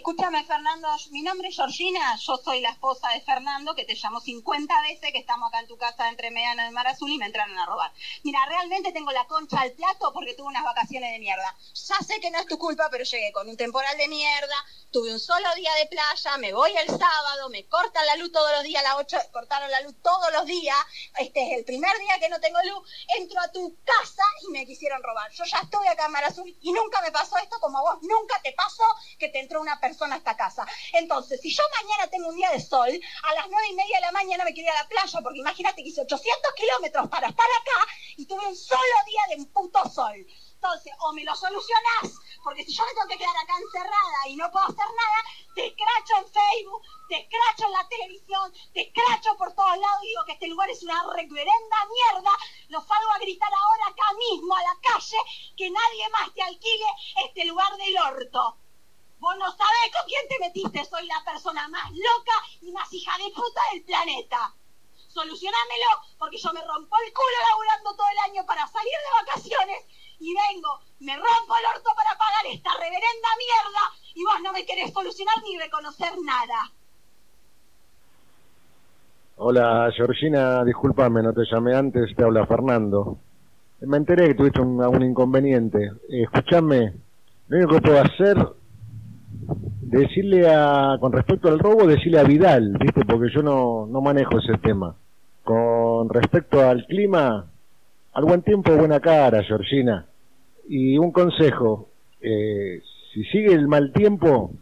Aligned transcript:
Escúchame, 0.00 0.42
Fernando, 0.44 0.88
mi 1.10 1.20
nombre 1.20 1.48
es 1.48 1.56
Georgina, 1.56 2.16
yo 2.16 2.38
soy 2.38 2.62
la 2.62 2.70
esposa 2.70 3.10
de 3.10 3.20
Fernando, 3.20 3.74
que 3.74 3.84
te 3.84 3.94
llamó 3.94 4.18
50 4.18 4.80
veces 4.80 5.12
que 5.12 5.18
estamos 5.18 5.46
acá 5.46 5.60
en 5.60 5.66
tu 5.66 5.76
casa 5.76 6.08
entre 6.08 6.30
Mediano 6.30 6.66
y 6.66 6.70
Mar 6.70 6.86
Azul 6.86 7.10
y 7.10 7.18
me 7.18 7.26
entraron 7.26 7.58
a 7.58 7.66
robar. 7.66 7.92
Mira, 8.24 8.38
realmente 8.46 8.92
tengo 8.92 9.10
la 9.12 9.26
concha 9.26 9.60
al 9.60 9.72
plato 9.72 10.10
porque 10.14 10.32
tuve 10.32 10.46
unas 10.46 10.64
vacaciones 10.64 11.12
de 11.12 11.18
mierda. 11.18 11.54
Ya 11.74 11.98
sé 11.98 12.18
que 12.18 12.30
no 12.30 12.38
es 12.38 12.46
tu 12.46 12.56
culpa, 12.56 12.88
pero 12.90 13.04
llegué 13.04 13.30
con 13.32 13.46
un 13.46 13.58
temporal 13.58 13.94
de 13.98 14.08
mierda, 14.08 14.54
tuve 14.90 15.12
un 15.12 15.20
solo 15.20 15.54
día 15.54 15.74
de 15.74 15.86
playa, 15.86 16.36
me 16.38 16.54
voy 16.54 16.72
el 16.78 16.88
sábado, 16.88 17.50
me 17.50 17.66
cortan 17.66 18.06
la 18.06 18.16
luz 18.16 18.32
todos 18.32 18.50
los 18.52 18.62
días, 18.62 18.82
a 18.82 18.88
las 18.88 18.96
8 19.00 19.18
cortaron 19.32 19.70
la 19.70 19.82
luz 19.82 19.94
todos 20.02 20.32
los 20.32 20.46
días, 20.46 20.78
este 21.18 21.46
es 21.46 21.58
el 21.58 21.64
primer 21.66 21.96
día 21.98 22.18
que 22.18 22.30
no 22.30 22.40
tengo 22.40 22.58
luz, 22.64 22.88
entro 23.18 23.38
a 23.40 23.52
tu 23.52 23.76
casa 23.84 24.24
y 24.48 24.50
me 24.50 24.64
quisieron 24.64 25.02
robar. 25.02 25.30
Yo 25.32 25.44
ya 25.44 25.58
estoy 25.58 25.86
acá 25.88 26.06
en 26.06 26.12
Mar 26.12 26.24
Azul 26.24 26.56
y 26.60 26.72
nunca 26.72 27.02
me 27.02 27.12
pasó 27.12 27.36
esto 27.36 27.60
como 27.60 27.78
a 27.78 27.82
vos, 27.82 28.02
nunca 28.02 28.40
te 28.42 28.52
pasó 28.52 28.84
que 29.18 29.28
te 29.28 29.40
entró 29.40 29.60
una 29.60 29.78
persona 29.78 29.90
esta 30.12 30.36
casa. 30.36 30.66
Entonces, 30.92 31.40
si 31.40 31.54
yo 31.54 31.62
mañana 31.82 32.08
tengo 32.08 32.28
un 32.28 32.36
día 32.36 32.50
de 32.50 32.60
sol, 32.60 32.88
a 32.88 33.34
las 33.34 33.48
nueve 33.48 33.68
y 33.70 33.74
media 33.74 33.96
de 33.98 34.06
la 34.06 34.12
mañana 34.12 34.44
me 34.44 34.52
quiero 34.52 34.70
ir 34.70 34.76
a 34.76 34.82
la 34.82 34.88
playa, 34.88 35.20
porque 35.22 35.38
imagínate 35.38 35.82
que 35.82 35.88
hice 35.88 36.00
800 36.02 36.52
kilómetros 36.54 37.08
para 37.08 37.28
estar 37.28 37.46
acá 37.46 37.92
y 38.16 38.26
tuve 38.26 38.46
un 38.46 38.56
solo 38.56 38.80
día 39.06 39.36
de 39.36 39.44
puto 39.46 39.88
sol. 39.88 40.26
Entonces, 40.60 40.92
o 41.00 41.12
me 41.14 41.24
lo 41.24 41.34
solucionás, 41.34 42.20
porque 42.44 42.64
si 42.64 42.74
yo 42.74 42.84
me 42.84 42.92
tengo 42.92 43.08
que 43.08 43.16
quedar 43.16 43.36
acá 43.36 43.54
encerrada 43.56 44.28
y 44.28 44.36
no 44.36 44.50
puedo 44.50 44.66
hacer 44.66 44.76
nada, 44.76 45.18
te 45.54 45.66
escracho 45.68 46.18
en 46.18 46.32
Facebook, 46.32 46.82
te 47.08 47.16
escracho 47.16 47.64
en 47.64 47.72
la 47.72 47.88
televisión, 47.88 48.52
te 48.74 48.82
escracho 48.82 49.36
por 49.38 49.54
todos 49.54 49.78
lados 49.78 50.00
digo 50.02 50.24
que 50.26 50.32
este 50.32 50.48
lugar 50.48 50.68
es 50.68 50.82
una 50.82 51.02
reverenda 51.14 51.76
mierda, 51.88 52.30
lo 52.68 52.80
salgo 52.80 53.10
a 53.10 53.18
gritar 53.18 53.50
ahora 53.52 53.86
acá 53.88 54.12
mismo 54.30 54.54
a 54.54 54.62
la 54.62 54.76
calle, 54.82 55.16
que 55.56 55.70
nadie 55.70 56.08
más 56.10 56.34
te 56.34 56.42
alquile 56.42 56.86
este 57.24 57.46
lugar 57.46 57.74
del 57.78 57.96
orto. 57.96 58.58
Vos 59.20 59.36
no 59.36 59.46
sabés 59.52 59.92
con 59.92 60.08
quién 60.08 60.26
te 60.28 60.38
metiste, 60.40 60.84
soy 60.84 61.06
la 61.06 61.22
persona 61.30 61.68
más 61.68 61.90
loca 61.92 62.36
y 62.62 62.72
más 62.72 62.90
hija 62.92 63.12
de 63.18 63.30
puta 63.34 63.60
del 63.72 63.84
planeta. 63.84 64.54
Solucionámelo, 65.08 65.90
porque 66.18 66.38
yo 66.38 66.50
me 66.54 66.64
rompo 66.64 66.96
el 67.04 67.12
culo 67.12 67.38
laburando 67.50 67.96
todo 67.96 68.08
el 68.08 68.30
año 68.30 68.46
para 68.46 68.66
salir 68.66 68.96
de 68.96 69.26
vacaciones 69.26 69.84
y 70.20 70.32
vengo, 70.32 70.80
me 71.00 71.16
rompo 71.16 71.52
el 71.56 71.76
orto 71.76 71.90
para 71.94 72.16
pagar 72.16 72.46
esta 72.48 72.70
reverenda 72.74 73.28
mierda 73.36 73.84
y 74.14 74.24
vos 74.24 74.40
no 74.42 74.52
me 74.52 74.64
querés 74.64 74.92
solucionar 74.92 75.36
ni 75.42 75.58
reconocer 75.58 76.12
nada. 76.24 76.72
Hola 79.36 79.90
Georgina, 79.96 80.64
discúlpame, 80.64 81.22
no 81.22 81.32
te 81.32 81.44
llamé 81.50 81.74
antes, 81.74 82.14
te 82.16 82.24
habla 82.24 82.46
Fernando. 82.46 83.18
Me 83.80 83.96
enteré 83.96 84.28
que 84.28 84.34
tuviste 84.34 84.60
un, 84.60 84.80
un 84.82 85.02
inconveniente. 85.02 85.92
escúchame, 86.08 86.94
lo 87.48 87.56
único 87.56 87.74
que 87.74 87.80
puedo 87.80 88.00
hacer, 88.02 88.59
decirle 89.90 90.48
a, 90.48 90.96
con 91.00 91.12
respecto 91.12 91.48
al 91.48 91.58
robo, 91.58 91.86
decirle 91.86 92.20
a 92.20 92.24
Vidal, 92.24 92.76
¿viste? 92.78 93.04
Porque 93.04 93.32
yo 93.34 93.42
no, 93.42 93.86
no 93.86 94.00
manejo 94.00 94.38
ese 94.38 94.56
tema. 94.58 94.94
Con 95.42 96.08
respecto 96.08 96.60
al 96.68 96.86
clima, 96.86 97.46
al 98.12 98.24
buen 98.24 98.42
tiempo, 98.42 98.76
buena 98.76 99.00
cara, 99.00 99.42
Georgina. 99.42 100.06
Y 100.68 100.96
un 100.96 101.10
consejo, 101.10 101.88
eh, 102.20 102.80
si 103.12 103.24
sigue 103.24 103.52
el 103.52 103.66
mal 103.66 103.92
tiempo, 103.92 104.52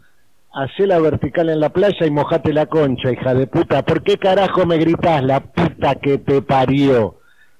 hacé 0.51 0.87
la 0.87 0.99
vertical 0.99 1.49
en 1.49 1.59
la 1.59 1.69
playa 1.69 2.07
y 2.07 2.11
mojate 2.11 2.51
la 2.51 2.65
concha, 2.65 3.11
hija 3.11 3.35
de 3.35 3.45
puta. 3.45 3.83
¿Por 3.83 4.01
qué 4.01 4.17
carajo 4.17 4.65
me 4.65 4.77
gritas 4.77 5.23
la 5.23 5.41
puta 5.41 5.95
que 5.95 6.17
te 6.17 6.41
parió? 6.41 7.17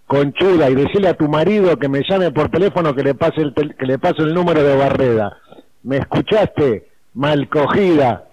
Conchuda, 0.07 0.71
y 0.71 0.75
decirle 0.75 1.09
a 1.09 1.13
tu 1.13 1.27
marido 1.29 1.77
que 1.77 1.87
me 1.87 2.01
llame 2.09 2.31
por 2.31 2.49
teléfono 2.49 2.95
que 2.95 3.03
le 3.03 3.13
pase 3.13 3.41
el, 3.41 3.53
que 3.53 3.85
le 3.85 3.99
pase 3.99 4.23
el 4.23 4.33
número 4.33 4.63
de 4.63 4.75
Barreda. 4.75 5.37
¿Me 5.83 5.97
escuchaste? 5.97 6.88
Mal 7.13 7.47
cogida. 7.49 8.28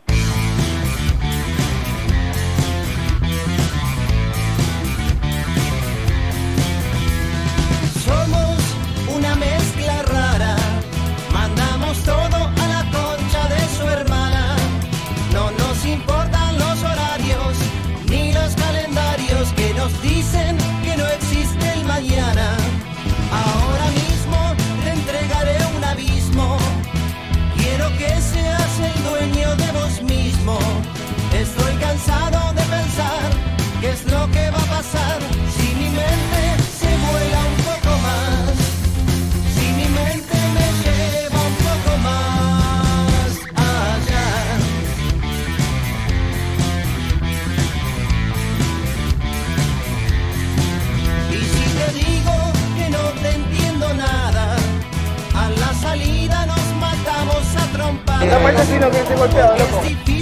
Es 59.27 59.83
difícil 59.83 60.16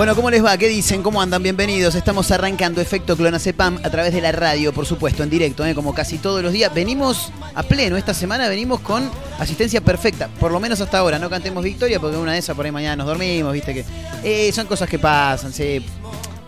Bueno, 0.00 0.16
¿cómo 0.16 0.30
les 0.30 0.42
va? 0.42 0.56
¿Qué 0.56 0.66
dicen? 0.66 1.02
¿Cómo 1.02 1.20
andan? 1.20 1.42
Bienvenidos. 1.42 1.94
Estamos 1.94 2.30
arrancando 2.30 2.80
Efecto 2.80 3.18
Clonacepam 3.18 3.78
a 3.84 3.90
través 3.90 4.14
de 4.14 4.22
la 4.22 4.32
radio, 4.32 4.72
por 4.72 4.86
supuesto, 4.86 5.22
en 5.22 5.28
directo, 5.28 5.62
¿eh? 5.66 5.74
como 5.74 5.92
casi 5.92 6.16
todos 6.16 6.42
los 6.42 6.54
días. 6.54 6.72
Venimos 6.72 7.30
a 7.54 7.62
pleno, 7.62 7.98
esta 7.98 8.14
semana 8.14 8.48
venimos 8.48 8.80
con 8.80 9.10
asistencia 9.38 9.82
perfecta, 9.82 10.28
por 10.40 10.52
lo 10.52 10.58
menos 10.58 10.80
hasta 10.80 10.96
ahora. 10.96 11.18
No 11.18 11.28
cantemos 11.28 11.62
victoria 11.62 12.00
porque 12.00 12.16
una 12.16 12.32
de 12.32 12.38
esas 12.38 12.56
por 12.56 12.64
ahí 12.64 12.72
mañana 12.72 12.96
nos 12.96 13.08
dormimos, 13.08 13.52
viste 13.52 13.74
que 13.74 13.84
eh, 14.24 14.50
son 14.54 14.66
cosas 14.66 14.88
que 14.88 14.98
pasan, 14.98 15.52
sí. 15.52 15.84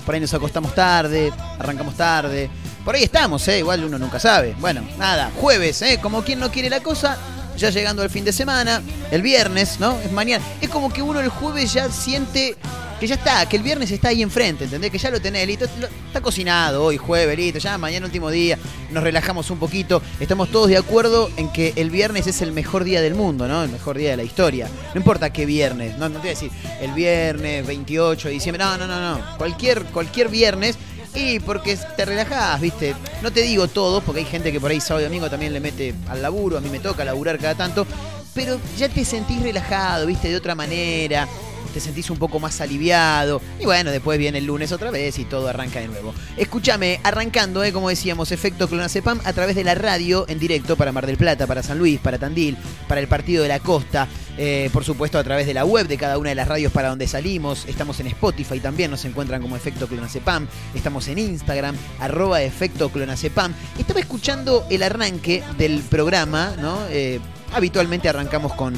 Por 0.06 0.14
ahí 0.14 0.20
nos 0.22 0.32
acostamos 0.32 0.75
tarde, 0.75 1.31
arrancamos 1.58 1.94
tarde. 1.94 2.48
Por 2.82 2.94
ahí 2.94 3.02
estamos, 3.02 3.46
¿eh? 3.48 3.58
igual 3.58 3.84
uno 3.84 3.98
nunca 3.98 4.19
sabe. 4.19 4.56
Bueno, 4.60 4.81
nada, 4.96 5.31
jueves, 5.38 5.82
¿eh? 5.82 5.98
como 6.00 6.22
quien 6.22 6.40
no 6.40 6.50
quiere 6.50 6.70
la 6.70 6.82
cosa, 6.82 7.19
ya 7.58 7.69
llegando 7.69 8.00
al 8.00 8.08
fin 8.08 8.25
de 8.25 8.32
semana, 8.32 8.81
el 9.10 9.20
viernes, 9.20 9.78
¿no? 9.78 10.00
Es 10.00 10.10
mañana. 10.10 10.43
Es 10.62 10.70
como 10.70 10.90
que 10.90 11.02
uno 11.02 11.20
el 11.20 11.28
jueves 11.28 11.75
ya 11.75 11.90
siente 11.90 12.56
que 13.02 13.08
ya 13.08 13.16
está, 13.16 13.49
que 13.49 13.56
el 13.56 13.64
viernes 13.64 13.90
está 13.90 14.10
ahí 14.10 14.22
enfrente, 14.22 14.62
¿entendés? 14.62 14.93
Que 14.93 14.99
ya 14.99 15.10
lo 15.10 15.20
tenés, 15.20 15.44
listo, 15.44 15.64
está 15.64 16.20
cocinado 16.20 16.84
hoy, 16.84 16.99
jueves, 16.99 17.37
listo, 17.37 17.58
ya 17.58 17.76
mañana 17.76 18.06
último 18.06 18.31
día, 18.31 18.56
nos 18.93 19.02
relajamos 19.02 19.50
un 19.50 19.58
poquito, 19.58 20.00
estamos 20.20 20.52
todos 20.52 20.69
de 20.69 20.76
acuerdo 20.76 21.28
en 21.37 21.50
que 21.50 21.72
el 21.75 21.90
viernes 21.90 22.28
es 22.28 22.43
el 22.43 22.52
mejor 22.52 22.84
día 22.84 23.00
del 23.00 23.16
mundo, 23.16 23.49
¿no? 23.49 23.64
El 23.64 23.70
mejor 23.70 23.99
día 23.99 24.10
de 24.10 24.19
la 24.19 24.22
historia. 24.22 24.69
No 24.94 25.00
importa 25.00 25.32
qué 25.32 25.46
viernes, 25.46 25.99
no, 25.99 26.08
no 26.08 26.14
te 26.14 26.19
voy 26.20 26.28
a 26.28 26.31
decir 26.31 26.52
el 26.81 26.93
viernes 26.93 27.66
28 27.66 28.28
de 28.28 28.34
diciembre, 28.34 28.62
no, 28.62 28.78
no, 28.78 28.87
no, 28.87 29.00
no, 29.00 29.37
cualquier, 29.37 29.82
cualquier 29.87 30.28
viernes. 30.28 30.78
Y 31.12 31.40
porque 31.40 31.76
te 31.96 32.05
relajás, 32.05 32.60
¿viste? 32.60 32.94
No 33.20 33.32
te 33.32 33.43
digo 33.43 33.66
todo, 33.66 34.00
porque 34.00 34.20
hay 34.20 34.26
gente 34.26 34.52
que 34.52 34.60
por 34.60 34.70
ahí 34.70 34.81
sábado 34.81 35.00
y 35.00 35.08
domingo 35.08 35.28
también 35.28 35.52
le 35.52 35.58
mete 35.58 35.93
al 36.08 36.22
laburo, 36.22 36.56
a 36.56 36.60
mí 36.60 36.70
me 36.70 36.78
toca 36.78 37.05
laburar 37.05 37.37
cada 37.40 37.56
tanto, 37.56 37.84
pero 38.32 38.60
ya 38.78 38.88
te 38.88 39.05
sentís 39.05 39.43
relajado, 39.43 40.06
¿viste? 40.06 40.28
De 40.28 40.37
otra 40.37 40.55
manera. 40.55 41.26
Te 41.72 41.80
sentís 41.80 42.10
un 42.10 42.19
poco 42.19 42.38
más 42.38 42.60
aliviado. 42.60 43.40
Y 43.58 43.64
bueno, 43.64 43.90
después 43.90 44.19
viene 44.19 44.38
el 44.38 44.46
lunes 44.46 44.72
otra 44.72 44.90
vez 44.90 45.19
y 45.19 45.24
todo 45.24 45.48
arranca 45.48 45.80
de 45.80 45.88
nuevo. 45.88 46.14
Escúchame, 46.36 47.00
arrancando, 47.02 47.64
eh, 47.64 47.72
como 47.72 47.88
decíamos, 47.88 48.30
efecto 48.32 48.69
Clonazepam 48.69 49.20
a 49.24 49.32
través 49.32 49.56
de 49.56 49.64
la 49.64 49.74
radio 49.74 50.24
en 50.28 50.38
directo 50.38 50.76
para 50.76 50.92
Mar 50.92 51.06
del 51.06 51.16
Plata, 51.16 51.46
para 51.46 51.62
San 51.62 51.78
Luis, 51.78 51.98
para 52.00 52.19
Tandil, 52.19 52.56
para 52.86 53.00
el 53.00 53.08
Partido 53.08 53.42
de 53.42 53.48
la 53.48 53.60
Costa. 53.60 54.08
eh, 54.38 54.70
por 54.72 54.82
supuesto, 54.82 55.19
a 55.19 55.24
través 55.24 55.46
de 55.46 55.54
la 55.54 55.64
web 55.64 55.86
de 55.86 55.98
cada 55.98 56.16
una 56.16 56.30
de 56.30 56.34
las 56.34 56.48
radios 56.48 56.72
para 56.72 56.88
donde 56.88 57.06
salimos. 57.06 57.66
Estamos 57.66 58.00
en 58.00 58.06
Spotify 58.08 58.60
también, 58.60 58.90
nos 58.90 59.04
encuentran 59.04 59.42
como 59.42 59.56
efecto 59.56 59.86
Clonazepam. 59.86 60.46
Estamos 60.74 61.08
en 61.08 61.19
Instagram, 61.19 61.76
arroba 62.00 62.42
efecto 62.42 62.88
Clonazepam. 62.88 63.52
Estaba 63.78 64.00
escuchando 64.00 64.66
el 64.70 64.82
arranque 64.82 65.42
del 65.58 65.80
programa, 65.82 66.54
¿no? 66.58 66.78
Eh, 66.90 67.20
habitualmente 67.52 68.08
arrancamos 68.08 68.54
con, 68.54 68.74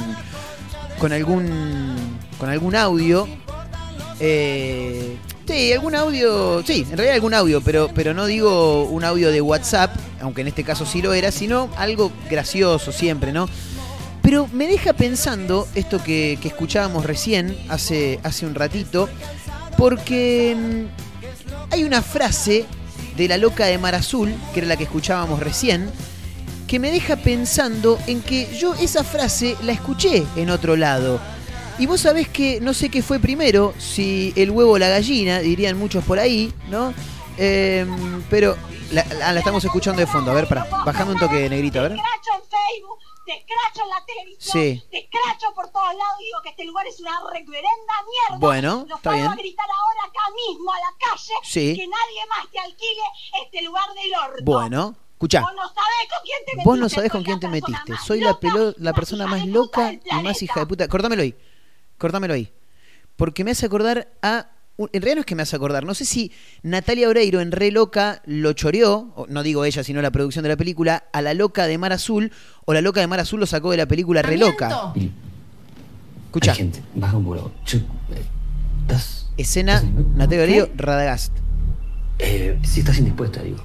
con 0.99 1.13
algún 1.13 1.97
con 2.39 2.49
algún 2.49 2.77
audio. 2.77 3.29
Eh, 4.21 5.17
sí, 5.47 5.73
algún 5.73 5.95
audio. 5.95 6.63
Sí, 6.65 6.87
en 6.91 6.97
realidad 6.97 7.15
algún 7.15 7.35
audio, 7.35 7.61
pero, 7.61 7.91
pero 7.95 8.15
no 8.15 8.27
digo 8.27 8.85
un 8.85 9.05
audio 9.05 9.31
de 9.31 9.41
WhatsApp, 9.41 9.95
aunque 10.21 10.43
en 10.43 10.49
este 10.49 10.65
caso 10.65 10.87
sí 10.87 11.03
lo 11.03 11.13
era, 11.13 11.31
sino 11.33 11.69
algo 11.77 12.13
gracioso 12.31 12.93
siempre, 12.93 13.33
¿no? 13.33 13.49
Pero 14.23 14.49
me 14.53 14.67
deja 14.67 14.95
pensando 14.95 15.69
esto 15.75 16.03
que, 16.03 16.39
que 16.41 16.49
escuchábamos 16.49 17.05
recién, 17.05 17.57
hace, 17.69 18.21
hace 18.23 18.47
un 18.47 18.55
ratito, 18.55 19.09
porque 19.77 20.57
mm, 20.57 21.73
hay 21.73 21.85
una 21.85 22.01
frase 22.01 22.65
de 23.17 23.29
la 23.29 23.37
loca 23.37 23.67
de 23.67 23.77
Mar 23.79 23.95
Azul, 23.95 24.35
que 24.53 24.61
era 24.61 24.69
la 24.69 24.77
que 24.77 24.85
escuchábamos 24.85 25.41
recién, 25.41 25.91
que 26.67 26.79
me 26.79 26.91
deja 26.91 27.17
pensando 27.17 27.99
en 28.07 28.23
que 28.23 28.53
yo 28.57 28.75
esa 28.75 29.05
frase 29.05 29.57
la 29.63 29.73
escuché 29.73 30.25
en 30.37 30.51
otro 30.51 30.77
lado. 30.77 31.21
Y 31.79 31.87
vos 31.87 32.01
sabés 32.03 32.29
que 32.29 32.61
no 32.61 32.73
sé 32.73 32.89
qué 32.89 33.03
fue 33.03 33.19
primero, 33.19 33.75
si 33.79 34.33
el 34.37 34.51
huevo 34.51 34.73
o 34.73 34.79
la 34.79 34.89
gallina, 34.89 35.41
dirían 35.41 35.77
muchos 35.79 36.05
por 36.05 36.19
ahí, 36.19 36.53
¿no? 36.69 36.95
Eh, 37.37 37.85
pero 38.31 38.57
la, 38.93 39.05
la- 39.19 39.33
la 39.33 39.39
estamos 39.41 39.65
escuchando 39.65 39.99
de 40.01 40.07
fondo. 40.07 40.31
A 40.31 40.35
ver, 40.35 40.47
para, 40.47 40.65
bajame 40.65 41.13
un 41.13 41.19
toque 41.19 41.49
negrito, 41.49 41.81
a 41.81 41.83
ver. 41.83 41.93
Te 41.93 41.97
escracho 41.97 42.31
en 42.35 42.43
Facebook, 42.49 42.99
te 43.27 43.33
escracho 43.33 43.83
en 43.83 43.89
la 43.91 44.07
televisión, 44.07 44.53
Sí. 44.53 44.83
te 44.91 44.99
escracho 44.99 45.47
por 45.55 45.67
todos 45.73 45.89
lados, 45.95 46.15
digo 46.21 46.39
que 46.45 46.51
este 46.51 46.65
lugar 46.65 46.87
es 46.87 47.01
una 47.01 47.19
reverenda 47.33 47.95
mierda. 48.07 48.39
Bueno, 48.39 48.87
Lo 48.89 48.95
está 48.97 49.11
bien. 49.13 49.33
gritar 49.35 49.67
ahora 49.67 50.01
acá 50.09 50.31
mismo 50.49 50.73
a 50.73 50.79
la 50.79 50.95
calle 51.11 51.35
Sí. 51.43 51.75
que 51.77 51.89
nadie 51.89 52.21
más 52.29 52.49
te 52.53 52.59
alquile 52.61 53.03
este 53.45 53.63
lugar 53.63 53.87
del 53.95 54.15
orto. 54.31 54.45
Bueno, 54.45 54.95
escuchá. 55.25 55.41
Vos 55.41 55.53
no 55.55 55.63
sabés 55.69 56.09
con 56.11 56.23
quién 56.25 56.39
te 56.47 56.53
metiste. 56.53 56.65
Vos 56.65 56.79
no 56.79 56.89
sabés 56.89 57.11
con 57.11 57.21
soy 57.21 57.25
quién 57.25 57.35
la 57.37 57.41
te 57.41 57.49
metiste. 57.49 57.93
Soy 58.07 58.21
la, 58.21 58.41
pelo- 58.41 58.75
la 58.79 58.93
persona 58.93 59.27
más 59.27 59.47
loca 59.47 59.93
y 59.93 60.23
más 60.23 60.43
hija 60.43 60.61
de 60.61 60.67
puta. 60.67 60.89
Cortámelo 60.89 61.23
ahí. 61.23 61.35
Cortámelo 61.99 62.35
ahí. 62.35 62.53
Porque 63.17 63.45
me 63.45 63.51
hace 63.53 63.67
acordar 63.67 64.09
a. 64.23 64.51
En 64.77 64.89
realidad 64.93 65.15
no 65.15 65.21
es 65.21 65.27
que 65.27 65.37
me 65.37 65.43
hace 65.43 65.55
acordar. 65.55 65.85
No 65.85 65.95
sé 65.95 66.05
si 66.05 66.33
Natalia 66.63 67.09
Oreiro 67.09 67.41
en 67.41 67.53
Re 67.53 67.71
Loca 67.71 68.23
lo 68.27 68.53
choreó, 68.55 69.25
no 69.29 69.45
digo 69.45 69.65
ella, 69.65 69.85
sino 69.85 70.03
la 70.03 70.11
producción 70.11 70.43
de 70.43 70.49
la 70.49 70.57
película, 70.57 71.05
a 71.13 71.23
la 71.23 71.33
loca 71.33 71.69
de 71.69 71.79
Mar 71.79 71.93
Azul, 71.93 72.33
o 72.65 72.75
la 72.75 72.81
loca 72.81 72.99
de 73.01 73.07
Mar 73.07 73.21
Azul 73.21 73.39
lo 73.39 73.47
sacó 73.47 73.71
de 73.71 73.77
la 73.77 73.87
película 73.87 74.21
Re 74.23 74.37
Loca. 74.37 74.93
Escucha, 76.27 76.57
gente, 76.57 76.83
baja 76.97 77.17
un 77.17 77.39
eh, 77.39 78.25
escena 79.37 79.81
Natalia 80.17 80.43
Oreiro, 80.43 80.69
Radagast. 80.75 81.33
Eh, 82.19 82.59
si 82.65 82.81
estás 82.81 82.99
indispuesta, 82.99 83.43
digo. 83.43 83.65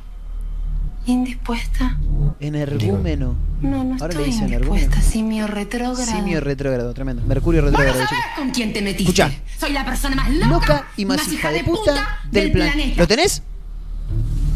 ¿Indispuesta? 1.09 1.97
Energúmeno. 2.39 3.35
No, 3.61 3.83
no 3.83 3.93
Ahora 3.93 4.07
le 4.09 4.09
estoy 4.09 4.25
dicen 4.25 4.53
indispuesta. 4.53 5.01
Simio 5.01 5.47
retrógrado. 5.47 6.05
Simio 6.05 6.39
retrógrado, 6.39 6.93
tremendo. 6.93 7.23
Mercurio 7.25 7.61
retrógrado. 7.61 7.99
chicos. 7.99 8.17
¿Con 8.35 8.51
quién 8.51 8.73
te 8.73 8.81
metiste? 8.83 9.23
Escucha. 9.23 9.31
Soy 9.59 9.73
la 9.73 9.83
persona 9.83 10.15
más 10.15 10.29
loca, 10.29 10.47
Loca 10.49 10.87
y 10.97 11.05
más 11.05 11.27
hija 11.33 11.49
de 11.49 11.63
puta 11.63 12.19
del 12.29 12.51
planeta. 12.51 13.01
¿Lo 13.01 13.07
tenés? 13.07 13.41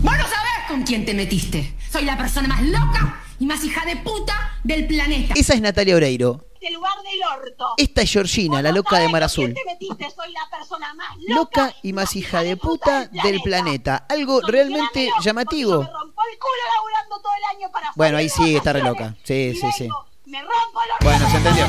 Vos 0.03 0.11
no 0.15 0.23
sabés 0.23 0.67
con 0.67 0.83
quién 0.83 1.05
te 1.05 1.15
metiste. 1.15 1.73
Soy 1.91 2.05
la 2.05 2.17
persona 2.19 2.47
más 2.47 2.61
loca 2.61 3.19
y 3.39 3.47
más 3.47 3.63
hija 3.63 3.83
de 3.85 3.95
puta 3.95 4.51
del 4.63 4.85
planeta. 4.85 5.33
Esa 5.35 5.55
es 5.55 5.61
Natalia 5.61 5.95
Oreiro. 5.95 6.45
Este 6.53 6.71
lugar 6.71 6.93
del 7.03 7.43
orto. 7.45 7.65
Esta 7.75 8.03
es 8.03 8.11
Georgina, 8.11 8.61
la 8.61 8.71
loca 8.71 8.97
de 8.99 9.09
Mar 9.09 9.21
con 9.21 9.23
Azul. 9.23 9.53
quién 9.53 9.55
te 9.55 9.73
metiste, 9.73 10.15
soy 10.15 10.31
la 10.31 10.57
persona 10.57 10.93
más 10.93 11.07
Loca 11.27 11.73
y 11.83 11.91
más 11.91 12.15
hija 12.15 12.41
de 12.41 12.55
puta 12.55 13.09
del 13.23 13.41
planeta. 13.41 14.05
Algo 14.07 14.39
realmente 14.39 15.09
llamativo. 15.21 15.89
El 16.33 16.39
culo 16.39 16.63
laburando 16.75 17.19
todo 17.21 17.31
el 17.37 17.57
año 17.57 17.71
para 17.71 17.91
Bueno, 17.95 18.17
ahí 18.17 18.29
sí, 18.29 18.55
está 18.55 18.73
re 18.73 18.81
loca. 18.81 19.15
Sí, 19.23 19.53
sí, 19.59 19.67
sí. 19.77 19.87
Me 20.25 20.39
rompo 20.41 20.79
los 20.89 20.97
Bueno, 21.01 21.29
se 21.29 21.37
entendió. 21.37 21.65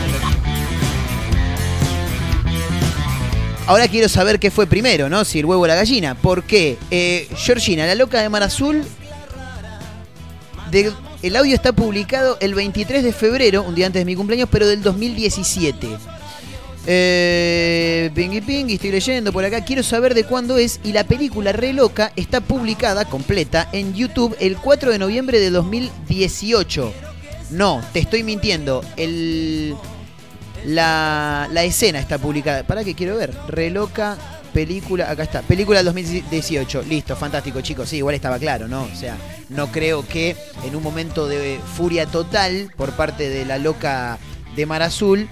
Ahora 3.66 3.88
quiero 3.88 4.08
saber 4.10 4.38
qué 4.38 4.50
fue 4.50 4.66
primero, 4.66 5.08
¿no? 5.08 5.24
Si 5.24 5.38
el 5.38 5.46
huevo 5.46 5.62
o 5.62 5.66
la 5.66 5.74
gallina. 5.74 6.14
¿Por 6.14 6.42
qué? 6.44 6.76
Eh, 6.90 7.28
Georgina, 7.36 7.86
la 7.86 7.94
loca 7.94 8.20
de 8.20 8.28
Mar 8.28 8.42
Azul. 8.42 8.84
de- 10.70 10.92
el 11.22 11.36
audio 11.36 11.54
está 11.54 11.72
publicado 11.72 12.36
el 12.40 12.52
23 12.54 13.02
de 13.04 13.12
febrero, 13.12 13.62
un 13.62 13.74
día 13.76 13.86
antes 13.86 14.00
de 14.00 14.04
mi 14.04 14.16
cumpleaños, 14.16 14.48
pero 14.50 14.66
del 14.66 14.82
2017. 14.82 15.88
Eh, 16.86 18.10
pingui 18.14 18.42
pingui, 18.42 18.74
estoy 18.74 18.90
leyendo 18.90 19.32
por 19.32 19.44
acá. 19.44 19.64
Quiero 19.64 19.82
saber 19.82 20.14
de 20.14 20.24
cuándo 20.24 20.58
es. 20.58 20.80
Y 20.84 20.92
la 20.92 21.04
película 21.04 21.52
Re 21.52 21.72
Loca 21.72 22.12
está 22.16 22.40
publicada 22.40 23.04
completa 23.06 23.68
en 23.72 23.94
YouTube 23.94 24.36
el 24.40 24.56
4 24.56 24.90
de 24.90 24.98
noviembre 24.98 25.40
de 25.40 25.50
2018. 25.50 26.92
No, 27.50 27.82
te 27.92 28.00
estoy 28.00 28.22
mintiendo. 28.22 28.84
El, 28.96 29.74
la, 30.66 31.48
la 31.52 31.64
escena 31.64 31.98
está 31.98 32.18
publicada. 32.18 32.64
¿Para 32.64 32.84
qué 32.84 32.94
quiero 32.94 33.16
ver? 33.16 33.32
Re 33.48 33.70
Loca, 33.70 34.18
película. 34.52 35.10
Acá 35.10 35.22
está. 35.22 35.40
Película 35.42 35.78
del 35.78 35.86
2018. 35.86 36.82
Listo, 36.82 37.16
fantástico, 37.16 37.62
chicos. 37.62 37.88
Sí, 37.88 37.96
igual 37.96 38.14
estaba 38.14 38.38
claro, 38.38 38.68
¿no? 38.68 38.82
O 38.82 38.96
sea, 38.96 39.16
no 39.48 39.72
creo 39.72 40.06
que 40.06 40.36
en 40.66 40.76
un 40.76 40.82
momento 40.82 41.26
de 41.28 41.58
furia 41.76 42.06
total 42.06 42.70
por 42.76 42.92
parte 42.92 43.30
de 43.30 43.46
la 43.46 43.56
loca 43.56 44.18
de 44.54 44.66
Mar 44.66 44.82
Azul 44.82 45.28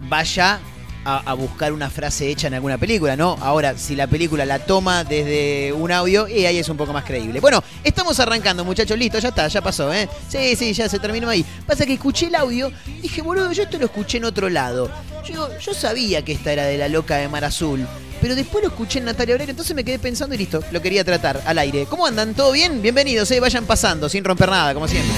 vaya 0.00 0.60
a, 1.04 1.32
buscar 1.34 1.72
una 1.72 1.88
frase 1.88 2.28
hecha 2.28 2.48
en 2.48 2.54
alguna 2.54 2.78
película, 2.78 3.16
¿no? 3.16 3.36
Ahora, 3.40 3.76
si 3.78 3.96
la 3.96 4.06
película 4.06 4.44
la 4.44 4.58
toma 4.58 5.04
desde 5.04 5.72
un 5.72 5.90
audio, 5.90 6.28
y 6.28 6.44
ahí 6.44 6.58
es 6.58 6.68
un 6.68 6.76
poco 6.76 6.92
más 6.92 7.04
creíble. 7.04 7.40
Bueno, 7.40 7.62
estamos 7.82 8.20
arrancando, 8.20 8.64
muchachos, 8.64 8.98
listo, 8.98 9.18
ya 9.18 9.30
está, 9.30 9.48
ya 9.48 9.60
pasó, 9.62 9.92
¿eh? 9.92 10.08
Sí, 10.28 10.56
sí, 10.56 10.72
ya 10.72 10.88
se 10.88 10.98
terminó 10.98 11.28
ahí. 11.28 11.44
Pasa 11.66 11.86
que 11.86 11.94
escuché 11.94 12.26
el 12.26 12.34
audio, 12.34 12.70
dije, 13.00 13.22
boludo, 13.22 13.52
yo 13.52 13.62
esto 13.62 13.78
lo 13.78 13.86
escuché 13.86 14.18
en 14.18 14.24
otro 14.24 14.48
lado. 14.48 14.90
Yo 15.24 15.58
yo 15.58 15.74
sabía 15.74 16.22
que 16.22 16.32
esta 16.32 16.52
era 16.52 16.64
de 16.64 16.76
la 16.76 16.88
loca 16.88 17.16
de 17.16 17.28
Mar 17.28 17.44
Azul. 17.44 17.86
Pero 18.20 18.34
después 18.34 18.62
lo 18.62 18.68
escuché 18.68 18.98
en 18.98 19.06
Natalia 19.06 19.34
Oreiro, 19.34 19.50
entonces 19.50 19.74
me 19.74 19.82
quedé 19.82 19.98
pensando 19.98 20.34
y 20.34 20.38
listo, 20.38 20.62
lo 20.72 20.82
quería 20.82 21.04
tratar 21.04 21.40
al 21.46 21.58
aire. 21.58 21.86
¿Cómo 21.88 22.06
andan? 22.06 22.34
¿Todo 22.34 22.52
bien? 22.52 22.82
Bienvenidos, 22.82 23.30
eh, 23.30 23.40
vayan 23.40 23.64
pasando, 23.64 24.10
sin 24.10 24.22
romper 24.24 24.50
nada, 24.50 24.74
como 24.74 24.86
siempre. 24.86 25.14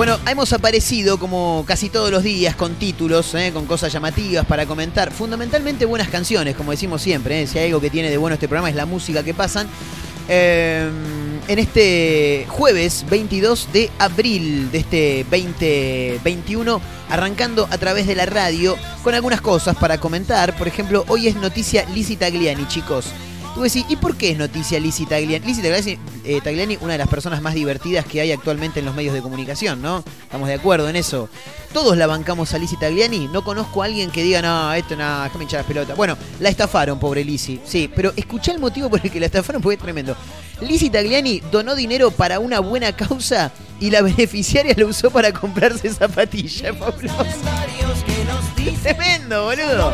Bueno, 0.00 0.18
hemos 0.26 0.50
aparecido 0.54 1.18
como 1.18 1.62
casi 1.68 1.90
todos 1.90 2.10
los 2.10 2.22
días 2.22 2.56
con 2.56 2.76
títulos, 2.76 3.34
eh, 3.34 3.50
con 3.52 3.66
cosas 3.66 3.92
llamativas 3.92 4.46
para 4.46 4.64
comentar. 4.64 5.12
Fundamentalmente 5.12 5.84
buenas 5.84 6.08
canciones, 6.08 6.56
como 6.56 6.70
decimos 6.70 7.02
siempre. 7.02 7.42
eh. 7.42 7.46
Si 7.46 7.58
hay 7.58 7.66
algo 7.66 7.82
que 7.82 7.90
tiene 7.90 8.08
de 8.08 8.16
bueno 8.16 8.32
este 8.32 8.48
programa 8.48 8.70
es 8.70 8.76
la 8.76 8.86
música 8.86 9.22
que 9.22 9.34
pasan. 9.34 9.68
Eh, 10.26 10.88
en 11.48 11.58
este 11.58 12.46
jueves 12.48 13.04
22 13.10 13.74
de 13.74 13.90
abril 13.98 14.70
de 14.72 14.78
este 14.78 15.26
2021, 15.30 16.80
arrancando 17.10 17.68
a 17.70 17.76
través 17.76 18.06
de 18.06 18.14
la 18.14 18.24
radio 18.24 18.78
con 19.04 19.14
algunas 19.14 19.42
cosas 19.42 19.76
para 19.76 20.00
comentar. 20.00 20.56
Por 20.56 20.66
ejemplo, 20.66 21.04
hoy 21.08 21.28
es 21.28 21.36
noticia 21.36 21.84
Lizzie 21.90 22.16
Tagliani, 22.16 22.66
chicos. 22.68 23.04
Tú 23.54 23.62
decís, 23.62 23.84
¿y 23.88 23.96
por 23.96 24.16
qué 24.16 24.30
es 24.30 24.38
noticia 24.38 24.78
Lizzie 24.78 25.06
Tagliani? 25.06 25.44
Lizzie 25.44 25.62
Tagliani, 25.62 25.98
eh, 26.24 26.40
Tagliani, 26.40 26.78
una 26.80 26.92
de 26.92 26.98
las 26.98 27.08
personas 27.08 27.42
más 27.42 27.54
divertidas 27.54 28.06
que 28.06 28.20
hay 28.20 28.30
actualmente 28.30 28.78
en 28.78 28.86
los 28.86 28.94
medios 28.94 29.12
de 29.12 29.22
comunicación, 29.22 29.82
¿no? 29.82 30.04
Estamos 30.22 30.48
de 30.48 30.54
acuerdo 30.54 30.88
en 30.88 30.94
eso. 30.94 31.28
Todos 31.72 31.96
la 31.96 32.06
bancamos 32.06 32.54
a 32.54 32.58
Lizzie 32.58 32.78
Tagliani. 32.78 33.28
No 33.28 33.42
conozco 33.42 33.82
a 33.82 33.86
alguien 33.86 34.10
que 34.10 34.22
diga, 34.22 34.40
no, 34.40 34.72
esto 34.72 34.94
nada, 34.96 35.24
déjame 35.24 35.44
hinchar 35.44 35.60
las 35.60 35.66
pelotas. 35.66 35.96
Bueno, 35.96 36.16
la 36.38 36.48
estafaron, 36.48 37.00
pobre 37.00 37.24
Lizzie. 37.24 37.60
Sí, 37.64 37.90
pero 37.94 38.12
escuché 38.16 38.52
el 38.52 38.60
motivo 38.60 38.88
por 38.88 39.00
el 39.02 39.10
que 39.10 39.18
la 39.18 39.26
estafaron 39.26 39.60
porque 39.60 39.74
es 39.74 39.82
tremendo. 39.82 40.16
Lizzie 40.60 40.90
Tagliani 40.90 41.40
donó 41.50 41.74
dinero 41.74 42.12
para 42.12 42.38
una 42.38 42.60
buena 42.60 42.92
causa 42.94 43.50
y 43.80 43.90
la 43.90 44.02
beneficiaria 44.02 44.74
lo 44.76 44.86
usó 44.86 45.10
para 45.10 45.32
comprarse 45.32 45.92
zapatillas. 45.92 46.76
Fabuloso. 46.78 47.24
Tremendo, 48.82 49.44
boludo. 49.44 49.92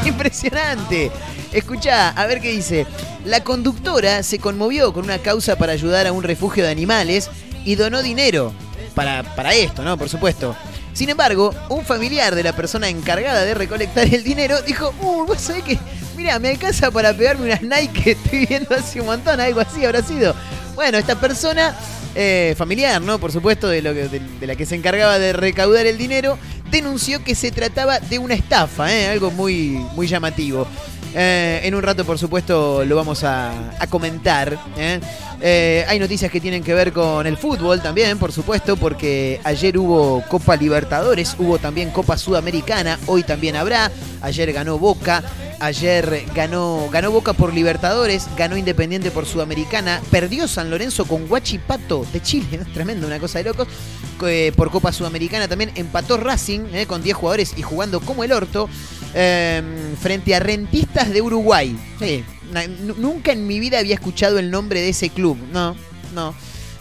Impresionante. 0.06 1.10
Escuchá, 1.52 2.10
a 2.10 2.26
ver 2.26 2.40
qué 2.40 2.50
dice. 2.50 2.86
La 3.24 3.42
conductora 3.42 4.22
se 4.22 4.38
conmovió 4.38 4.92
con 4.92 5.04
una 5.04 5.18
causa 5.18 5.56
para 5.56 5.72
ayudar 5.72 6.06
a 6.06 6.12
un 6.12 6.22
refugio 6.22 6.64
de 6.64 6.70
animales 6.70 7.30
y 7.64 7.76
donó 7.76 8.02
dinero 8.02 8.52
para, 8.94 9.22
para 9.34 9.54
esto, 9.54 9.82
¿no? 9.82 9.96
Por 9.96 10.08
supuesto. 10.08 10.54
Sin 10.92 11.08
embargo, 11.08 11.52
un 11.70 11.84
familiar 11.84 12.34
de 12.34 12.42
la 12.44 12.54
persona 12.54 12.88
encargada 12.88 13.44
de 13.44 13.54
recolectar 13.54 14.06
el 14.12 14.22
dinero 14.22 14.60
dijo, 14.62 14.94
uh, 15.00 15.24
vos 15.26 15.40
sabés 15.40 15.64
que, 15.64 15.78
mira, 16.16 16.38
me 16.38 16.50
alcanza 16.50 16.90
para 16.90 17.12
pegarme 17.14 17.46
unas 17.46 17.62
Nike 17.62 18.02
que 18.02 18.10
estoy 18.12 18.46
viendo 18.46 18.74
hace 18.76 19.00
un 19.00 19.06
montón, 19.06 19.40
algo 19.40 19.60
así 19.60 19.84
habrá 19.84 20.02
sido. 20.02 20.34
Bueno, 20.76 20.98
esta 20.98 21.16
persona 21.16 21.74
eh, 22.14 22.54
familiar, 22.56 23.00
¿no? 23.02 23.18
Por 23.18 23.32
supuesto, 23.32 23.66
de, 23.68 23.82
lo 23.82 23.92
que- 23.94 24.08
de- 24.08 24.20
de 24.20 24.46
la 24.46 24.54
que 24.54 24.66
se 24.66 24.76
encargaba 24.76 25.18
de 25.18 25.32
recaudar 25.32 25.86
el 25.86 25.98
dinero, 25.98 26.38
denunció 26.74 27.22
que 27.22 27.36
se 27.36 27.52
trataba 27.52 28.00
de 28.00 28.18
una 28.18 28.34
estafa, 28.34 28.92
¿eh? 28.92 29.06
algo 29.08 29.30
muy, 29.30 29.80
muy 29.94 30.08
llamativo. 30.08 30.66
Eh, 31.16 31.60
en 31.62 31.74
un 31.76 31.82
rato, 31.82 32.04
por 32.04 32.18
supuesto, 32.18 32.84
lo 32.84 32.96
vamos 32.96 33.22
a, 33.22 33.70
comentar. 33.88 34.58
¿eh? 34.76 34.98
Eh, 35.40 35.84
hay 35.86 35.98
noticias 36.00 36.30
que 36.30 36.40
tienen 36.40 36.64
que 36.64 36.74
ver 36.74 36.92
con 36.92 37.26
el 37.26 37.36
fútbol 37.36 37.80
también, 37.80 38.18
por 38.18 38.32
supuesto, 38.32 38.76
porque 38.76 39.40
ayer 39.44 39.78
hubo 39.78 40.24
Copa 40.26 40.56
Libertadores, 40.56 41.36
hubo 41.38 41.58
también 41.58 41.90
Copa 41.90 42.16
Sudamericana, 42.16 42.98
hoy 43.06 43.22
también 43.22 43.54
habrá. 43.54 43.92
Ayer 44.22 44.52
ganó 44.52 44.78
Boca, 44.78 45.22
ayer 45.60 46.24
ganó, 46.34 46.88
ganó 46.90 47.12
Boca 47.12 47.32
por 47.32 47.54
Libertadores, 47.54 48.26
ganó 48.36 48.56
Independiente 48.56 49.12
por 49.12 49.26
Sudamericana, 49.26 50.00
perdió 50.10 50.48
San 50.48 50.70
Lorenzo 50.70 51.04
con 51.04 51.28
Guachipato 51.28 52.04
de 52.12 52.22
Chile, 52.22 52.58
¿no? 52.58 52.64
tremendo, 52.74 53.06
una 53.06 53.20
cosa 53.20 53.38
de 53.38 53.44
locos. 53.44 53.68
Por 54.56 54.70
Copa 54.70 54.90
Sudamericana 54.90 55.48
también 55.48 55.70
empató 55.74 56.16
Racing 56.16 56.86
con 56.86 57.02
10 57.02 57.14
jugadores 57.14 57.52
y 57.58 57.62
jugando 57.62 58.00
como 58.00 58.24
el 58.24 58.32
orto 58.32 58.70
eh, 59.14 59.62
frente 60.00 60.34
a 60.34 60.40
Rentistas 60.40 61.10
de 61.10 61.22
Uruguay. 61.22 61.76
Sí, 61.98 62.24
nunca 62.98 63.32
en 63.32 63.46
mi 63.46 63.60
vida 63.60 63.78
había 63.78 63.94
escuchado 63.94 64.38
el 64.38 64.50
nombre 64.50 64.80
de 64.80 64.90
ese 64.90 65.10
club. 65.10 65.38
No, 65.52 65.76
no. 66.14 66.34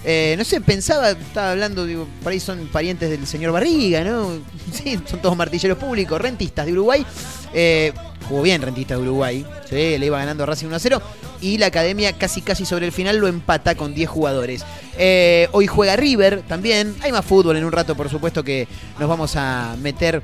Eh, 0.05 0.35
no 0.37 0.43
sé, 0.43 0.59
pensaba, 0.59 1.11
estaba 1.11 1.51
hablando, 1.51 1.85
digo, 1.85 2.07
por 2.21 2.33
ahí 2.33 2.39
son 2.39 2.67
parientes 2.67 3.09
del 3.09 3.25
señor 3.25 3.53
Barriga, 3.53 4.03
¿no? 4.03 4.31
Sí, 4.73 4.99
son 5.05 5.21
todos 5.21 5.37
martilleros 5.37 5.77
públicos, 5.77 6.19
rentistas 6.19 6.65
de 6.65 6.73
Uruguay. 6.73 7.05
Eh, 7.53 7.93
jugó 8.27 8.41
bien 8.41 8.61
Rentistas 8.61 8.97
de 8.97 9.03
Uruguay, 9.03 9.45
sí, 9.69 9.97
le 9.97 10.05
iba 10.05 10.17
ganando 10.17 10.45
Racing 10.45 10.67
1 10.67 10.75
a 10.75 10.79
0. 10.79 11.01
Y 11.41 11.57
la 11.57 11.67
academia 11.67 12.13
casi 12.13 12.41
casi 12.41 12.65
sobre 12.65 12.85
el 12.85 12.91
final 12.91 13.17
lo 13.17 13.27
empata 13.27 13.75
con 13.75 13.93
10 13.93 14.09
jugadores. 14.09 14.65
Eh, 14.97 15.47
hoy 15.51 15.67
juega 15.67 15.95
River 15.95 16.41
también. 16.47 16.95
Hay 17.01 17.11
más 17.11 17.25
fútbol 17.25 17.57
en 17.57 17.65
un 17.65 17.71
rato, 17.71 17.95
por 17.95 18.09
supuesto, 18.09 18.43
que 18.43 18.67
nos 18.99 19.09
vamos 19.09 19.35
a 19.35 19.75
meter 19.81 20.21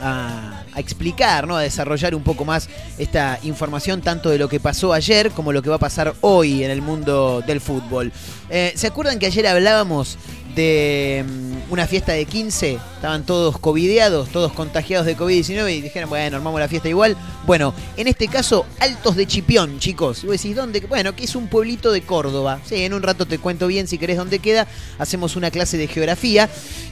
a, 0.00 0.57
a 0.74 0.80
explicar, 0.80 1.46
¿no? 1.46 1.56
a 1.56 1.62
desarrollar 1.62 2.14
un 2.14 2.22
poco 2.22 2.44
más 2.44 2.68
esta 2.98 3.38
información, 3.42 4.00
tanto 4.00 4.30
de 4.30 4.38
lo 4.38 4.48
que 4.48 4.60
pasó 4.60 4.92
ayer 4.92 5.30
como 5.30 5.52
lo 5.52 5.62
que 5.62 5.70
va 5.70 5.76
a 5.76 5.80
pasar 5.80 6.14
hoy 6.20 6.64
en 6.64 6.70
el 6.70 6.82
mundo 6.82 7.42
del 7.46 7.60
fútbol. 7.60 8.12
Eh, 8.50 8.72
¿Se 8.74 8.86
acuerdan 8.86 9.18
que 9.18 9.26
ayer 9.26 9.46
hablábamos 9.46 10.18
de 10.54 11.24
mm, 11.26 11.72
una 11.72 11.86
fiesta 11.86 12.12
de 12.12 12.24
15? 12.24 12.78
Estaban 12.94 13.24
todos 13.24 13.58
covideados, 13.58 14.28
todos 14.30 14.52
contagiados 14.52 15.06
de 15.06 15.16
COVID-19 15.16 15.76
y 15.76 15.80
dijeron, 15.82 16.08
bueno, 16.08 16.36
armamos 16.36 16.60
la 16.60 16.68
fiesta 16.68 16.88
igual. 16.88 17.16
Bueno, 17.46 17.74
en 17.96 18.08
este 18.08 18.28
caso, 18.28 18.66
Altos 18.80 19.16
de 19.16 19.26
Chipión, 19.26 19.78
chicos. 19.78 20.24
Y 20.24 20.26
vos 20.26 20.36
decís, 20.36 20.56
¿dónde? 20.56 20.80
Bueno, 20.80 21.14
que 21.14 21.24
es 21.24 21.36
un 21.36 21.48
pueblito 21.48 21.92
de 21.92 22.02
Córdoba. 22.02 22.60
Sí, 22.64 22.82
en 22.84 22.94
un 22.94 23.02
rato 23.02 23.26
te 23.26 23.38
cuento 23.38 23.66
bien 23.66 23.86
si 23.86 23.98
querés 23.98 24.16
dónde 24.16 24.38
queda. 24.38 24.66
Hacemos 24.98 25.36
una 25.36 25.50
clase 25.50 25.76
de 25.76 25.86
geografía. 25.86 26.48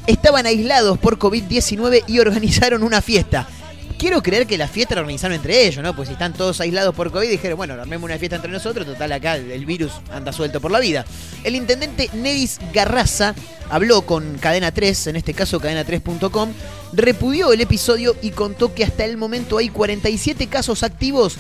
Estaban 0.07 0.47
aislados 0.47 0.99
por 0.99 1.19
COVID-19 1.19 2.05
y 2.07 2.19
organizaron 2.21 2.83
una 2.83 3.01
fiesta. 3.01 3.49
Quiero 3.99 4.23
creer 4.23 4.47
que 4.47 4.59
la 4.59 4.69
fiesta 4.69 4.95
la 4.95 5.01
organizaron 5.01 5.35
entre 5.35 5.67
ellos, 5.67 5.83
¿no? 5.83 5.97
Pues 5.97 6.09
si 6.09 6.13
están 6.13 6.35
todos 6.35 6.61
aislados 6.61 6.95
por 6.95 7.11
COVID, 7.11 7.31
dijeron, 7.31 7.57
bueno, 7.57 7.75
armemos 7.75 8.05
una 8.05 8.19
fiesta 8.19 8.37
entre 8.37 8.51
nosotros, 8.51 8.87
total 8.87 9.11
acá 9.13 9.37
el 9.37 9.65
virus 9.65 9.93
anda 10.13 10.33
suelto 10.33 10.61
por 10.61 10.71
la 10.71 10.81
vida. 10.81 11.07
El 11.45 11.57
intendente 11.57 12.11
Nedis 12.13 12.59
Garraza 12.75 13.35
habló 13.71 14.03
con 14.03 14.37
Cadena 14.37 14.71
3, 14.71 15.07
en 15.07 15.17
este 15.17 15.33
caso 15.33 15.61
cadena3.com, 15.61 16.51
repudió 16.93 17.53
el 17.53 17.61
episodio 17.63 18.15
y 18.21 18.31
contó 18.31 18.75
que 18.75 18.85
hasta 18.85 19.05
el 19.05 19.17
momento 19.17 19.57
hay 19.57 19.71
47 19.71 20.47
casos 20.49 20.83
activos 20.83 21.37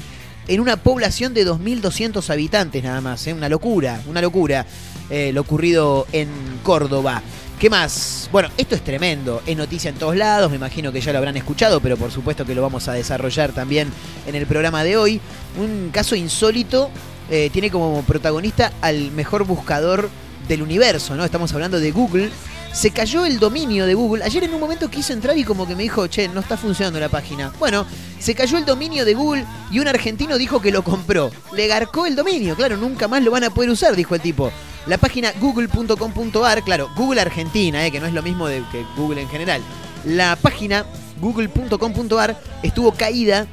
en 0.49 0.61
una 0.61 0.77
población 0.77 1.35
de 1.35 1.47
2.200 1.47 2.31
habitantes 2.31 2.83
nada 2.83 3.01
más, 3.01 3.27
¿eh? 3.27 3.35
una 3.35 3.49
locura, 3.49 4.01
una 4.07 4.23
locura 4.23 4.65
eh, 5.11 5.31
lo 5.33 5.43
ocurrido 5.43 6.07
en 6.13 6.29
Córdoba. 6.63 7.23
¿Qué 7.59 7.71
más? 7.71 8.29
Bueno, 8.31 8.51
esto 8.59 8.75
es 8.75 8.85
tremendo, 8.85 9.43
es 9.47 9.57
noticia 9.57 9.89
en 9.89 9.95
todos 9.95 10.15
lados, 10.15 10.51
me 10.51 10.57
imagino 10.57 10.93
que 10.93 11.01
ya 11.01 11.11
lo 11.13 11.19
habrán 11.19 11.39
escuchado, 11.39 11.81
pero 11.81 11.97
por 11.97 12.13
supuesto 12.13 12.45
que 12.45 12.55
lo 12.55 12.61
vamos 12.61 12.87
a 12.87 12.93
desarrollar 12.93 13.53
también 13.53 13.91
en 14.27 14.35
el 14.35 14.47
programa 14.47 14.85
de 14.85 14.99
hoy. 14.99 15.23
Un 15.59 15.89
caso 15.91 16.15
insólito 16.15 16.91
eh, 17.31 17.49
tiene 17.51 17.71
como 17.71 18.03
protagonista 18.03 18.73
al 18.83 19.11
mejor 19.13 19.45
buscador 19.45 20.11
del 20.49 20.61
universo, 20.61 21.17
¿no? 21.17 21.25
Estamos 21.25 21.51
hablando 21.55 21.81
de 21.81 21.93
Google. 21.93 22.31
Se 22.75 22.91
cayó 22.91 23.25
el 23.25 23.39
dominio 23.39 23.87
de 23.87 23.95
Google. 23.95 24.23
Ayer 24.23 24.45
en 24.45 24.53
un 24.53 24.61
momento 24.61 24.91
quise 24.91 25.15
entrar 25.15 25.39
y 25.39 25.43
como 25.43 25.67
que 25.67 25.75
me 25.75 25.83
dijo, 25.83 26.07
che, 26.09 26.29
no 26.29 26.41
está 26.41 26.59
funcionando 26.59 27.01
la 27.01 27.09
página. 27.09 27.55
Bueno, 27.59 27.87
se 28.19 28.35
cayó 28.35 28.59
el 28.59 28.67
dominio 28.67 29.07
de 29.07 29.15
Google 29.15 29.47
y 29.71 29.79
un 29.79 29.89
argentino 29.89 30.37
dijo 30.37 30.61
que 30.61 30.71
lo 30.71 30.85
compró. 30.85 31.31
Le 31.55 31.69
garcó 31.69 32.05
el 32.05 32.17
dominio, 32.17 32.55
claro, 32.55 32.77
nunca 32.77 33.09
más 33.09 33.23
lo 33.23 33.31
van 33.31 33.45
a 33.45 33.51
poder 33.51 33.71
usar, 33.71 33.97
dijo 33.97 34.15
el 34.15 34.21
tipo. 34.21 34.53
La 34.87 34.99
página 34.99 35.33
google.com.ar, 35.41 36.63
claro, 36.63 36.89
Google 36.95 37.21
Argentina, 37.21 37.85
eh, 37.85 37.91
que 37.91 37.99
no 37.99 38.07
es 38.07 38.13
lo 38.13 38.23
mismo 38.23 38.47
de, 38.47 38.63
que 38.71 38.85
Google 38.97 39.21
en 39.21 39.29
general. 39.29 39.61
La 40.05 40.37
página 40.37 40.87
google.com.ar 41.21 42.41
estuvo 42.63 42.93
caída 42.93 43.49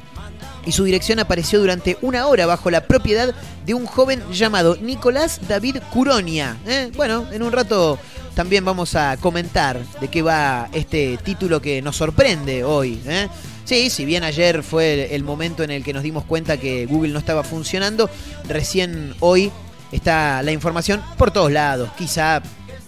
y 0.64 0.70
su 0.70 0.84
dirección 0.84 1.18
apareció 1.18 1.58
durante 1.58 1.98
una 2.02 2.28
hora 2.28 2.46
bajo 2.46 2.70
la 2.70 2.86
propiedad 2.86 3.34
de 3.66 3.74
un 3.74 3.84
joven 3.84 4.22
llamado 4.30 4.76
Nicolás 4.76 5.40
David 5.48 5.78
Curonia. 5.92 6.56
¿eh? 6.66 6.92
Bueno, 6.94 7.26
en 7.32 7.42
un 7.42 7.50
rato 7.50 7.98
también 8.34 8.64
vamos 8.64 8.94
a 8.94 9.16
comentar 9.16 9.80
de 10.00 10.08
qué 10.08 10.22
va 10.22 10.68
este 10.72 11.18
título 11.18 11.60
que 11.60 11.82
nos 11.82 11.96
sorprende 11.96 12.62
hoy. 12.62 13.00
¿eh? 13.06 13.28
Sí, 13.64 13.90
si 13.90 14.04
bien 14.04 14.22
ayer 14.22 14.62
fue 14.62 14.94
el, 14.94 15.12
el 15.12 15.24
momento 15.24 15.64
en 15.64 15.72
el 15.72 15.82
que 15.82 15.92
nos 15.92 16.04
dimos 16.04 16.24
cuenta 16.24 16.58
que 16.58 16.86
Google 16.86 17.12
no 17.12 17.18
estaba 17.18 17.42
funcionando, 17.42 18.08
recién 18.48 19.14
hoy 19.18 19.50
está 19.94 20.42
la 20.42 20.52
información 20.52 21.02
por 21.16 21.30
todos 21.30 21.52
lados. 21.52 21.90
Quizá 21.96 22.42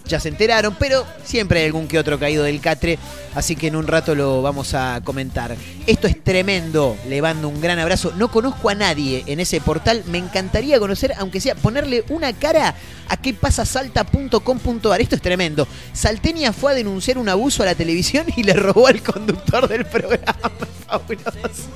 ya 0.07 0.19
se 0.19 0.29
enteraron, 0.29 0.75
pero 0.79 1.05
siempre 1.23 1.59
hay 1.59 1.65
algún 1.65 1.87
que 1.87 1.99
otro 1.99 2.17
caído 2.17 2.43
del 2.43 2.61
catre, 2.61 2.97
así 3.35 3.55
que 3.55 3.67
en 3.67 3.75
un 3.75 3.87
rato 3.87 4.15
lo 4.15 4.41
vamos 4.41 4.73
a 4.73 5.01
comentar. 5.03 5.55
Esto 5.85 6.07
es 6.07 6.23
tremendo, 6.23 6.97
le 7.07 7.21
mando 7.21 7.49
un 7.49 7.61
gran 7.61 7.77
abrazo. 7.79 8.13
No 8.15 8.29
conozco 8.31 8.69
a 8.69 8.75
nadie 8.75 9.23
en 9.27 9.39
ese 9.39 9.59
portal, 9.61 10.03
me 10.07 10.17
encantaría 10.17 10.79
conocer, 10.79 11.13
aunque 11.17 11.41
sea 11.41 11.55
ponerle 11.55 12.03
una 12.09 12.33
cara 12.33 12.75
a 13.09 13.17
qué 13.17 13.33
pasa 13.33 13.65
salta.com.ar. 13.65 15.01
Esto 15.01 15.15
es 15.15 15.21
tremendo. 15.21 15.67
Saltenia 15.93 16.53
fue 16.53 16.71
a 16.71 16.75
denunciar 16.75 17.17
un 17.17 17.29
abuso 17.29 17.63
a 17.63 17.67
la 17.67 17.75
televisión 17.75 18.25
y 18.35 18.43
le 18.43 18.53
robó 18.53 18.87
al 18.87 19.01
conductor 19.01 19.67
del 19.67 19.85
programa. 19.85 20.51
Fabuloso. 20.87 21.67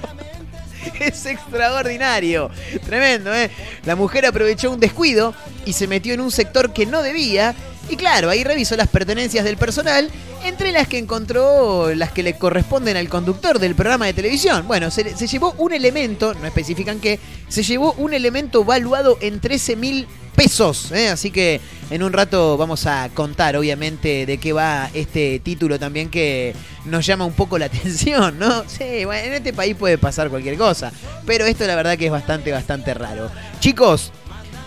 Es 1.11 1.25
extraordinario. 1.25 2.49
Tremendo, 2.85 3.33
¿eh? 3.33 3.49
La 3.85 3.95
mujer 3.95 4.25
aprovechó 4.25 4.71
un 4.71 4.79
descuido 4.79 5.33
y 5.65 5.73
se 5.73 5.87
metió 5.87 6.13
en 6.13 6.21
un 6.21 6.31
sector 6.31 6.73
que 6.73 6.85
no 6.85 7.01
debía. 7.01 7.55
Y 7.89 7.95
claro, 7.95 8.29
ahí 8.29 8.43
revisó 8.43 8.77
las 8.77 8.87
pertenencias 8.87 9.43
del 9.43 9.57
personal, 9.57 10.09
entre 10.45 10.71
las 10.71 10.87
que 10.87 10.99
encontró 10.99 11.93
las 11.95 12.11
que 12.11 12.23
le 12.23 12.37
corresponden 12.37 12.95
al 12.95 13.09
conductor 13.09 13.59
del 13.59 13.75
programa 13.75 14.05
de 14.05 14.13
televisión. 14.13 14.67
Bueno, 14.67 14.91
se, 14.91 15.03
llevó 15.27 15.53
un 15.57 15.73
elemento, 15.73 16.33
no 16.35 16.45
especifican 16.45 16.99
qué, 16.99 17.19
se 17.49 17.63
llevó 17.63 17.93
un 17.93 18.13
elemento 18.13 18.63
valuado 18.63 19.17
en 19.19 19.39
13 19.39 19.75
mil 19.75 20.07
pesos. 20.35 20.91
¿eh? 20.91 21.09
Así 21.09 21.31
que 21.31 21.61
en 21.89 22.03
un 22.03 22.13
rato 22.13 22.57
vamos 22.57 22.85
a 22.85 23.09
contar, 23.13 23.55
obviamente, 23.55 24.25
de 24.25 24.37
qué 24.37 24.53
va 24.53 24.89
este 24.93 25.39
título 25.39 25.77
también 25.79 26.09
que 26.09 26.55
nos 26.85 27.05
llama 27.05 27.25
un 27.25 27.33
poco 27.33 27.57
la 27.57 27.65
atención, 27.67 28.39
¿no? 28.39 28.63
Sí, 28.67 29.05
bueno, 29.05 29.27
en 29.27 29.33
este 29.33 29.53
país 29.53 29.75
puede 29.75 29.97
pasar 29.97 30.29
cualquier 30.29 30.57
cosa. 30.57 30.91
Pero 31.25 31.45
esto 31.45 31.65
la 31.67 31.75
verdad 31.75 31.97
que 31.97 32.05
es 32.05 32.11
bastante, 32.11 32.51
bastante 32.51 32.93
raro. 32.93 33.29
Chicos, 33.59 34.11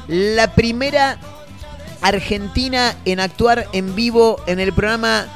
la 0.08 0.54
primera 0.54 1.18
argentina 2.02 2.96
en 3.04 3.20
actuar 3.20 3.66
en 3.72 3.94
vivo 3.94 4.42
en 4.46 4.60
el 4.60 4.72
programa 4.72 5.26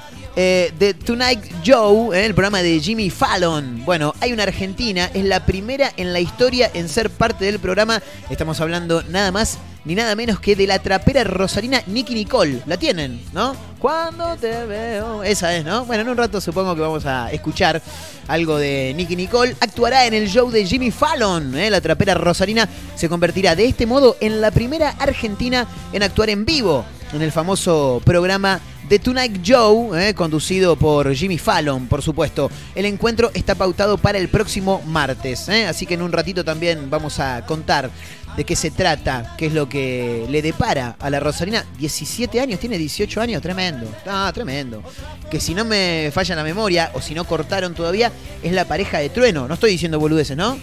eh, 0.40 0.72
de 0.78 0.94
Tonight 0.94 1.40
Joe, 1.66 2.16
eh, 2.16 2.24
el 2.24 2.32
programa 2.32 2.62
de 2.62 2.78
Jimmy 2.78 3.10
Fallon. 3.10 3.84
Bueno, 3.84 4.14
hay 4.20 4.32
una 4.32 4.44
argentina, 4.44 5.10
es 5.12 5.24
la 5.24 5.44
primera 5.44 5.92
en 5.96 6.12
la 6.12 6.20
historia 6.20 6.70
en 6.74 6.88
ser 6.88 7.10
parte 7.10 7.46
del 7.46 7.58
programa. 7.58 8.00
Estamos 8.30 8.60
hablando 8.60 9.02
nada 9.08 9.32
más 9.32 9.58
ni 9.84 9.94
nada 9.94 10.14
menos 10.14 10.40
que 10.40 10.56
de 10.56 10.66
la 10.66 10.78
trapera 10.78 11.24
rosarina 11.24 11.82
Nicky 11.86 12.14
Nicole. 12.14 12.62
¿La 12.66 12.76
tienen, 12.76 13.20
no? 13.32 13.54
Cuando 13.78 14.36
te 14.36 14.66
veo. 14.66 15.22
Esa 15.22 15.56
es, 15.56 15.64
¿no? 15.64 15.84
Bueno, 15.84 16.02
en 16.02 16.08
un 16.10 16.16
rato 16.16 16.40
supongo 16.40 16.74
que 16.74 16.80
vamos 16.80 17.06
a 17.06 17.30
escuchar 17.32 17.80
algo 18.26 18.58
de 18.58 18.92
Nicky 18.96 19.16
Nicole. 19.16 19.56
Actuará 19.60 20.06
en 20.06 20.14
el 20.14 20.28
show 20.28 20.50
de 20.50 20.64
Jimmy 20.66 20.90
Fallon. 20.90 21.54
¿eh? 21.56 21.70
La 21.70 21.80
trapera 21.80 22.14
rosarina 22.14 22.68
se 22.94 23.08
convertirá 23.08 23.54
de 23.54 23.66
este 23.66 23.86
modo 23.86 24.16
en 24.20 24.40
la 24.40 24.50
primera 24.50 24.90
argentina 24.98 25.66
en 25.92 26.02
actuar 26.02 26.30
en 26.30 26.44
vivo 26.44 26.84
en 27.12 27.22
el 27.22 27.32
famoso 27.32 28.02
programa 28.04 28.60
The 28.88 28.98
Tonight 28.98 29.42
Joe, 29.46 30.08
eh, 30.08 30.14
conducido 30.14 30.76
por 30.76 31.14
Jimmy 31.14 31.36
Fallon, 31.36 31.88
por 31.88 32.00
supuesto. 32.00 32.50
El 32.74 32.86
encuentro 32.86 33.30
está 33.34 33.54
pautado 33.54 33.98
para 33.98 34.18
el 34.18 34.28
próximo 34.28 34.80
martes, 34.86 35.48
eh, 35.50 35.66
así 35.66 35.84
que 35.84 35.94
en 35.94 36.02
un 36.02 36.12
ratito 36.12 36.42
también 36.42 36.88
vamos 36.88 37.20
a 37.20 37.44
contar 37.44 37.90
de 38.38 38.44
qué 38.44 38.54
se 38.54 38.70
trata, 38.70 39.34
qué 39.36 39.46
es 39.46 39.52
lo 39.52 39.68
que 39.68 40.24
le 40.30 40.42
depara 40.42 40.94
a 41.00 41.10
la 41.10 41.18
Rosarina. 41.18 41.66
17 41.76 42.40
años, 42.40 42.60
tiene 42.60 42.78
18 42.78 43.20
años, 43.20 43.42
tremendo. 43.42 43.90
Ah, 44.06 44.30
tremendo. 44.32 44.80
Que 45.28 45.40
si 45.40 45.56
no 45.56 45.64
me 45.64 46.10
falla 46.14 46.36
la 46.36 46.44
memoria, 46.44 46.92
o 46.94 47.00
si 47.00 47.14
no 47.14 47.24
cortaron 47.24 47.74
todavía, 47.74 48.12
es 48.40 48.52
la 48.52 48.64
pareja 48.64 48.98
de 48.98 49.08
Trueno. 49.08 49.48
No 49.48 49.54
estoy 49.54 49.72
diciendo 49.72 49.98
boludeces, 49.98 50.36
¿no? 50.36 50.56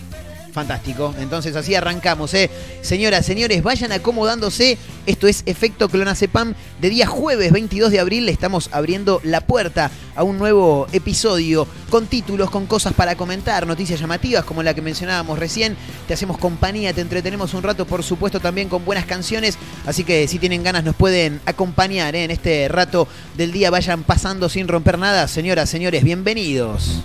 Fantástico. 0.56 1.14
Entonces 1.20 1.54
así 1.58 1.76
arrancamos. 1.76 2.34
¿eh? 2.34 2.50
Señoras, 2.82 3.26
señores, 3.26 3.62
vayan 3.62 3.92
acomodándose. 3.92 4.78
Esto 5.06 5.28
es 5.28 5.44
Efecto 5.46 5.90
Clonazepam. 5.90 6.54
De 6.80 6.90
día 6.90 7.08
jueves 7.08 7.52
22 7.52 7.92
de 7.92 8.00
abril 8.00 8.26
le 8.26 8.32
estamos 8.32 8.70
abriendo 8.72 9.20
la 9.26 9.42
puerta 9.42 9.92
a 10.16 10.24
un 10.24 10.38
nuevo 10.38 10.88
episodio 10.94 11.68
con 11.90 12.08
títulos, 12.08 12.50
con 12.50 12.68
cosas 12.68 12.94
para 12.94 13.18
comentar, 13.18 13.68
noticias 13.68 14.00
llamativas 14.00 14.46
como 14.46 14.64
la 14.64 14.74
que 14.74 14.82
mencionábamos 14.82 15.40
recién. 15.40 15.76
Te 16.08 16.14
hacemos 16.14 16.38
compañía, 16.38 16.94
te 16.94 17.02
entretenemos 17.02 17.54
un 17.54 17.62
rato, 17.62 17.86
por 17.86 18.02
supuesto, 18.02 18.40
también 18.40 18.70
con 18.70 18.86
buenas 18.86 19.06
canciones. 19.06 19.58
Así 19.86 20.06
que 20.06 20.26
si 20.30 20.40
tienen 20.40 20.64
ganas 20.64 20.86
nos 20.86 20.96
pueden 20.96 21.42
acompañar 21.46 22.16
¿eh? 22.16 22.24
en 22.24 22.32
este 22.32 22.70
rato 22.70 23.10
del 23.36 23.52
día. 23.52 23.72
Vayan 23.72 24.04
pasando 24.04 24.48
sin 24.48 24.70
romper 24.70 24.98
nada. 24.98 25.28
Señoras, 25.28 25.70
señores, 25.70 26.02
bienvenidos. 26.02 27.04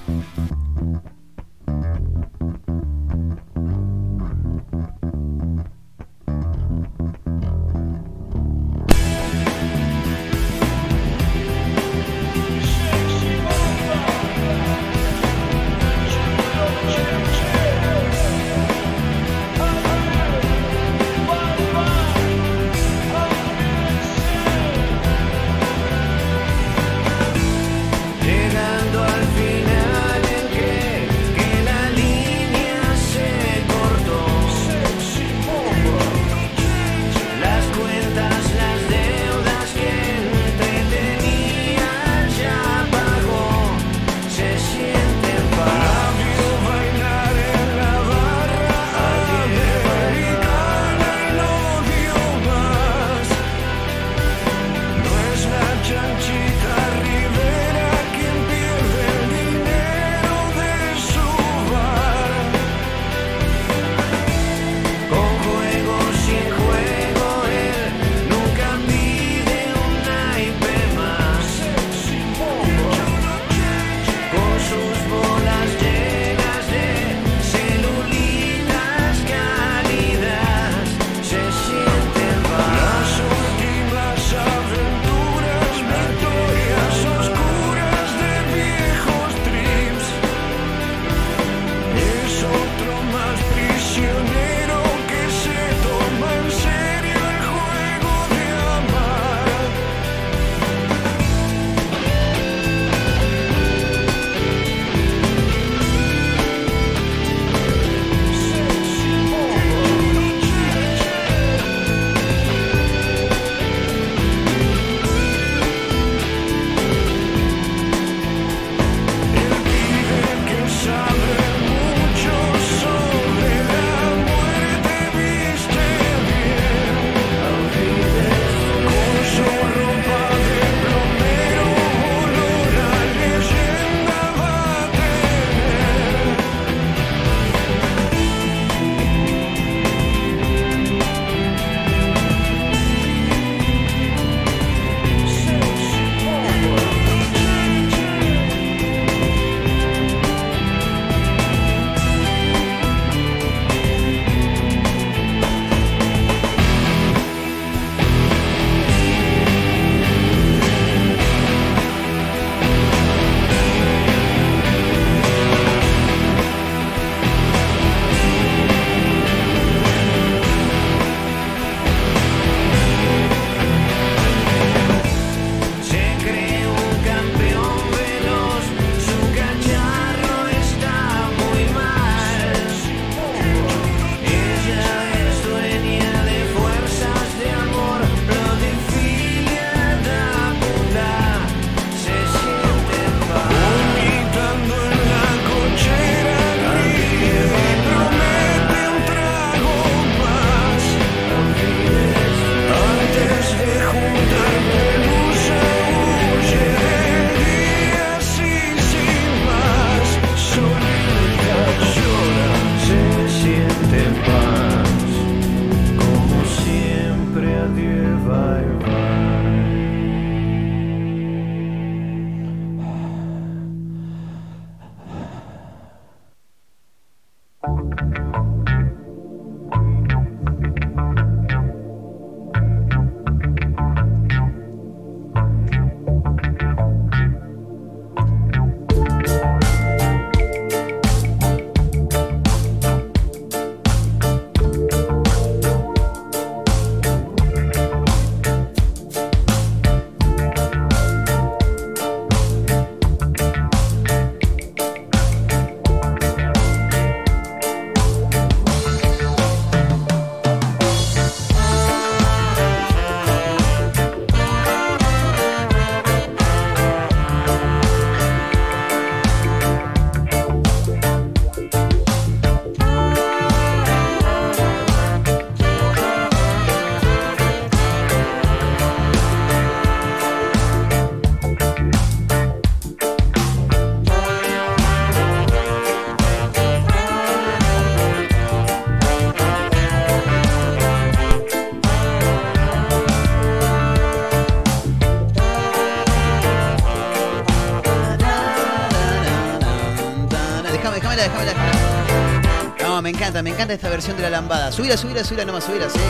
Me 303.32 303.50
encanta 303.50 303.72
esta 303.72 303.88
versión 303.88 304.16
de 304.16 304.24
la 304.24 304.30
lambada. 304.30 304.72
Subila, 304.72 304.96
subila, 304.96 305.22
subila, 305.22 305.44
nomás 305.44 305.64
subila, 305.64 305.88
sí. 305.88 306.00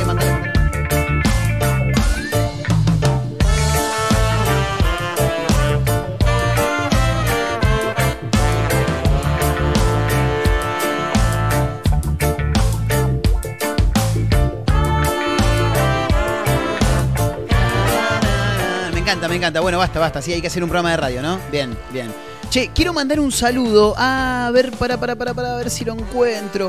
Me 18.92 18.98
encanta, 18.98 19.28
me 19.28 19.36
encanta. 19.36 19.60
Bueno, 19.60 19.78
basta, 19.78 20.00
basta. 20.00 20.22
Sí, 20.22 20.32
hay 20.32 20.40
que 20.40 20.46
hacer 20.46 20.62
un 20.64 20.70
programa 20.70 20.90
de 20.92 20.96
radio, 20.96 21.22
¿no? 21.22 21.38
Bien, 21.52 21.76
bien. 21.92 22.12
Che, 22.48 22.70
quiero 22.74 22.92
mandar 22.92 23.20
un 23.20 23.30
saludo. 23.30 23.94
A 23.96 24.50
ver, 24.52 24.72
para, 24.72 24.98
para, 24.98 25.14
para, 25.16 25.34
para, 25.34 25.52
a 25.52 25.56
ver 25.56 25.70
si 25.70 25.84
lo 25.84 25.92
encuentro. 25.92 26.68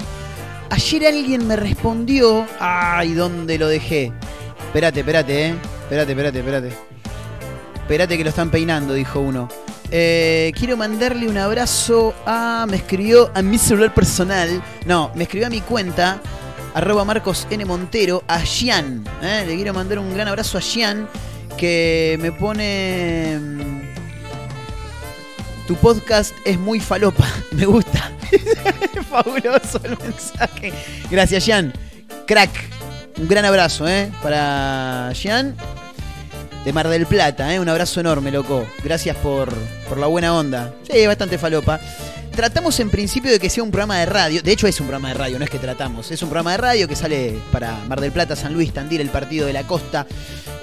Ayer 0.71 1.05
alguien 1.05 1.47
me 1.47 1.55
respondió. 1.55 2.45
Ay, 2.59 3.13
¿dónde 3.13 3.57
lo 3.59 3.67
dejé? 3.67 4.11
Espérate, 4.67 5.01
espérate, 5.01 5.45
eh. 5.49 5.55
Espérate, 5.83 6.11
espérate, 6.13 6.39
espérate. 6.39 6.69
Espérate 7.75 8.17
que 8.17 8.23
lo 8.23 8.29
están 8.29 8.49
peinando, 8.49 8.93
dijo 8.93 9.19
uno. 9.19 9.49
Eh, 9.91 10.53
quiero 10.57 10.77
mandarle 10.77 11.27
un 11.27 11.37
abrazo 11.37 12.13
a. 12.25 12.65
Me 12.69 12.77
escribió 12.77 13.29
a 13.35 13.41
mi 13.41 13.57
celular 13.57 13.93
personal. 13.93 14.63
No, 14.85 15.11
me 15.15 15.23
escribió 15.23 15.47
a 15.47 15.49
mi 15.49 15.59
cuenta. 15.61 16.21
Arroba 16.73 17.03
Marcos 17.03 17.47
N. 17.49 17.65
Montero. 17.65 18.23
A 18.27 18.39
Gian. 18.39 19.03
eh, 19.21 19.43
Le 19.45 19.55
quiero 19.55 19.73
mandar 19.73 19.99
un 19.99 20.13
gran 20.13 20.29
abrazo 20.29 20.57
a 20.57 20.61
Gian. 20.61 21.05
Que 21.57 22.17
me 22.21 22.31
pone. 22.31 23.37
mm, 23.37 23.81
Tu 25.67 25.75
podcast 25.75 26.33
es 26.45 26.57
muy 26.57 26.79
falopa. 26.79 27.27
Me 27.51 27.65
gusta. 27.65 28.09
Fabuloso 29.09 29.81
el 29.83 29.97
mensaje. 29.97 30.73
Gracias, 31.09 31.45
Gian. 31.45 31.73
Crack. 32.27 32.49
Un 33.17 33.27
gran 33.27 33.45
abrazo, 33.45 33.87
¿eh? 33.87 34.11
Para 34.21 35.11
Gian. 35.13 35.55
De 36.65 36.73
Mar 36.73 36.87
del 36.87 37.07
Plata, 37.07 37.53
¿eh? 37.53 37.59
Un 37.59 37.69
abrazo 37.69 37.99
enorme, 37.99 38.31
loco. 38.31 38.65
Gracias 38.83 39.17
por, 39.17 39.51
por 39.89 39.97
la 39.97 40.07
buena 40.07 40.35
onda. 40.35 40.73
Sí, 40.89 41.05
bastante 41.07 41.37
falopa. 41.37 41.79
Tratamos 42.35 42.79
en 42.79 42.89
principio 42.89 43.31
de 43.31 43.39
que 43.39 43.49
sea 43.49 43.63
un 43.63 43.71
programa 43.71 43.99
de 43.99 44.05
radio. 44.05 44.41
De 44.41 44.51
hecho, 44.51 44.65
es 44.65 44.79
un 44.79 44.87
programa 44.87 45.09
de 45.09 45.15
radio, 45.15 45.37
no 45.37 45.43
es 45.43 45.49
que 45.49 45.59
tratamos. 45.59 46.11
Es 46.11 46.21
un 46.21 46.29
programa 46.29 46.51
de 46.51 46.57
radio 46.57 46.87
que 46.87 46.95
sale 46.95 47.37
para 47.51 47.77
Mar 47.89 47.99
del 47.99 48.11
Plata, 48.11 48.35
San 48.35 48.53
Luis, 48.53 48.71
Tandil, 48.71 49.01
el 49.01 49.09
partido 49.09 49.47
de 49.47 49.53
la 49.53 49.63
costa. 49.63 50.07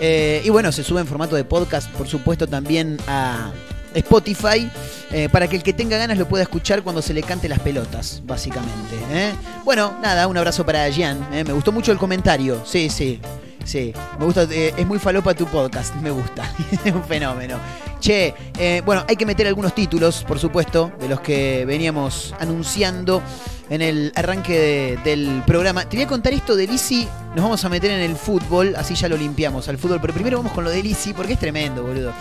Eh, 0.01 0.41
y 0.45 0.51
bueno, 0.51 0.73
se 0.73 0.83
sube 0.83 1.01
en 1.01 1.07
formato 1.07 1.37
de 1.37 1.45
podcast, 1.45 1.91
por 1.91 2.09
supuesto, 2.09 2.47
también 2.47 2.97
a 3.07 3.53
Spotify. 3.99 4.71
eh, 5.11 5.29
para 5.31 5.49
que 5.49 5.57
el 5.57 5.63
que 5.63 5.73
tenga 5.73 5.97
ganas 5.97 6.19
lo 6.19 6.29
pueda 6.29 6.43
escuchar 6.43 6.83
cuando 6.83 7.01
se 7.01 7.15
le 7.15 7.23
cante 7.23 7.49
las 7.49 7.61
pelotas, 7.61 8.21
básicamente. 8.25 8.95
¿eh? 9.11 9.33
Bueno, 9.65 9.97
nada, 10.03 10.27
un 10.27 10.37
abrazo 10.37 10.67
para 10.67 10.91
Gian. 10.91 11.27
¿eh? 11.33 11.45
Me 11.45 11.53
gustó 11.55 11.73
mucho 11.73 11.93
el 11.93 11.99
comentario. 11.99 12.63
Sí, 12.67 12.91
sí. 12.91 13.19
Sí, 13.65 13.93
me 14.19 14.25
gusta, 14.25 14.45
eh, 14.51 14.73
es 14.77 14.87
muy 14.87 14.99
falopa 14.99 15.35
tu 15.35 15.45
podcast, 15.47 15.95
me 15.97 16.11
gusta, 16.11 16.51
es 16.85 16.93
un 16.93 17.05
fenómeno. 17.05 17.59
Che, 18.01 18.33
eh, 18.59 18.81
bueno, 18.87 19.05
hay 19.09 19.17
que 19.17 19.27
meter 19.27 19.47
algunos 19.47 19.75
títulos, 19.75 20.25
por 20.27 20.39
supuesto, 20.39 20.91
de 21.01 21.09
los 21.09 21.21
que 21.21 21.65
veníamos 21.67 22.35
anunciando 22.41 23.21
en 23.69 23.83
el 23.83 24.13
arranque 24.15 24.59
de- 24.59 24.99
del 25.05 25.43
programa. 25.47 25.85
Te 25.85 25.97
voy 25.97 26.05
a 26.05 26.09
contar 26.09 26.33
esto 26.33 26.57
de 26.57 26.67
Lisi, 26.67 27.07
nos 27.35 27.43
vamos 27.45 27.63
a 27.65 27.69
meter 27.69 27.91
en 27.91 28.01
el 28.01 28.17
fútbol, 28.17 28.75
así 28.79 28.95
ya 28.95 29.09
lo 29.09 29.17
limpiamos 29.19 29.69
al 29.69 29.77
fútbol, 29.77 29.99
pero 30.01 30.15
primero 30.15 30.39
vamos 30.39 30.53
con 30.53 30.65
lo 30.65 30.71
de 30.71 30.83
Lisi, 30.83 31.13
porque 31.13 31.35
es 31.35 31.39
tremendo, 31.41 31.83
boludo. 31.83 32.13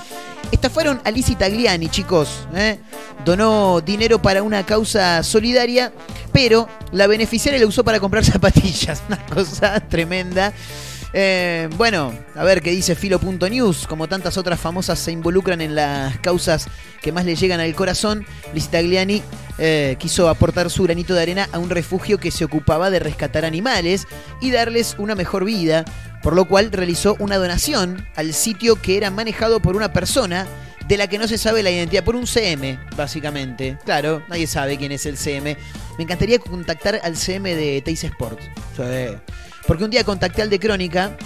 Estafaron 0.52 1.00
a 1.06 1.12
Lisi 1.12 1.36
Tagliani, 1.36 1.88
chicos. 1.90 2.48
¿eh? 2.56 2.80
Donó 3.24 3.80
dinero 3.82 4.22
para 4.22 4.44
una 4.44 4.66
causa 4.66 5.22
solidaria, 5.24 5.94
pero 6.34 6.68
la 6.92 7.08
beneficiaria 7.08 7.60
la 7.60 7.68
usó 7.68 7.84
para 7.84 8.00
comprar 8.00 8.26
zapatillas. 8.26 9.02
Una 9.08 9.26
cosa 9.28 9.80
tremenda. 9.80 10.52
Eh, 11.14 11.70
bueno, 11.78 12.14
a 12.36 12.44
ver 12.44 12.62
qué 12.62 12.72
dice 12.72 12.96
Filo.news. 12.96 13.88
Como 13.88 14.08
tantas 14.08 14.38
otras 14.38 14.60
famosas 14.60 15.00
se 15.00 15.12
involucran 15.12 15.62
en 15.62 15.76
las 15.76 16.20
causas 16.20 16.68
que 17.02 17.12
más 17.12 17.26
le 17.26 17.36
llegan 17.36 17.60
al 17.60 17.74
corazón, 17.76 18.26
Lizzie 18.54 18.72
Tagliani 18.72 19.24
eh, 19.58 19.96
quiso 20.00 20.30
aportar 20.30 20.70
su 20.70 20.84
granito 20.84 21.14
de 21.14 21.22
arena 21.22 21.50
a 21.52 21.60
un 21.60 21.70
refugio 21.70 22.18
que 22.18 22.32
se 22.32 22.46
ocupaba 22.46 22.90
de 22.90 23.00
rescatar 23.00 23.46
animales 23.46 24.08
y 24.42 24.52
darles 24.52 24.96
una 24.98 25.16
mejor 25.16 25.46
vida, 25.46 25.86
por 26.22 26.36
lo 26.36 26.46
cual 26.46 26.72
realizó 26.72 27.16
una 27.20 27.38
donación 27.38 28.06
al 28.16 28.34
sitio 28.34 28.76
que 28.82 28.98
era 28.98 29.10
manejado 29.10 29.62
por 29.62 29.76
una 29.76 29.94
persona 29.94 30.48
de 30.88 30.98
la 30.98 31.08
que 31.08 31.18
no 31.18 31.28
se 31.28 31.38
sabe 31.38 31.64
la 31.64 31.72
identidad, 31.72 32.04
por 32.04 32.16
un 32.16 32.28
CM, 32.28 32.80
básicamente. 32.96 33.78
Claro, 33.84 34.24
nadie 34.30 34.48
sabe 34.48 34.78
quién 34.78 34.92
es 34.94 35.06
el 35.06 35.18
CM. 35.18 35.58
Me 35.98 36.04
encantaría 36.04 36.40
contactar 36.40 37.00
al 37.04 37.18
CM 37.18 37.56
de 37.56 37.82
Teis 37.82 38.04
Sports. 38.04 38.44
Porque 39.68 39.84
un 39.84 39.90
día 39.92 40.04
contacté 40.06 40.42
al 40.42 40.50
de 40.50 40.60
Crónica, 40.60 41.18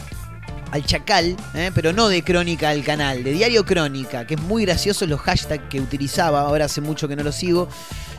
al 0.72 0.84
Chacal, 0.84 1.38
¿eh? 1.54 1.72
pero 1.76 1.94
no 1.94 2.08
de 2.08 2.24
Crónica 2.24 2.70
al 2.70 2.84
canal, 2.84 3.24
de 3.24 3.32
Diario 3.34 3.64
Crónica, 3.66 4.26
que 4.26 4.34
es 4.34 4.42
muy 4.42 4.66
gracioso 4.66 5.06
los 5.06 5.20
hashtags 5.22 5.70
que 5.70 5.80
utilizaba, 5.80 6.42
ahora 6.42 6.66
hace 6.66 6.82
mucho 6.82 7.08
que 7.08 7.16
no 7.16 7.24
lo 7.24 7.32
sigo, 7.32 7.70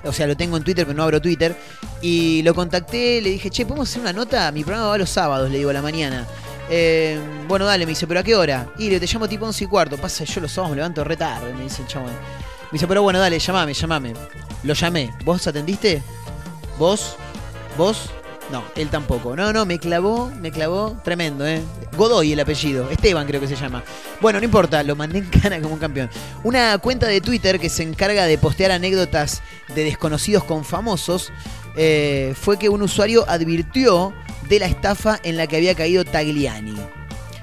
o 0.04 0.12
sea, 0.12 0.26
lo 0.28 0.36
tengo 0.36 0.56
en 0.56 0.62
Twitter, 0.62 0.86
pero 0.86 0.96
no 0.96 1.02
abro 1.02 1.20
Twitter, 1.20 1.56
y 2.00 2.42
lo 2.42 2.54
contacté, 2.54 3.20
le 3.20 3.30
dije, 3.30 3.50
che, 3.50 3.66
¿podemos 3.66 3.88
hacer 3.88 4.00
una 4.00 4.12
nota? 4.12 4.52
Mi 4.52 4.62
programa 4.62 4.88
va 4.88 4.98
los 4.98 5.10
sábados, 5.10 5.50
le 5.50 5.58
digo, 5.58 5.70
a 5.70 5.72
la 5.72 5.82
mañana. 5.82 6.26
Eh, 6.70 7.18
bueno, 7.48 7.64
dale, 7.64 7.84
me 7.84 7.90
dice, 7.90 8.06
¿pero 8.06 8.20
a 8.20 8.22
qué 8.22 8.36
hora? 8.36 8.72
Y 8.78 8.90
le 8.90 9.00
te 9.00 9.06
llamo 9.06 9.28
tipo 9.28 9.44
11 9.44 9.64
y 9.64 9.66
cuarto. 9.66 9.96
Pasa, 9.96 10.24
yo 10.24 10.40
los 10.40 10.52
sábados 10.52 10.70
me 10.70 10.76
levanto 10.76 11.04
re 11.04 11.16
tarde, 11.16 11.52
me 11.52 11.64
dice 11.64 11.82
el 11.82 11.88
chabón. 11.88 12.12
Me 12.12 12.72
dice, 12.72 12.86
pero 12.86 13.02
bueno, 13.02 13.18
dale, 13.18 13.38
llamame, 13.38 13.74
llamame. 13.74 14.14
Lo 14.62 14.72
llamé. 14.74 15.10
¿Vos 15.24 15.46
atendiste? 15.46 16.02
¿Vos? 16.78 17.16
¿Vos? 17.76 18.10
No, 18.50 18.64
él 18.76 18.88
tampoco. 18.90 19.34
No, 19.36 19.52
no, 19.52 19.64
me 19.64 19.78
clavó, 19.78 20.30
me 20.40 20.50
clavó. 20.50 21.00
Tremendo, 21.04 21.46
¿eh? 21.46 21.62
Godoy 21.96 22.32
el 22.32 22.40
apellido. 22.40 22.90
Esteban 22.90 23.26
creo 23.26 23.40
que 23.40 23.46
se 23.46 23.56
llama. 23.56 23.82
Bueno, 24.20 24.38
no 24.38 24.44
importa, 24.44 24.82
lo 24.82 24.96
mandé 24.96 25.18
en 25.18 25.26
cana 25.26 25.60
como 25.60 25.74
un 25.74 25.80
campeón. 25.80 26.10
Una 26.44 26.76
cuenta 26.78 27.06
de 27.06 27.20
Twitter 27.20 27.58
que 27.58 27.68
se 27.68 27.82
encarga 27.82 28.24
de 28.26 28.38
postear 28.38 28.72
anécdotas 28.72 29.42
de 29.74 29.84
desconocidos 29.84 30.44
con 30.44 30.64
famosos 30.64 31.32
eh, 31.76 32.34
fue 32.38 32.58
que 32.58 32.68
un 32.68 32.82
usuario 32.82 33.24
advirtió 33.28 34.12
de 34.48 34.58
la 34.58 34.66
estafa 34.66 35.18
en 35.22 35.36
la 35.36 35.46
que 35.46 35.56
había 35.56 35.74
caído 35.74 36.04
Tagliani. 36.04 36.74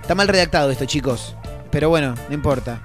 Está 0.01 0.15
mal 0.15 0.27
redactado 0.27 0.69
esto, 0.69 0.85
chicos. 0.85 1.35
Pero 1.71 1.89
bueno, 1.89 2.15
no 2.27 2.35
importa. 2.35 2.81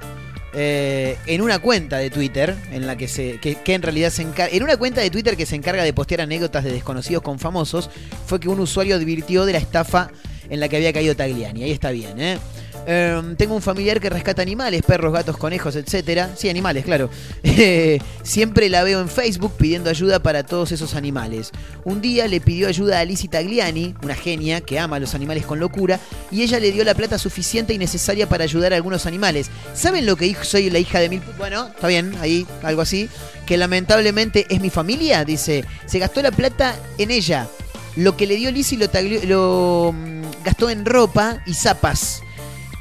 Eh, 0.57 1.17
en 1.27 1.41
una 1.41 1.59
cuenta 1.59 1.99
de 1.99 2.11
Twitter, 2.11 2.55
en 2.71 2.87
la 2.87 2.97
que 2.97 3.09
se. 3.09 3.39
que, 3.41 3.59
en 3.67 3.83
realidad 3.83 4.11
se 4.11 4.23
encarga. 4.23 4.55
En 4.55 4.63
una 4.63 4.77
cuenta 4.77 5.01
de 5.01 5.11
Twitter 5.11 5.37
que 5.37 5.47
se 5.47 5.57
encarga 5.57 5.83
de 5.83 5.93
postear 5.93 6.21
anécdotas 6.21 6.63
de 6.63 6.73
desconocidos 6.73 7.23
con 7.23 7.39
famosos, 7.39 7.91
fue 8.27 8.39
que 8.39 8.49
un 8.49 8.61
usuario 8.61 8.95
advirtió 8.95 9.47
de 9.47 9.53
la 9.53 9.59
estafa 9.59 10.11
en 10.49 10.61
la 10.61 10.69
que 10.69 10.77
había 10.77 10.93
caído 10.93 11.17
Tagliani. 11.17 11.65
Ahí 11.65 11.73
está 11.73 11.91
bien, 11.91 12.21
¿eh? 12.21 12.39
Eh, 12.87 13.35
tengo 13.39 13.55
un 13.55 13.63
familiar 13.63 14.01
que 14.01 14.11
rescata 14.11 14.43
animales, 14.43 14.83
perros, 14.83 15.13
gatos, 15.13 15.37
conejos, 15.37 15.77
etcétera. 15.77 16.31
Sí, 16.37 16.49
animales, 16.49 16.85
claro. 16.85 17.11
Siempre 18.23 18.69
la 18.69 18.83
veo 18.83 19.01
en 19.01 19.09
Facebook 19.09 19.55
pidiendo 19.57 19.91
ayuda 19.91 20.19
para 20.21 20.43
todos 20.43 20.73
esos 20.73 20.95
animales. 20.95 21.51
Un 21.85 22.01
día 22.01 22.29
le 22.29 22.41
pidió 22.41 22.69
ayuda 22.69 23.01
a 23.01 23.05
Lizzie 23.05 23.29
Tagliani, 23.29 23.95
una 24.03 24.15
genia 24.15 24.61
que 24.61 24.79
ama 24.79 24.97
a 24.97 25.01
los 25.01 25.15
animales 25.15 25.47
con 25.47 25.61
locura, 25.61 25.99
y 26.31 26.43
ella 26.43 26.61
le 26.61 26.73
dio 26.73 26.85
la 26.85 26.95
plata 26.95 27.19
suficiente 27.19 27.73
y 27.73 27.79
necesaria 27.79 28.29
para 28.29 28.45
ayudar 28.45 28.73
a 28.73 28.77
algunos 28.77 29.07
animales. 29.07 29.51
¿Saben 29.75 30.07
lo 30.07 30.17
que 30.17 30.27
dijo? 30.27 30.45
Soy 30.45 30.71
la 30.71 30.79
hija 30.79 31.01
de 31.01 31.09
mil... 31.09 31.23
Bueno, 31.39 31.69
está 31.69 31.89
bien, 31.89 32.15
ahí, 32.21 32.47
algo 32.63 32.83
así. 32.83 33.09
Que 33.47 33.57
lamentablemente 33.57 34.47
es 34.49 34.61
mi 34.61 34.71
familia, 34.71 35.25
dice. 35.25 35.65
Se 35.87 35.99
gastó 35.99 36.23
la 36.23 36.31
plata 36.31 36.77
en 36.99 37.11
ella. 37.11 37.49
Lo 37.97 38.17
que 38.17 38.27
le 38.27 38.37
dio 38.37 38.51
Lizzie 38.51 38.79
lo, 38.79 38.89
lo 39.27 39.93
mm, 39.93 40.45
gastó 40.45 40.69
en 40.69 40.85
ropa 40.85 41.43
y 41.47 41.55
zapas. 41.55 42.24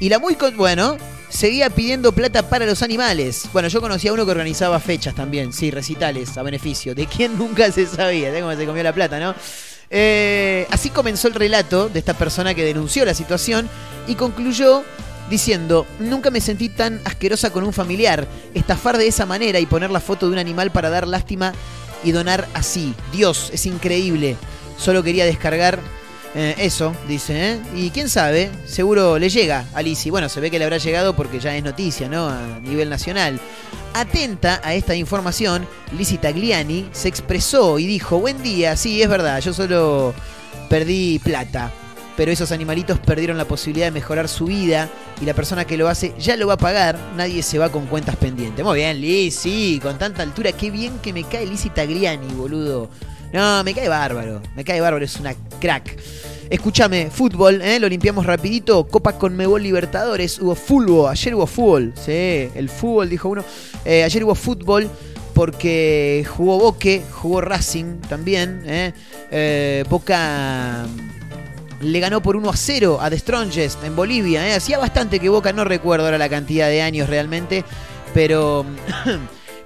Y 0.00 0.08
la 0.08 0.18
muy 0.18 0.36
bueno, 0.56 0.96
seguía 1.28 1.70
pidiendo 1.70 2.12
plata 2.12 2.48
para 2.48 2.66
los 2.66 2.82
animales. 2.82 3.48
Bueno, 3.52 3.68
yo 3.68 3.80
conocía 3.80 4.10
a 4.10 4.14
uno 4.14 4.24
que 4.24 4.32
organizaba 4.32 4.78
fechas 4.80 5.14
también, 5.14 5.52
sí, 5.52 5.70
recitales 5.70 6.36
a 6.36 6.42
beneficio. 6.42 6.94
De 6.94 7.06
quién 7.06 7.38
nunca 7.38 7.70
se 7.72 7.86
sabía, 7.86 8.30
de 8.32 8.40
cómo 8.40 8.54
se 8.54 8.66
comió 8.66 8.82
la 8.82 8.92
plata, 8.92 9.18
¿no? 9.18 9.34
Eh, 9.90 10.66
así 10.70 10.90
comenzó 10.90 11.28
el 11.28 11.34
relato 11.34 11.88
de 11.88 11.98
esta 11.98 12.14
persona 12.14 12.54
que 12.54 12.64
denunció 12.64 13.04
la 13.04 13.14
situación 13.14 13.68
y 14.08 14.14
concluyó 14.14 14.82
diciendo, 15.30 15.86
nunca 16.00 16.30
me 16.30 16.40
sentí 16.40 16.68
tan 16.68 17.00
asquerosa 17.04 17.50
con 17.50 17.64
un 17.64 17.72
familiar, 17.72 18.26
estafar 18.54 18.98
de 18.98 19.06
esa 19.06 19.26
manera 19.26 19.58
y 19.60 19.66
poner 19.66 19.90
la 19.90 20.00
foto 20.00 20.26
de 20.26 20.32
un 20.32 20.38
animal 20.38 20.70
para 20.70 20.90
dar 20.90 21.06
lástima 21.06 21.52
y 22.02 22.12
donar 22.12 22.46
así. 22.54 22.94
Dios, 23.12 23.50
es 23.52 23.66
increíble. 23.66 24.36
Solo 24.76 25.02
quería 25.02 25.24
descargar 25.24 25.78
eh, 26.34 26.54
eso, 26.58 26.94
dice, 27.06 27.52
¿eh? 27.52 27.60
Y 27.76 27.90
quién 27.90 28.08
sabe, 28.08 28.50
seguro 28.66 29.18
le 29.18 29.28
llega 29.28 29.66
a 29.72 29.82
Lizzie. 29.82 30.10
Bueno, 30.10 30.28
se 30.28 30.40
ve 30.40 30.50
que 30.50 30.58
le 30.58 30.64
habrá 30.64 30.78
llegado 30.78 31.14
porque 31.14 31.38
ya 31.38 31.54
es 31.56 31.62
noticia, 31.62 32.08
¿no? 32.08 32.28
A 32.28 32.58
nivel 32.60 32.90
nacional. 32.90 33.38
Atenta 33.92 34.60
a 34.64 34.74
esta 34.74 34.96
información, 34.96 35.66
Lizzie 35.96 36.18
Tagliani 36.18 36.88
se 36.90 37.08
expresó 37.08 37.78
y 37.78 37.86
dijo, 37.86 38.18
buen 38.18 38.42
día, 38.42 38.76
sí, 38.76 39.00
es 39.00 39.08
verdad, 39.08 39.40
yo 39.40 39.52
solo 39.52 40.12
perdí 40.68 41.20
plata. 41.20 41.70
pero 42.16 42.30
esos 42.30 42.52
animalitos 42.52 42.98
perdieron 42.98 43.36
la 43.36 43.44
posibilidad 43.44 43.86
de 43.86 43.92
mejorar 43.92 44.28
su 44.28 44.46
vida 44.46 44.88
y 45.20 45.24
la 45.24 45.34
persona 45.34 45.64
que 45.64 45.76
lo 45.76 45.88
hace 45.88 46.14
ya 46.18 46.36
lo 46.36 46.46
va 46.46 46.54
a 46.54 46.58
pagar, 46.58 46.98
nadie 47.16 47.42
se 47.42 47.58
va 47.58 47.70
con 47.70 47.86
cuentas 47.86 48.16
pendientes. 48.16 48.64
Muy 48.64 48.76
bien, 48.76 49.00
Liz, 49.00 49.34
sí, 49.34 49.80
con 49.82 49.98
tanta 49.98 50.22
altura, 50.22 50.52
qué 50.52 50.70
bien 50.70 50.98
que 51.00 51.12
me 51.12 51.24
cae 51.24 51.46
Liz 51.46 51.68
Tagliani, 51.74 52.32
boludo. 52.34 52.88
No, 53.34 53.64
me 53.64 53.74
cae 53.74 53.88
bárbaro, 53.88 54.40
me 54.54 54.62
cae 54.62 54.80
bárbaro, 54.80 55.04
es 55.04 55.18
una 55.18 55.34
crack. 55.60 55.98
Escúchame, 56.48 57.10
fútbol, 57.10 57.60
¿eh? 57.62 57.80
lo 57.80 57.88
limpiamos 57.88 58.24
rapidito. 58.24 58.86
Copa 58.86 59.18
Conmebol 59.18 59.60
Libertadores, 59.60 60.38
hubo 60.38 60.54
fútbol, 60.54 61.10
ayer 61.10 61.34
hubo 61.34 61.44
fútbol, 61.48 61.92
sí, 61.96 62.48
el 62.54 62.68
fútbol, 62.68 63.10
dijo 63.10 63.28
uno. 63.28 63.44
Eh, 63.84 64.04
ayer 64.04 64.22
hubo 64.22 64.36
fútbol 64.36 64.88
porque 65.34 66.24
jugó 66.28 66.60
Boque, 66.60 67.02
jugó 67.10 67.40
Racing 67.40 68.02
también. 68.08 68.62
¿eh? 68.66 68.92
Eh, 69.32 69.84
Boca 69.90 70.86
le 71.80 71.98
ganó 71.98 72.22
por 72.22 72.36
1 72.36 72.48
a 72.48 72.56
0 72.56 72.98
a 73.00 73.10
The 73.10 73.18
Strongest 73.18 73.82
en 73.82 73.96
Bolivia. 73.96 74.54
Hacía 74.54 74.78
bastante 74.78 75.18
que 75.18 75.28
Boca, 75.28 75.52
no 75.52 75.64
recuerdo 75.64 76.04
ahora 76.04 76.18
la 76.18 76.28
cantidad 76.28 76.68
de 76.68 76.82
años 76.82 77.08
realmente, 77.08 77.64
pero... 78.14 78.64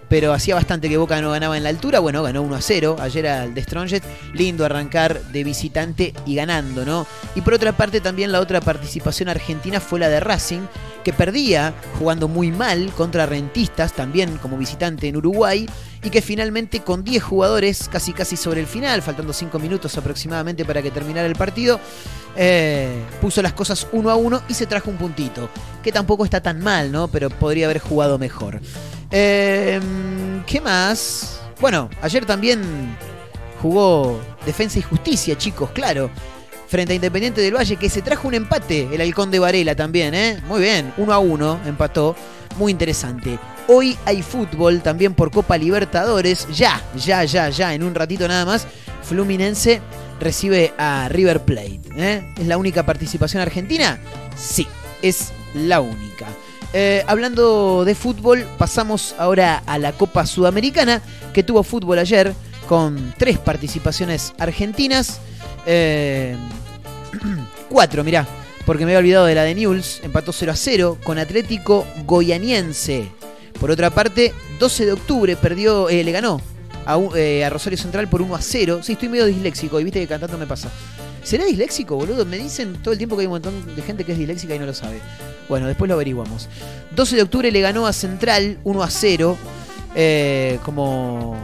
pero 0.08 0.32
hacía 0.32 0.54
bastante 0.54 0.88
que 0.88 0.96
Boca 0.96 1.20
no 1.20 1.30
ganaba 1.30 1.56
en 1.56 1.62
la 1.62 1.68
altura. 1.68 1.98
Bueno, 2.00 2.22
ganó 2.22 2.42
1 2.42 2.54
a 2.54 2.60
0 2.60 2.96
ayer 3.00 3.26
al 3.26 3.54
The 3.54 3.62
Strongest. 3.62 4.04
Lindo 4.32 4.64
arrancar 4.64 5.20
de 5.22 5.44
visitante 5.44 6.14
y 6.26 6.34
ganando, 6.34 6.84
¿no? 6.84 7.06
Y 7.34 7.40
por 7.40 7.54
otra 7.54 7.72
parte, 7.72 8.00
también 8.00 8.32
la 8.32 8.40
otra 8.40 8.60
participación 8.60 9.28
argentina 9.28 9.80
fue 9.80 10.00
la 10.00 10.08
de 10.08 10.20
Racing, 10.20 10.62
que 11.04 11.12
perdía 11.12 11.74
jugando 11.98 12.28
muy 12.28 12.50
mal 12.50 12.90
contra 12.96 13.26
Rentistas, 13.26 13.92
también 13.92 14.38
como 14.38 14.58
visitante 14.58 15.08
en 15.08 15.16
Uruguay, 15.16 15.68
y 16.02 16.10
que 16.10 16.22
finalmente 16.22 16.80
con 16.80 17.04
10 17.04 17.22
jugadores, 17.22 17.88
casi 17.90 18.12
casi 18.12 18.36
sobre 18.36 18.60
el 18.60 18.66
final, 18.66 19.02
faltando 19.02 19.32
5 19.32 19.58
minutos 19.58 19.96
aproximadamente 19.96 20.64
para 20.64 20.82
que 20.82 20.90
terminara 20.90 21.26
el 21.26 21.36
partido, 21.36 21.80
eh, 22.36 23.02
puso 23.20 23.42
las 23.42 23.52
cosas 23.52 23.86
uno 23.92 24.10
a 24.10 24.16
uno 24.16 24.42
y 24.48 24.54
se 24.54 24.66
trajo 24.66 24.90
un 24.90 24.96
puntito, 24.96 25.48
que 25.82 25.92
tampoco 25.92 26.24
está 26.24 26.40
tan 26.40 26.60
mal, 26.60 26.92
¿no? 26.92 27.08
Pero 27.08 27.30
podría 27.30 27.66
haber 27.66 27.80
jugado 27.80 28.18
mejor. 28.18 28.60
Eh, 29.10 29.80
¿Qué 30.46 30.60
más? 30.60 31.40
Bueno, 31.60 31.90
ayer 32.02 32.24
también 32.24 32.62
jugó 33.60 34.20
Defensa 34.46 34.78
y 34.78 34.82
Justicia, 34.82 35.36
chicos, 35.36 35.70
claro. 35.70 36.10
Frente 36.68 36.92
a 36.92 36.96
Independiente 36.96 37.40
del 37.40 37.56
Valle, 37.56 37.76
que 37.76 37.88
se 37.88 38.02
trajo 38.02 38.28
un 38.28 38.34
empate, 38.34 38.88
el 38.92 39.00
Halcón 39.00 39.30
de 39.30 39.38
Varela 39.38 39.74
también, 39.74 40.14
¿eh? 40.14 40.40
Muy 40.46 40.60
bien, 40.60 40.92
uno 40.98 41.14
a 41.14 41.18
uno, 41.18 41.58
empató. 41.64 42.14
Muy 42.58 42.72
interesante. 42.72 43.38
Hoy 43.70 43.98
hay 44.06 44.22
fútbol 44.22 44.80
también 44.80 45.12
por 45.12 45.30
Copa 45.30 45.58
Libertadores. 45.58 46.48
Ya, 46.54 46.82
ya, 46.96 47.22
ya, 47.24 47.50
ya, 47.50 47.74
en 47.74 47.82
un 47.82 47.94
ratito 47.94 48.26
nada 48.26 48.46
más. 48.46 48.66
Fluminense 49.02 49.82
recibe 50.18 50.72
a 50.78 51.06
River 51.10 51.44
Plate. 51.44 51.80
¿eh? 51.94 52.32
¿Es 52.38 52.46
la 52.46 52.56
única 52.56 52.86
participación 52.86 53.42
argentina? 53.42 54.00
Sí, 54.38 54.66
es 55.02 55.32
la 55.52 55.80
única. 55.82 56.26
Eh, 56.72 57.04
hablando 57.06 57.84
de 57.84 57.94
fútbol, 57.94 58.46
pasamos 58.56 59.14
ahora 59.18 59.62
a 59.66 59.76
la 59.76 59.92
Copa 59.92 60.24
Sudamericana, 60.24 61.02
que 61.34 61.42
tuvo 61.42 61.62
fútbol 61.62 61.98
ayer 61.98 62.32
con 62.70 63.14
tres 63.18 63.36
participaciones 63.36 64.32
argentinas. 64.38 65.20
Eh, 65.66 66.34
cuatro, 67.68 68.02
mirá, 68.02 68.26
porque 68.64 68.86
me 68.86 68.92
había 68.92 69.00
olvidado 69.00 69.26
de 69.26 69.34
la 69.34 69.42
de 69.42 69.54
Newell's. 69.54 70.00
Empató 70.02 70.32
0 70.32 70.52
a 70.52 70.56
0 70.56 70.98
con 71.04 71.18
Atlético 71.18 71.86
Goianiense. 72.06 73.17
Por 73.60 73.72
otra 73.72 73.90
parte, 73.90 74.32
12 74.60 74.86
de 74.86 74.92
octubre 74.92 75.36
perdió, 75.36 75.88
eh, 75.88 76.04
le 76.04 76.12
ganó 76.12 76.40
eh, 77.16 77.44
a 77.44 77.50
Rosario 77.50 77.76
Central 77.76 78.08
por 78.08 78.22
1 78.22 78.34
a 78.34 78.40
0. 78.40 78.80
Sí, 78.82 78.92
estoy 78.92 79.08
medio 79.08 79.26
disléxico 79.26 79.80
y 79.80 79.84
viste 79.84 80.00
que 80.00 80.06
cantando 80.06 80.38
me 80.38 80.46
pasa. 80.46 80.70
¿Será 81.24 81.44
disléxico, 81.44 81.96
boludo? 81.96 82.24
Me 82.24 82.38
dicen 82.38 82.74
todo 82.82 82.92
el 82.92 82.98
tiempo 82.98 83.16
que 83.16 83.22
hay 83.22 83.26
un 83.26 83.32
montón 83.32 83.74
de 83.74 83.82
gente 83.82 84.04
que 84.04 84.12
es 84.12 84.18
disléxica 84.18 84.54
y 84.54 84.58
no 84.60 84.66
lo 84.66 84.74
sabe. 84.74 85.00
Bueno, 85.48 85.66
después 85.66 85.88
lo 85.88 85.94
averiguamos. 85.94 86.48
12 86.94 87.16
de 87.16 87.22
octubre 87.22 87.50
le 87.50 87.60
ganó 87.60 87.86
a 87.86 87.92
Central 87.92 88.60
1 88.62 88.82
a 88.82 88.90
0 88.90 89.36
eh, 89.96 90.58
como, 90.64 91.36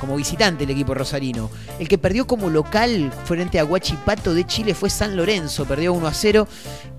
como 0.00 0.14
visitante 0.14 0.62
el 0.62 0.70
equipo 0.70 0.94
rosarino. 0.94 1.50
El 1.80 1.88
que 1.88 1.98
perdió 1.98 2.28
como 2.28 2.50
local 2.50 3.12
frente 3.24 3.58
a 3.58 3.64
Huachipato 3.64 4.32
de 4.32 4.46
Chile 4.46 4.74
fue 4.74 4.90
San 4.90 5.16
Lorenzo, 5.16 5.64
perdió 5.64 5.92
1 5.92 6.06
a 6.06 6.14
0. 6.14 6.46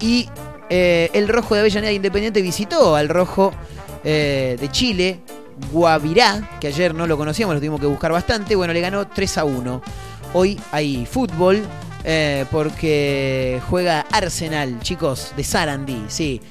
Y 0.02 0.28
el 0.70 1.28
rojo 1.30 1.56
de 1.56 1.62
Avellaneda 1.62 1.92
Independiente 1.94 2.44
visitó 2.44 2.96
al 2.96 3.10
rojo 3.10 3.54
eh, 4.04 4.58
de 4.60 4.72
Chile, 4.72 5.22
Guavirá, 5.72 6.58
que 6.60 6.68
ayer 6.68 6.94
no 6.94 7.06
lo 7.08 7.18
conocíamos, 7.18 7.54
lo 7.56 7.60
tuvimos 7.60 7.80
que 7.80 7.88
buscar 7.88 8.12
bastante. 8.12 8.56
Bueno, 8.56 8.74
le 8.74 8.82
ganó 8.82 9.08
3 9.08 9.38
a 9.38 9.44
1. 9.44 9.82
Hoy 10.34 10.60
hay 10.72 11.06
fútbol. 11.06 11.64
eh, 12.06 12.46
porque 12.50 13.62
juega 13.70 14.06
Arsenal, 14.12 14.80
chicos, 14.82 15.34
de 15.36 15.44
Sarandí, 15.44 16.06
sí. 16.08 16.42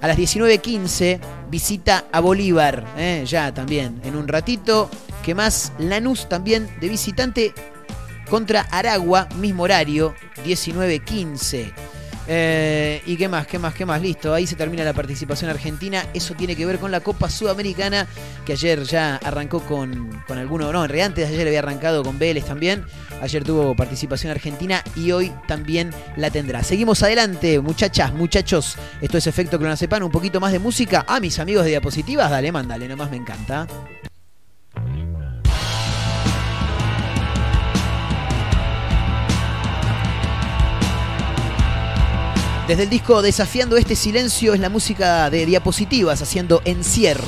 A 0.00 0.08
las 0.08 0.16
19.15 0.16 1.20
visita 1.50 2.06
a 2.10 2.20
Bolívar, 2.20 2.84
eh, 2.96 3.24
ya 3.26 3.52
también, 3.52 4.00
en 4.04 4.16
un 4.16 4.26
ratito. 4.26 4.90
Que 5.22 5.34
más? 5.34 5.72
Lanús 5.78 6.28
también 6.28 6.68
de 6.80 6.88
visitante 6.88 7.54
contra 8.28 8.62
Aragua, 8.70 9.28
mismo 9.36 9.64
horario, 9.64 10.14
19.15. 10.44 11.72
Eh, 12.32 13.02
¿Y 13.06 13.16
qué 13.16 13.28
más? 13.28 13.44
¿Qué 13.48 13.58
más? 13.58 13.74
¿Qué 13.74 13.84
más? 13.84 14.00
Listo, 14.00 14.32
ahí 14.32 14.46
se 14.46 14.54
termina 14.54 14.84
la 14.84 14.92
participación 14.92 15.50
argentina. 15.50 16.06
Eso 16.14 16.34
tiene 16.34 16.54
que 16.54 16.64
ver 16.64 16.78
con 16.78 16.92
la 16.92 17.00
Copa 17.00 17.28
Sudamericana, 17.28 18.06
que 18.46 18.52
ayer 18.52 18.84
ya 18.84 19.16
arrancó 19.16 19.58
con, 19.64 20.22
con 20.28 20.38
alguno, 20.38 20.72
no, 20.72 20.84
en 20.84 20.90
realidad 20.90 21.08
antes 21.08 21.28
de 21.28 21.34
ayer 21.34 21.48
había 21.48 21.58
arrancado 21.58 22.04
con 22.04 22.20
Vélez 22.20 22.44
también. 22.44 22.84
Ayer 23.20 23.42
tuvo 23.42 23.74
participación 23.74 24.30
argentina 24.30 24.84
y 24.94 25.10
hoy 25.10 25.32
también 25.48 25.90
la 26.16 26.30
tendrá. 26.30 26.62
Seguimos 26.62 27.02
adelante, 27.02 27.58
muchachas, 27.58 28.14
muchachos. 28.14 28.76
Esto 29.00 29.18
es 29.18 29.26
Efecto 29.26 29.58
Clonazepam, 29.58 30.04
un 30.04 30.12
poquito 30.12 30.38
más 30.38 30.52
de 30.52 30.60
música. 30.60 31.04
A 31.08 31.18
mis 31.18 31.36
amigos 31.40 31.64
de 31.64 31.70
diapositivas, 31.70 32.30
dale, 32.30 32.52
mándale, 32.52 32.86
nomás 32.86 33.10
me 33.10 33.16
encanta. 33.16 33.66
Desde 42.70 42.84
el 42.84 42.88
disco 42.88 43.20
Desafiando 43.20 43.76
este 43.76 43.96
silencio 43.96 44.54
es 44.54 44.60
la 44.60 44.68
música 44.68 45.28
de 45.28 45.44
diapositivas 45.44 46.22
haciendo 46.22 46.62
encierro. 46.64 47.26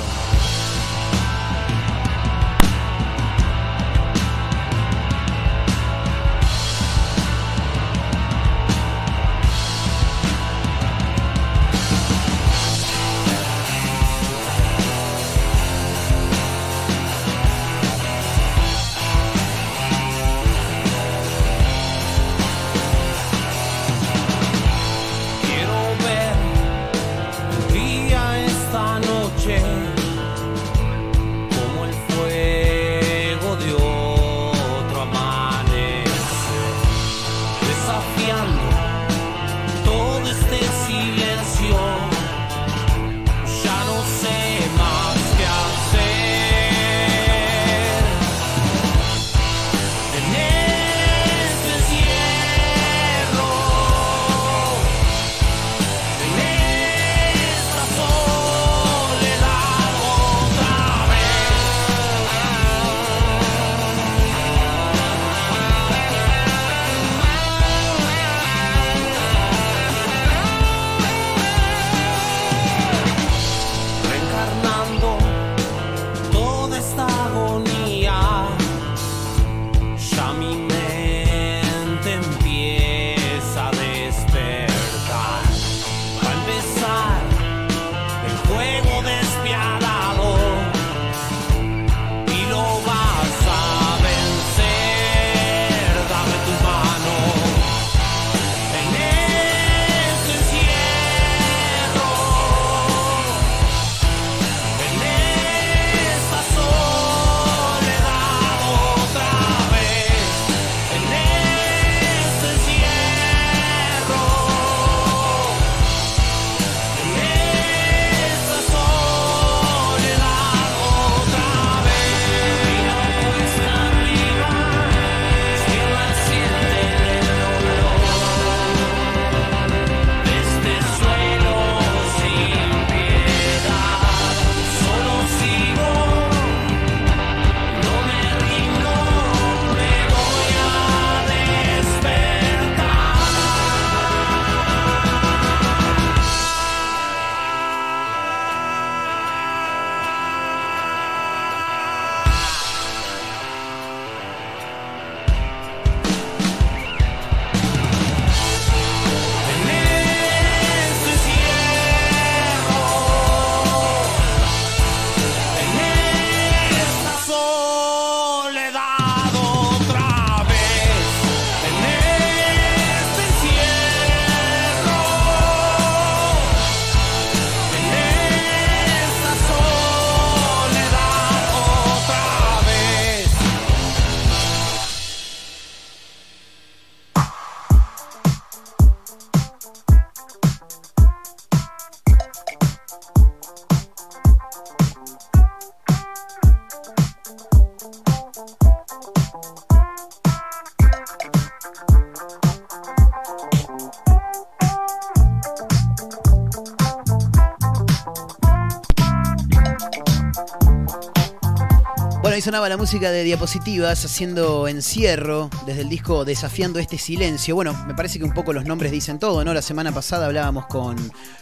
Bueno, 212.23 212.37
ahí 212.37 212.41
sonaba 212.41 212.69
la 212.69 212.77
música 212.77 213.11
de 213.11 213.25
diapositivas 213.25 214.05
haciendo 214.05 214.69
encierro 214.69 215.51
desde 215.67 215.81
el 215.81 215.89
disco 215.89 216.25
Desafiando 216.25 216.79
este 216.79 216.97
silencio. 216.97 217.57
Bueno, 217.57 217.75
me 217.85 217.95
parece 217.95 218.21
que 218.21 218.25
un 218.25 218.33
poco 218.33 218.53
los 218.53 218.65
nombres 218.65 218.93
dicen 218.93 219.19
todo, 219.19 219.45
¿no? 219.45 219.53
La 219.53 219.61
semana 219.61 219.91
pasada 219.91 220.27
hablábamos 220.27 220.67
con 220.67 220.97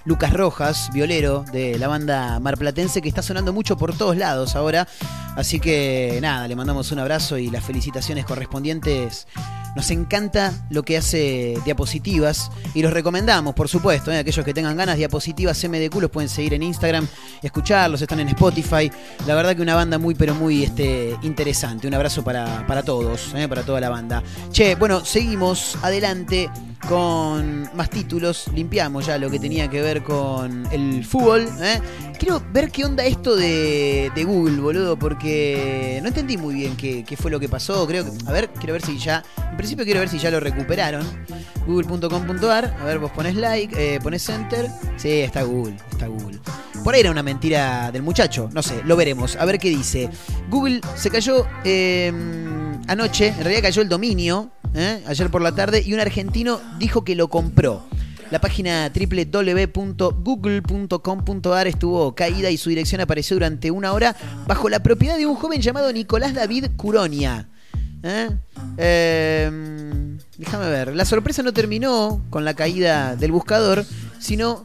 Lucas 0.07 0.33
Rojas, 0.33 0.89
violero 0.95 1.45
de 1.53 1.79
la 1.79 1.87
banda 1.87 2.41
marplatense, 2.41 3.03
que 3.03 3.11
está 3.11 3.21
sonando 3.21 3.53
mucho 3.53 3.77
por 3.77 3.95
todos 3.95 4.17
lados 4.17 4.57
ahora. 4.57 4.89
Así 5.37 5.61
que 5.61 6.19
nada, 6.23 6.49
le 6.49 6.57
mandamos 6.57 6.91
un 6.93 6.99
abrazo 6.99 7.37
y 7.37 7.51
las 7.51 7.63
felicitaciones 7.63 8.25
correspondientes. 8.25 9.27
Nos 9.77 9.91
encanta 9.91 10.53
lo 10.71 10.83
que 10.83 10.97
hace 10.97 11.59
Diapositivas 11.65 12.51
y 12.75 12.83
los 12.83 12.93
recomendamos, 12.93 13.55
por 13.55 13.69
supuesto. 13.69 14.11
¿eh? 14.11 14.19
Aquellos 14.19 14.45
que 14.45 14.55
tengan 14.55 14.77
ganas, 14.77 14.97
Diapositivas 14.97 15.63
MDQ 15.65 15.95
los 16.01 16.11
pueden 16.11 16.29
seguir 16.29 16.55
en 16.55 16.63
Instagram, 16.63 17.07
escucharlos, 17.43 18.03
están 18.03 18.21
en 18.21 18.29
Spotify. 18.29 18.91
La 19.27 19.35
verdad 19.35 19.55
que 19.55 19.63
una 19.63 19.75
banda 19.75 19.99
muy, 19.99 20.15
pero 20.15 20.35
muy 20.35 20.65
este, 20.65 21.17
interesante. 21.23 21.87
Un 21.87 21.95
abrazo 21.95 22.25
para, 22.25 22.67
para 22.67 22.83
todos, 22.83 23.33
¿eh? 23.35 23.49
para 23.49 23.63
toda 23.63 23.81
la 23.81 23.91
banda. 23.91 24.23
Che, 24.51 24.75
bueno, 24.75 25.05
seguimos 25.05 25.79
adelante 25.83 26.51
con 26.89 27.69
más 27.75 27.91
títulos. 27.91 28.47
Limpiamos 28.55 29.07
ya 29.07 29.19
lo 29.19 29.31
que 29.31 29.39
tenía 29.39 29.69
que 29.69 29.83
ver 29.83 30.03
con 30.03 30.67
el 30.73 31.05
fútbol. 31.05 31.49
¿eh? 31.61 31.81
Quiero 32.19 32.43
ver 32.53 32.71
qué 32.71 32.85
onda 32.85 33.05
esto 33.05 33.37
de, 33.37 34.11
Google, 34.27 34.61
boludo, 34.61 34.99
porque 34.99 35.99
no 36.03 36.09
entendí 36.09 36.37
muy 36.37 36.55
bien 36.55 36.77
qué, 36.77 37.05
qué 37.05 37.17
fue 37.17 37.31
lo 37.31 37.41
que 37.41 37.49
pasó. 37.49 37.87
Creo 37.87 38.05
que. 38.05 38.11
A 38.27 38.33
ver, 38.33 38.51
quiero 38.51 38.73
ver 38.73 38.83
si 38.83 38.99
ya. 38.99 39.23
En 39.51 39.57
principio 39.57 39.85
quiero 39.85 40.01
ver 40.01 40.09
si 40.09 40.19
ya 40.19 40.31
lo 40.31 40.41
recuperaron. 40.41 41.07
Google.com.ar. 41.67 42.77
A 42.81 42.85
ver, 42.85 42.99
vos 42.99 43.11
pones 43.11 43.37
like, 43.37 43.95
eh, 43.95 44.01
pones 44.01 44.29
enter. 44.29 44.69
Sí, 44.97 45.21
está 45.21 45.43
Google, 45.43 45.77
está 45.93 46.07
Google. 46.07 46.41
Por 46.83 46.95
ahí 46.95 47.01
era 47.01 47.11
una 47.11 47.23
mentira 47.23 47.91
del 47.93 48.03
muchacho, 48.03 48.49
no 48.53 48.63
sé, 48.63 48.83
lo 48.85 48.97
veremos. 48.97 49.37
A 49.37 49.45
ver 49.45 49.59
qué 49.59 49.69
dice. 49.69 50.09
Google 50.49 50.81
se 50.97 51.11
cayó 51.11 51.47
eh, 51.65 52.11
anoche, 52.89 53.29
en 53.29 53.45
realidad 53.45 53.63
cayó 53.63 53.83
el 53.83 53.89
dominio, 53.89 54.51
¿eh? 54.75 55.03
ayer 55.07 55.31
por 55.31 55.43
la 55.43 55.55
tarde, 55.55 55.83
y 55.85 55.95
un 55.95 56.01
argentino 56.01 56.61
dijo 56.79 57.05
que 57.05 57.15
lo 57.15 57.29
compró. 57.29 57.87
La 58.31 58.41
página 58.41 58.91
www.google.com.ar 58.95 61.67
estuvo 61.67 62.15
caída 62.15 62.49
y 62.51 62.57
su 62.57 62.71
dirección 62.71 63.01
apareció 63.01 63.35
durante 63.35 63.73
una 63.73 63.93
hora 63.93 64.15
bajo 64.47 64.69
la 64.69 64.85
propiedad 64.85 65.19
de 65.19 65.27
un 65.27 65.35
joven 65.35 65.61
llamado 65.61 65.93
Nicolás 65.93 66.35
David 66.35 66.67
Curonia. 66.77 67.49
¿Eh? 68.03 68.31
Eh, 68.79 69.51
déjame 70.39 70.71
ver. 70.71 70.95
La 70.95 71.05
sorpresa 71.05 71.43
no 71.43 71.53
terminó 71.53 72.23
con 72.31 72.45
la 72.45 72.55
caída 72.55 73.17
del 73.17 73.33
buscador, 73.33 73.85
sino 74.21 74.65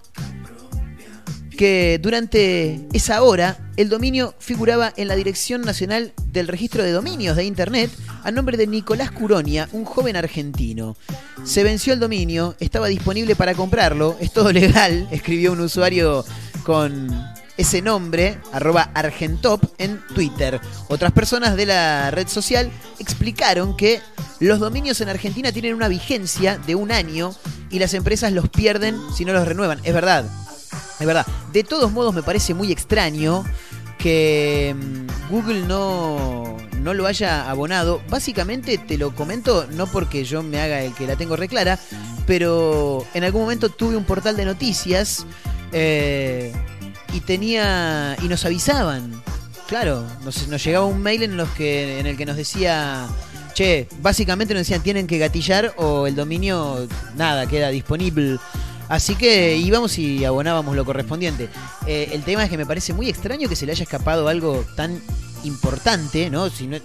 que 1.55 1.99
durante 2.01 2.87
esa 2.93 3.21
hora 3.23 3.57
el 3.77 3.89
dominio 3.89 4.35
figuraba 4.39 4.93
en 4.95 5.07
la 5.07 5.15
Dirección 5.15 5.61
Nacional 5.61 6.13
del 6.31 6.47
Registro 6.47 6.83
de 6.83 6.91
Dominios 6.91 7.35
de 7.35 7.45
Internet 7.45 7.91
a 8.23 8.31
nombre 8.31 8.57
de 8.57 8.67
Nicolás 8.67 9.11
Curonia, 9.11 9.69
un 9.71 9.85
joven 9.85 10.15
argentino. 10.15 10.95
Se 11.43 11.63
venció 11.63 11.93
el 11.93 11.99
dominio, 11.99 12.55
estaba 12.59 12.87
disponible 12.87 13.35
para 13.35 13.53
comprarlo, 13.53 14.17
es 14.19 14.31
todo 14.31 14.51
legal, 14.51 15.07
escribió 15.11 15.51
un 15.51 15.61
usuario 15.61 16.25
con 16.63 17.09
ese 17.57 17.81
nombre, 17.81 18.37
arroba 18.51 18.91
Argentop, 18.93 19.63
en 19.77 20.01
Twitter. 20.13 20.59
Otras 20.89 21.11
personas 21.11 21.55
de 21.55 21.65
la 21.65 22.11
red 22.11 22.27
social 22.27 22.69
explicaron 22.99 23.77
que 23.77 24.01
los 24.39 24.59
dominios 24.59 24.99
en 25.01 25.09
Argentina 25.09 25.51
tienen 25.51 25.73
una 25.73 25.87
vigencia 25.87 26.57
de 26.57 26.75
un 26.75 26.91
año 26.91 27.33
y 27.69 27.79
las 27.79 27.93
empresas 27.93 28.33
los 28.33 28.49
pierden 28.49 28.97
si 29.15 29.23
no 29.23 29.33
los 29.33 29.47
renuevan. 29.47 29.79
Es 29.83 29.93
verdad, 29.93 30.25
es 30.99 31.05
verdad. 31.05 31.25
De 31.51 31.63
todos 31.63 31.91
modos, 31.91 32.13
me 32.13 32.23
parece 32.23 32.53
muy 32.53 32.71
extraño 32.71 33.43
que 33.97 34.75
mm, 34.77 35.31
Google 35.31 35.61
no, 35.61 36.57
no 36.81 36.93
lo 36.93 37.07
haya 37.07 37.49
abonado. 37.49 38.01
Básicamente 38.09 38.77
te 38.77 38.97
lo 38.97 39.15
comento, 39.15 39.67
no 39.71 39.87
porque 39.87 40.23
yo 40.23 40.43
me 40.43 40.59
haga 40.61 40.81
el 40.81 40.93
que 40.93 41.07
la 41.07 41.15
tengo 41.15 41.35
reclara, 41.35 41.79
pero 42.27 43.05
en 43.13 43.23
algún 43.23 43.41
momento 43.41 43.69
tuve 43.69 43.97
un 43.97 44.05
portal 44.05 44.37
de 44.37 44.45
noticias 44.45 45.25
eh, 45.71 46.53
y 47.13 47.21
tenía. 47.21 48.15
y 48.21 48.27
nos 48.27 48.45
avisaban. 48.45 49.21
Claro, 49.67 50.05
nos, 50.23 50.63
llegaba 50.63 50.85
un 50.85 51.01
mail 51.01 51.23
en, 51.23 51.37
los 51.37 51.49
que, 51.49 51.99
en 51.99 52.05
el 52.05 52.17
que 52.17 52.25
nos 52.25 52.37
decía. 52.37 53.07
Che, 53.55 53.87
básicamente 54.01 54.53
nos 54.53 54.61
decían 54.61 54.83
tienen 54.83 55.07
que 55.07 55.17
gatillar 55.17 55.73
o 55.77 56.07
el 56.07 56.15
dominio, 56.15 56.87
nada, 57.15 57.47
queda 57.47 57.69
disponible. 57.69 58.37
Así 58.87 59.15
que 59.15 59.57
íbamos 59.57 59.97
y 59.97 60.23
abonábamos 60.25 60.75
lo 60.75 60.85
correspondiente. 60.85 61.49
Eh, 61.87 62.09
el 62.13 62.23
tema 62.23 62.43
es 62.43 62.49
que 62.49 62.57
me 62.57 62.65
parece 62.65 62.93
muy 62.93 63.09
extraño 63.09 63.49
que 63.49 63.55
se 63.55 63.65
le 63.65 63.71
haya 63.71 63.83
escapado 63.83 64.27
algo 64.27 64.63
tan 64.75 65.01
importante, 65.43 66.29
¿no? 66.29 66.49
Si 66.49 66.67
no- 66.67 66.77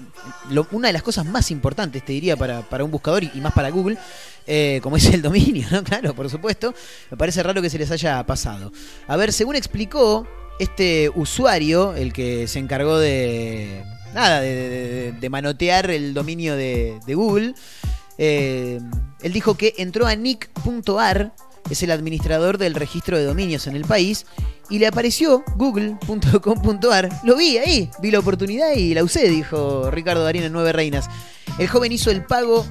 lo- 0.51 0.67
una 0.73 0.89
de 0.89 0.93
las 0.93 1.03
cosas 1.03 1.25
más 1.27 1.51
importantes, 1.51 2.05
te 2.05 2.13
diría, 2.13 2.37
para, 2.37 2.63
para 2.63 2.85
un 2.85 2.91
buscador 2.91 3.25
y, 3.25 3.41
más 3.41 3.53
para 3.53 3.71
Google, 3.71 3.97
eh, 4.47 4.81
como 4.83 4.97
es 4.97 5.07
el 5.07 5.23
dominio, 5.23 5.67
¿no? 5.71 5.83
Claro, 5.85 6.15
por 6.15 6.29
supuesto. 6.31 6.75
Me 7.11 7.17
parece 7.17 7.43
raro 7.43 7.61
que 7.63 7.71
se 7.71 7.79
les 7.79 7.91
haya 7.91 8.25
pasado. 8.27 8.73
A 9.07 9.17
ver, 9.17 9.33
según 9.33 9.57
explicó 9.57 10.27
este 10.59 11.11
usuario, 11.15 11.95
el 11.95 12.13
que 12.13 12.47
se 12.49 12.59
encargó 12.59 12.99
de. 12.99 13.83
Nada, 14.15 14.41
de, 14.41 14.55
de- 14.69 15.13
de 15.13 15.31
manotear 15.31 15.91
el 15.91 16.15
dominio 16.15 16.57
de, 16.57 16.99
de 17.07 17.15
Google, 17.15 17.55
eh, 18.19 18.81
él 19.23 19.33
dijo 19.33 19.55
que 19.55 19.75
entró 19.79 20.07
a 20.07 20.17
nick.ar, 20.17 21.33
es 21.69 21.83
el 21.83 21.91
administrador 21.91 22.59
del 22.59 22.75
registro 22.75 23.19
de 23.19 23.25
dominios 23.25 23.67
en 23.67 23.77
el 23.77 23.85
país, 23.85 24.27
y 24.69 24.79
le 24.79 24.87
apareció 24.87 25.43
google.com.ar. 25.57 27.09
Lo 27.25 27.37
vi 27.37 27.59
ahí, 27.59 27.91
vi 28.01 28.11
la 28.11 28.21
oportunidad 28.21 28.73
y 28.77 28.95
la 28.95 29.03
usé, 29.03 29.29
dijo 29.29 29.91
Ricardo 29.91 30.23
Darín 30.25 30.45
en 30.45 30.53
Nueve 30.53 30.73
Reinas. 30.73 31.09
El 31.59 31.69
joven 31.69 31.91
hizo 31.93 32.11
el 32.11 32.25
pago 32.25 32.65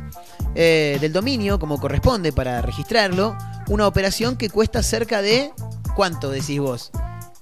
eh, 0.56 0.98
del 1.02 1.12
dominio 1.14 1.60
como 1.60 1.80
corresponde 1.80 2.32
para 2.32 2.62
registrarlo, 2.62 3.38
una 3.68 3.86
operación 3.88 4.38
que 4.38 4.50
cuesta 4.50 4.82
cerca 4.82 5.22
de... 5.22 5.52
¿Cuánto 5.96 6.30
decís 6.30 6.60
vos? 6.62 6.92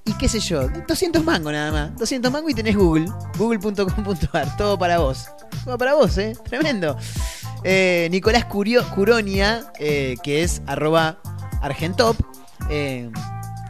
Y 0.05 0.13
qué 0.13 0.27
sé 0.27 0.39
yo, 0.39 0.67
200 0.87 1.23
mango 1.23 1.51
nada 1.51 1.71
más. 1.71 1.97
200 1.99 2.31
mango 2.31 2.49
y 2.49 2.53
tenés 2.55 2.75
Google. 2.75 3.05
Google.com.ar. 3.37 4.57
Todo 4.57 4.79
para 4.79 4.97
vos. 4.97 5.27
Todo 5.63 5.77
para 5.77 5.93
vos, 5.93 6.17
¿eh? 6.17 6.35
Tremendo. 6.45 6.97
Eh, 7.63 8.07
Nicolás 8.09 8.45
Curio- 8.45 8.83
Curonia, 8.95 9.71
eh, 9.79 10.15
que 10.23 10.41
es 10.43 10.61
arroba 10.65 11.19
argentop, 11.62 12.16
eh, 12.70 13.10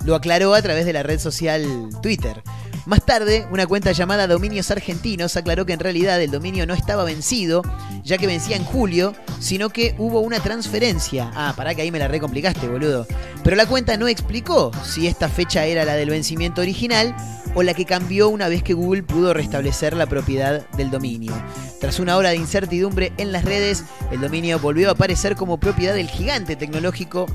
lo 0.06 0.16
aclaró 0.16 0.54
a 0.54 0.62
través 0.62 0.86
de 0.86 0.94
la 0.94 1.04
red 1.04 1.20
social 1.20 1.90
Twitter. 2.02 2.42
Más 2.88 3.06
tarde, 3.06 3.46
una 3.52 3.68
cuenta 3.68 3.92
llamada 3.92 4.28
Dominios 4.28 4.72
Argentinos 4.72 5.36
aclaró 5.36 5.66
que 5.66 5.74
en 5.74 5.80
realidad 5.80 6.22
el 6.22 6.32
dominio 6.32 6.66
no 6.66 6.74
estaba 6.74 7.04
vencido, 7.04 7.62
ya 8.02 8.18
que 8.18 8.28
vencía 8.28 8.56
en 8.56 8.64
julio, 8.64 9.14
sino 9.42 9.70
que 9.70 9.94
hubo 9.98 10.22
una 10.22 10.40
transferencia. 10.40 11.30
Ah, 11.36 11.54
pará 11.58 11.76
que 11.76 11.82
ahí 11.82 11.92
me 11.92 12.00
la 12.00 12.08
recomplicaste, 12.08 12.66
boludo. 12.70 13.06
Pero 13.44 13.58
la 13.58 13.66
cuenta 13.66 13.98
no 13.98 14.08
explicó 14.08 14.72
si 14.86 15.06
esta 15.06 15.28
fecha 15.28 15.66
era 15.66 15.84
la 15.84 15.96
del 15.96 16.12
vencimiento 16.12 16.62
original 16.62 17.14
o 17.56 17.64
la 17.64 17.74
que 17.74 17.84
cambió 17.84 18.30
una 18.30 18.48
vez 18.48 18.64
que 18.64 18.74
Google 18.74 19.04
pudo 19.04 19.34
restablecer 19.34 19.94
la 19.94 20.06
propiedad 20.06 20.66
del 20.78 20.90
dominio. 20.90 21.34
Tras 21.82 22.00
una 22.00 22.16
hora 22.16 22.30
de 22.30 22.38
incertidumbre 22.38 23.12
en 23.18 23.34
las 23.34 23.44
redes, 23.44 23.84
el 24.12 24.22
dominio 24.22 24.60
volvió 24.60 24.88
a 24.88 24.94
aparecer 24.94 25.36
como 25.36 25.60
propiedad 25.60 25.94
del 25.94 26.08
gigante 26.08 26.56
tecnológico 26.56 27.26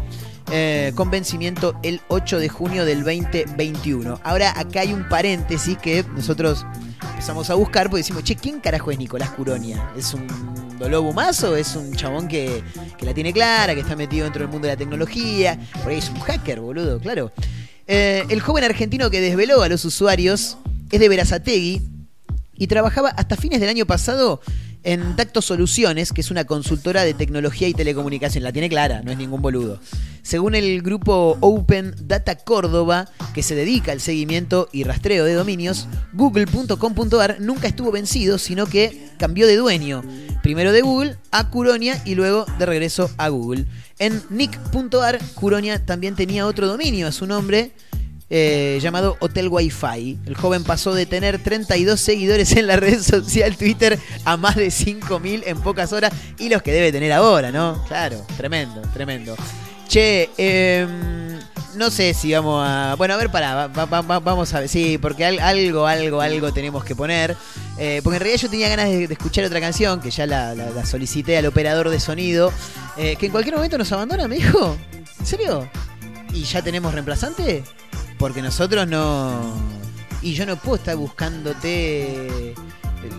eh, 0.51 0.93
con 0.95 1.11
vencimiento 1.11 1.75
el 1.83 2.01
8 2.09 2.39
de 2.39 2.49
junio 2.49 2.85
del 2.85 3.05
2021. 3.05 4.21
Ahora 4.23 4.59
acá 4.59 4.81
hay 4.81 4.93
un 4.93 5.09
paréntesis 5.09 5.79
que 5.79 6.05
nosotros 6.15 6.67
empezamos 7.11 7.51
a 7.51 7.55
buscar 7.55 7.89
porque 7.89 7.99
decimos, 7.99 8.25
che, 8.25 8.37
¿quién 8.37 8.61
carajo 8.61 8.91
es 8.91 8.99
Nicolás 8.99 9.31
Curonia? 9.31 9.91
¿Es 9.97 10.13
un 10.15 10.27
Dolobo 10.79 11.13
Mazo? 11.13 11.57
¿Es 11.57 11.77
un 11.77 11.95
chabón 11.95 12.29
que, 12.29 12.63
que 12.99 13.07
la 13.07 13.15
tiene 13.15 13.33
clara, 13.33 13.75
que 13.75 13.81
está 13.81 13.97
metido 13.97 14.25
dentro 14.25 14.41
del 14.43 14.51
mundo 14.51 14.67
de 14.67 14.75
la 14.75 14.79
tecnología? 14.79 15.59
Por 15.83 15.93
ahí 15.93 15.99
es 15.99 16.11
un 16.11 16.21
hacker, 16.21 16.61
boludo, 16.61 16.99
claro. 16.99 17.31
Eh, 17.87 18.25
el 18.29 18.41
joven 18.41 18.65
argentino 18.65 19.11
que 19.11 19.21
desveló 19.21 19.63
a 19.63 19.69
los 19.69 19.85
usuarios 19.85 20.59
es 20.91 21.01
de 21.01 21.09
Verazategui 21.09 21.83
y 22.55 22.67
trabajaba 22.67 23.11
hasta 23.11 23.37
fines 23.37 23.61
del 23.61 23.69
año 23.69 23.87
pasado 23.87 24.41
en 24.85 25.17
Tacto 25.17 25.43
Soluciones, 25.43 26.13
que 26.13 26.21
es 26.21 26.31
una 26.31 26.45
consultora 26.45 27.05
de 27.05 27.15
tecnología 27.15 27.69
y 27.69 27.75
telecomunicación. 27.75 28.45
La 28.45 28.53
tiene 28.53 28.69
clara, 28.69 29.03
no 29.03 29.13
es 29.13 29.19
ningún 29.19 29.43
boludo. 29.43 29.81
Según 30.23 30.55
el 30.55 30.83
grupo 30.83 31.37
Open 31.41 31.95
Data 31.99 32.37
Córdoba, 32.37 33.09
que 33.35 33.43
se 33.43 33.55
dedica 33.55 33.93
al 33.93 34.01
seguimiento 34.01 34.69
y 34.73 34.85
rastreo 34.85 35.25
de 35.25 35.35
dominios, 35.35 35.89
google.com.ar 36.13 37.41
nunca 37.41 37.69
estuvo 37.69 37.91
vencido, 37.91 38.39
sino 38.39 38.67
que 38.67 39.11
cambió 39.19 39.47
de 39.47 39.57
dueño. 39.57 40.03
Primero 40.43 40.73
de 40.73 40.83
Google 40.83 41.17
a 41.31 41.51
Curonia 41.51 42.01
y 42.05 42.15
luego 42.15 42.47
de 42.59 42.67
regreso 42.67 43.11
a 43.17 43.29
Google. 43.29 43.67
En 43.99 44.23
nick.ar, 44.31 45.21
Curonia 45.35 45.85
también 45.85 46.17
tenía 46.17 46.47
otro 46.47 46.67
dominio 46.67 47.07
a 47.07 47.13
su 47.13 47.27
nombre, 47.27 47.73
eh, 48.35 48.79
llamado 48.81 49.19
Hotel 49.21 49.49
Wi-Fi. 49.49 50.19
El 50.25 50.35
joven 50.35 50.65
pasó 50.65 50.95
de 50.95 51.05
tener 51.05 51.39
32 51.39 52.01
seguidores 52.01 52.53
en 52.57 52.67
la 52.67 52.77
red 52.77 53.01
social 53.03 53.57
Twitter 53.59 53.99
a 54.25 54.39
más 54.39 54.57
de 54.57 54.69
5.000 54.69 55.43
en 55.45 55.61
pocas 55.61 55.93
horas 55.93 56.15
y 56.39 56.49
los 56.49 56.63
que 56.63 56.73
debe 56.73 56.91
tener 56.91 57.13
ahora, 57.13 57.53
¿no? 57.53 57.85
Claro, 57.87 58.25
tremendo, 58.39 58.81
tremendo. 58.95 59.37
Che, 59.87 60.31
em, 60.39 61.39
no 61.75 61.91
sé 61.91 62.15
si 62.15 62.33
vamos 62.33 62.67
a. 62.67 62.95
Bueno, 62.97 63.13
a 63.13 63.17
ver, 63.19 63.31
para, 63.31 63.67
vamos 63.69 64.55
a 64.55 64.61
ver. 64.61 64.69
Sí, 64.71 64.97
porque 64.97 65.27
al- 65.27 65.39
algo, 65.41 65.87
algo, 65.87 66.23
algo 66.23 66.53
tenemos 66.55 66.85
que 66.85 66.97
poner. 66.97 67.37
Eh, 67.77 68.01
porque 68.03 68.17
en 68.17 68.21
realidad 68.23 68.41
yo 68.41 68.49
tenía 68.49 68.71
ganas 68.71 68.89
de, 68.89 69.05
escuchar 69.05 69.45
otra 69.45 69.61
canción, 69.61 70.01
que 70.01 70.11
ya 70.11 70.27
la 70.27 70.87
solicité 70.87 71.37
al 71.37 71.45
operador 71.45 71.91
de 71.91 72.01
sonido, 72.01 72.51
eh, 72.97 73.17
que 73.19 73.27
en 73.27 73.33
cualquier 73.33 73.57
momento 73.57 73.77
nos 73.77 73.93
abandona, 73.93 74.27
me 74.27 74.37
dijo. 74.37 74.75
¿En 75.21 75.27
serio? 75.27 75.69
¿Y 76.33 76.45
ya 76.45 76.63
tenemos 76.63 76.95
reemplazante? 76.95 77.63
Porque 78.23 78.41
nosotros 78.41 78.87
no. 78.87 79.53
Y 80.23 80.35
yo 80.35 80.47
no 80.47 80.55
puedo 80.55 80.77
estar 80.77 80.95
buscándote 80.95 82.55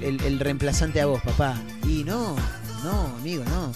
el, 0.01 0.39
reemplazante 0.39 1.01
a 1.01 1.07
vos, 1.07 1.21
papá. 1.21 1.61
Y 1.85 2.05
no, 2.05 2.37
no, 2.85 3.13
amigo, 3.19 3.43
no. 3.43 3.73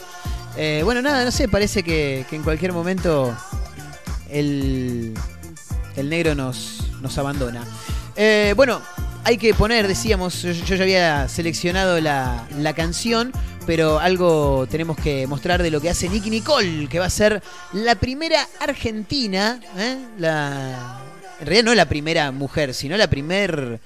Eh, 0.55 0.83
bueno, 0.85 1.01
nada, 1.01 1.25
no 1.25 1.31
sé, 1.31 1.49
parece 1.49 1.83
que, 1.83 2.25
en 2.31 2.43
cualquier 2.43 2.71
momento 2.71 3.35
el, 4.29 5.13
el 5.97 6.09
negro 6.09 6.33
nos, 6.33 6.83
nos 7.01 7.17
abandona. 7.17 7.65
Eh, 8.15 8.53
bueno, 8.55 8.81
hay 9.25 9.37
que 9.37 9.53
poner, 9.53 9.85
decíamos, 9.85 10.43
yo, 10.43 10.53
yo 10.53 10.75
ya 10.77 10.83
había 10.83 11.27
seleccionado 11.27 11.99
la, 11.99 12.47
la 12.57 12.71
canción, 12.71 13.33
pero 13.65 13.99
algo 13.99 14.65
tenemos 14.71 14.95
que 14.95 15.27
mostrar 15.27 15.61
de 15.61 15.71
lo 15.71 15.81
que 15.81 15.89
hace 15.89 16.07
Nicky 16.07 16.29
Nicole, 16.29 16.87
que 16.87 16.99
va 16.99 17.07
a 17.07 17.09
ser 17.09 17.43
la 17.73 17.95
primera 17.95 18.47
argentina, 18.61 19.59
¿eh? 19.77 19.97
la, 20.17 21.03
en 21.39 21.45
realidad 21.47 21.65
no 21.65 21.75
la 21.75 21.85
primera 21.89 22.31
mujer, 22.31 22.73
sino 22.73 22.97
la, 22.97 23.07
primer, 23.09 23.79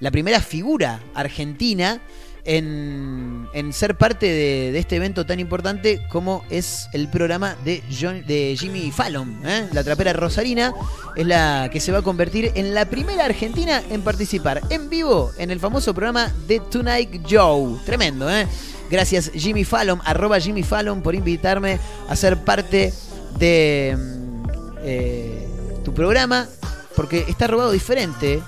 la 0.00 0.10
primera 0.10 0.40
figura 0.40 1.00
argentina 1.14 2.00
en, 2.44 3.46
ser 3.72 3.96
parte 3.96 4.26
de, 4.26 4.72
de 4.72 4.78
este 4.78 4.96
evento 4.96 5.24
tan 5.24 5.38
importante 5.38 6.00
como 6.10 6.44
es 6.50 6.88
el 6.92 7.08
programa 7.08 7.56
de, 7.64 7.82
John- 7.88 8.24
de 8.26 8.56
Jimmy 8.58 8.90
Fallon. 8.90 9.40
¿eh? 9.46 9.68
La 9.72 9.84
trapera 9.84 10.12
rosarina 10.12 10.74
es 11.16 11.24
la 11.26 11.68
que 11.72 11.78
se 11.80 11.92
va 11.92 11.98
a 11.98 12.02
convertir 12.02 12.50
en 12.56 12.74
la 12.74 12.84
primera 12.86 13.24
argentina 13.24 13.80
en 13.90 14.02
participar 14.02 14.60
en 14.70 14.90
vivo 14.90 15.30
en 15.38 15.50
el 15.52 15.60
famoso 15.60 15.94
programa 15.94 16.32
The 16.48 16.60
Tonight 16.70 17.24
Show. 17.26 17.80
Tremendo, 17.86 18.28
¿eh? 18.30 18.46
Gracias 18.90 19.30
Jimmy 19.34 19.64
Fallon, 19.64 20.00
arroba 20.04 20.38
Jimmy 20.40 20.62
Fallon, 20.64 21.00
por 21.00 21.14
invitarme 21.14 21.78
a 22.08 22.16
ser 22.16 22.38
parte 22.38 22.92
de 23.38 23.96
mm, 23.96 24.42
eh, 24.84 25.48
tu 25.84 25.94
programa, 25.94 26.46
porque 26.94 27.24
está 27.28 27.46
robado 27.46 27.72
diferente. 27.72 28.42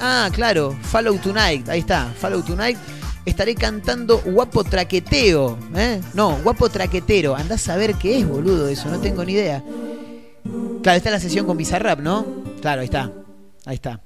Ah, 0.00 0.28
claro, 0.32 0.76
Follow 0.82 1.18
Tonight, 1.18 1.68
ahí 1.68 1.80
está, 1.80 2.12
Follow 2.18 2.42
Tonight. 2.42 2.78
Estaré 3.24 3.56
cantando 3.56 4.18
Guapo 4.18 4.62
Traqueteo, 4.62 5.58
¿eh? 5.74 6.00
No, 6.14 6.38
Guapo 6.44 6.68
Traquetero. 6.68 7.34
Andás 7.34 7.68
a 7.68 7.76
ver 7.76 7.94
qué 7.94 8.18
es, 8.18 8.28
boludo, 8.28 8.68
eso, 8.68 8.88
no 8.88 9.00
tengo 9.00 9.24
ni 9.24 9.32
idea. 9.32 9.64
Claro, 10.82 10.96
está 10.96 11.10
la 11.10 11.18
sesión 11.18 11.44
con 11.44 11.56
Bizarrap, 11.56 11.98
¿no? 11.98 12.24
Claro, 12.60 12.82
ahí 12.82 12.84
está. 12.84 13.10
Ahí 13.64 13.74
está. 13.74 14.00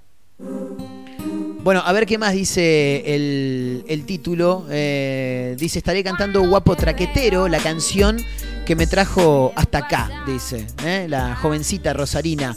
Bueno, 1.63 1.83
a 1.85 1.93
ver 1.93 2.07
qué 2.07 2.17
más 2.17 2.33
dice 2.33 3.03
el, 3.15 3.85
el 3.87 4.07
título. 4.07 4.65
Eh, 4.71 5.55
dice, 5.59 5.81
estaré 5.81 6.03
cantando 6.03 6.41
Guapo 6.49 6.75
Traquetero, 6.75 7.49
la 7.49 7.59
canción 7.59 8.17
que 8.65 8.75
me 8.75 8.87
trajo 8.87 9.53
hasta 9.57 9.79
acá, 9.79 10.25
dice, 10.27 10.67
¿eh? 10.85 11.07
la 11.09 11.37
jovencita 11.37 11.93
Rosarina. 11.93 12.57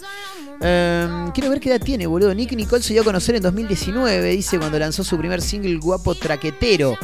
Eh, 0.66 1.26
quiero 1.34 1.50
ver 1.50 1.60
qué 1.60 1.70
edad 1.70 1.82
tiene, 1.84 2.08
boludo. 2.08 2.34
Nicky 2.34 2.56
Nicole 2.56 2.82
se 2.82 2.94
dio 2.94 3.02
a 3.02 3.06
conocer 3.06 3.36
en 3.36 3.42
2019, 3.44 4.30
dice, 4.30 4.58
cuando 4.58 4.80
lanzó 4.80 5.04
su 5.04 5.18
primer 5.18 5.42
single 5.42 5.78
Guapo 5.78 6.16
Traquetero. 6.16 6.96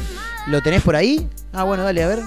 ¿Lo 0.48 0.62
tenés 0.62 0.82
por 0.82 0.96
ahí? 0.96 1.28
Ah, 1.52 1.64
bueno, 1.66 1.84
dale, 1.84 2.04
a 2.04 2.08
ver. 2.08 2.20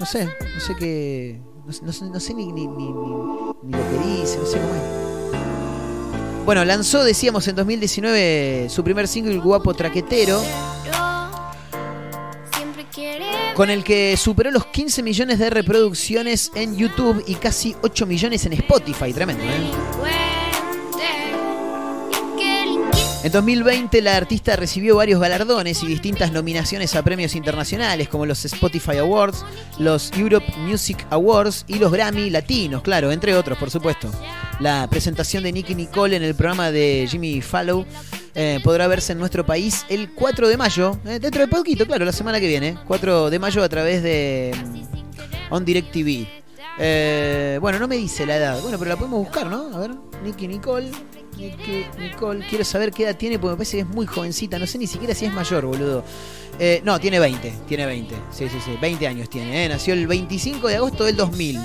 No 0.00 0.06
sé, 0.06 0.24
no 0.24 0.60
sé 0.60 0.74
qué... 0.76 1.40
No, 1.64 1.72
sé- 1.92 2.34
ni- 2.34 2.52
ni- 2.52 2.66
ni 2.66 2.88
lo 2.88 3.54
que 3.62 3.98
dice, 4.20 4.38
no 4.38 4.46
sé 4.46 4.58
cómo 4.58 4.74
es. 4.74 6.44
Bueno, 6.44 6.64
lanzó, 6.64 7.04
decíamos, 7.04 7.46
en 7.46 7.54
2019 7.54 8.66
su 8.68 8.82
primer 8.82 9.06
single 9.06 9.38
Guapo 9.38 9.72
Traquetero, 9.74 10.42
con 13.54 13.70
el 13.70 13.84
que 13.84 14.16
superó 14.16 14.50
los 14.50 14.66
15 14.66 15.04
millones 15.04 15.38
de 15.38 15.50
reproducciones 15.50 16.50
en 16.56 16.76
YouTube 16.76 17.22
y 17.28 17.36
casi 17.36 17.76
8 17.82 18.06
millones 18.06 18.44
en 18.46 18.54
Spotify. 18.54 19.12
Tremendo, 19.12 19.44
¿eh? 19.44 20.31
En 23.22 23.30
2020 23.30 24.02
la 24.02 24.16
artista 24.16 24.56
recibió 24.56 24.96
varios 24.96 25.20
galardones 25.20 25.80
y 25.84 25.86
distintas 25.86 26.32
nominaciones 26.32 26.96
a 26.96 27.04
premios 27.04 27.36
internacionales 27.36 28.08
como 28.08 28.26
los 28.26 28.44
Spotify 28.44 28.96
Awards, 28.96 29.44
los 29.78 30.10
Europe 30.18 30.52
Music 30.56 31.06
Awards 31.08 31.64
y 31.68 31.78
los 31.78 31.92
Grammy 31.92 32.30
Latinos, 32.30 32.82
claro, 32.82 33.12
entre 33.12 33.36
otros, 33.36 33.56
por 33.58 33.70
supuesto. 33.70 34.10
La 34.58 34.88
presentación 34.90 35.44
de 35.44 35.52
Nicky 35.52 35.76
Nicole 35.76 36.16
en 36.16 36.24
el 36.24 36.34
programa 36.34 36.72
de 36.72 37.06
Jimmy 37.08 37.40
Fallow 37.40 37.86
eh, 38.34 38.58
podrá 38.64 38.88
verse 38.88 39.12
en 39.12 39.18
nuestro 39.20 39.46
país 39.46 39.86
el 39.88 40.10
4 40.10 40.48
de 40.48 40.56
mayo, 40.56 40.98
eh, 41.04 41.20
dentro 41.20 41.42
de 41.42 41.46
poquito, 41.46 41.86
claro, 41.86 42.04
la 42.04 42.12
semana 42.12 42.40
que 42.40 42.48
viene, 42.48 42.76
4 42.88 43.30
de 43.30 43.38
mayo 43.38 43.62
a 43.62 43.68
través 43.68 44.02
de 44.02 44.52
mm, 44.64 45.52
On 45.54 45.64
Direct 45.64 45.92
TV. 45.92 46.26
Eh, 46.76 47.58
bueno, 47.60 47.78
no 47.78 47.86
me 47.86 47.96
dice 47.96 48.26
la 48.26 48.36
edad. 48.36 48.60
Bueno, 48.62 48.78
pero 48.78 48.90
la 48.90 48.96
podemos 48.96 49.20
buscar, 49.20 49.46
¿no? 49.46 49.72
A 49.76 49.78
ver, 49.78 49.92
Nicky 50.24 50.48
Nicole. 50.48 50.90
Nicky 51.36 51.86
Nicole. 51.98 52.44
Quiero 52.48 52.64
saber 52.64 52.92
qué 52.92 53.04
edad 53.04 53.16
tiene 53.16 53.38
porque 53.38 53.52
me 53.52 53.56
parece 53.56 53.78
que 53.78 53.82
es 53.82 53.88
muy 53.88 54.06
jovencita. 54.06 54.58
No 54.58 54.66
sé 54.66 54.78
ni 54.78 54.86
siquiera 54.86 55.14
si 55.14 55.26
es 55.26 55.32
mayor, 55.32 55.66
boludo. 55.66 56.04
Eh, 56.58 56.80
no, 56.84 56.98
tiene 57.00 57.18
20. 57.18 57.52
Tiene 57.66 57.86
20. 57.86 58.14
Sí, 58.30 58.48
sí, 58.48 58.58
sí. 58.64 58.76
20 58.80 59.06
años 59.06 59.30
tiene. 59.30 59.64
¿eh? 59.64 59.68
Nació 59.68 59.94
el 59.94 60.06
25 60.06 60.68
de 60.68 60.76
agosto 60.76 61.04
del 61.04 61.16
2000. 61.16 61.60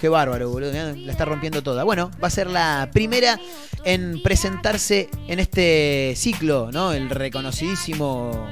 Qué 0.00 0.08
bárbaro, 0.08 0.50
boludo. 0.50 0.72
La 0.72 1.12
está 1.12 1.24
rompiendo 1.24 1.62
toda. 1.62 1.84
Bueno, 1.84 2.10
va 2.22 2.28
a 2.28 2.30
ser 2.30 2.48
la 2.48 2.90
primera 2.92 3.38
en 3.84 4.22
presentarse 4.22 5.08
en 5.28 5.38
este 5.38 6.14
ciclo, 6.16 6.70
¿no? 6.72 6.92
El 6.92 7.10
reconocidísimo 7.10 8.48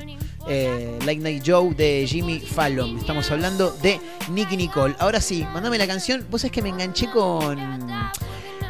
eh, 0.49 0.99
Late 1.01 1.17
Night 1.17 1.43
Joe 1.47 1.75
de 1.75 2.07
Jimmy 2.09 2.41
Fallon. 2.41 2.99
Estamos 2.99 3.31
hablando 3.31 3.71
de 3.83 4.01
Nicky 4.31 4.57
Nicole. 4.57 4.95
Ahora 4.99 5.21
sí, 5.21 5.47
mandame 5.53 5.79
la 5.79 5.87
canción. 5.87 6.27
Vos 6.31 6.43
sabés 6.43 6.53
que 6.53 6.63
me 6.63 6.69
enganché 6.71 7.11
con 7.11 7.59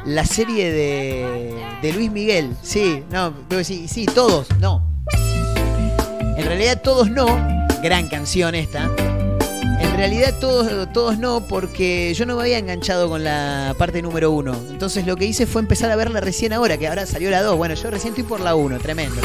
la 0.05 0.25
serie 0.25 0.73
de, 0.73 1.55
de 1.83 1.93
Luis 1.93 2.11
Miguel. 2.11 2.55
Sí, 2.63 3.05
no, 3.11 3.33
pero 3.49 3.65
sí, 3.65 3.89
sí, 3.89 4.07
todos, 4.07 4.49
no. 4.59 4.83
En 6.37 6.45
realidad 6.45 6.81
todos 6.83 7.11
no. 7.11 7.27
Gran 7.83 8.09
canción 8.09 8.55
esta. 8.55 8.91
En 9.81 9.97
realidad 9.97 10.35
todos, 10.41 10.91
todos 10.93 11.19
no, 11.19 11.47
porque 11.47 12.15
yo 12.15 12.25
no 12.25 12.37
me 12.37 12.43
había 12.43 12.59
enganchado 12.59 13.09
con 13.09 13.25
la 13.25 13.75
parte 13.79 14.01
número 14.03 14.31
uno. 14.31 14.55
Entonces 14.71 15.07
lo 15.07 15.17
que 15.17 15.27
hice 15.27 15.47
fue 15.47 15.61
empezar 15.61 15.91
a 15.91 15.97
verla 15.97 16.21
recién 16.21 16.53
ahora, 16.53 16.79
que 16.79 16.89
ahora 16.89 17.07
salió 17.07 17.31
la 17.31 17.43
2. 17.43 17.57
Bueno, 17.57 17.75
yo 17.75 17.91
recién 17.91 18.13
estoy 18.13 18.25
por 18.25 18.41
la 18.41 18.55
1, 18.55 18.79
tremendo. 18.79 19.21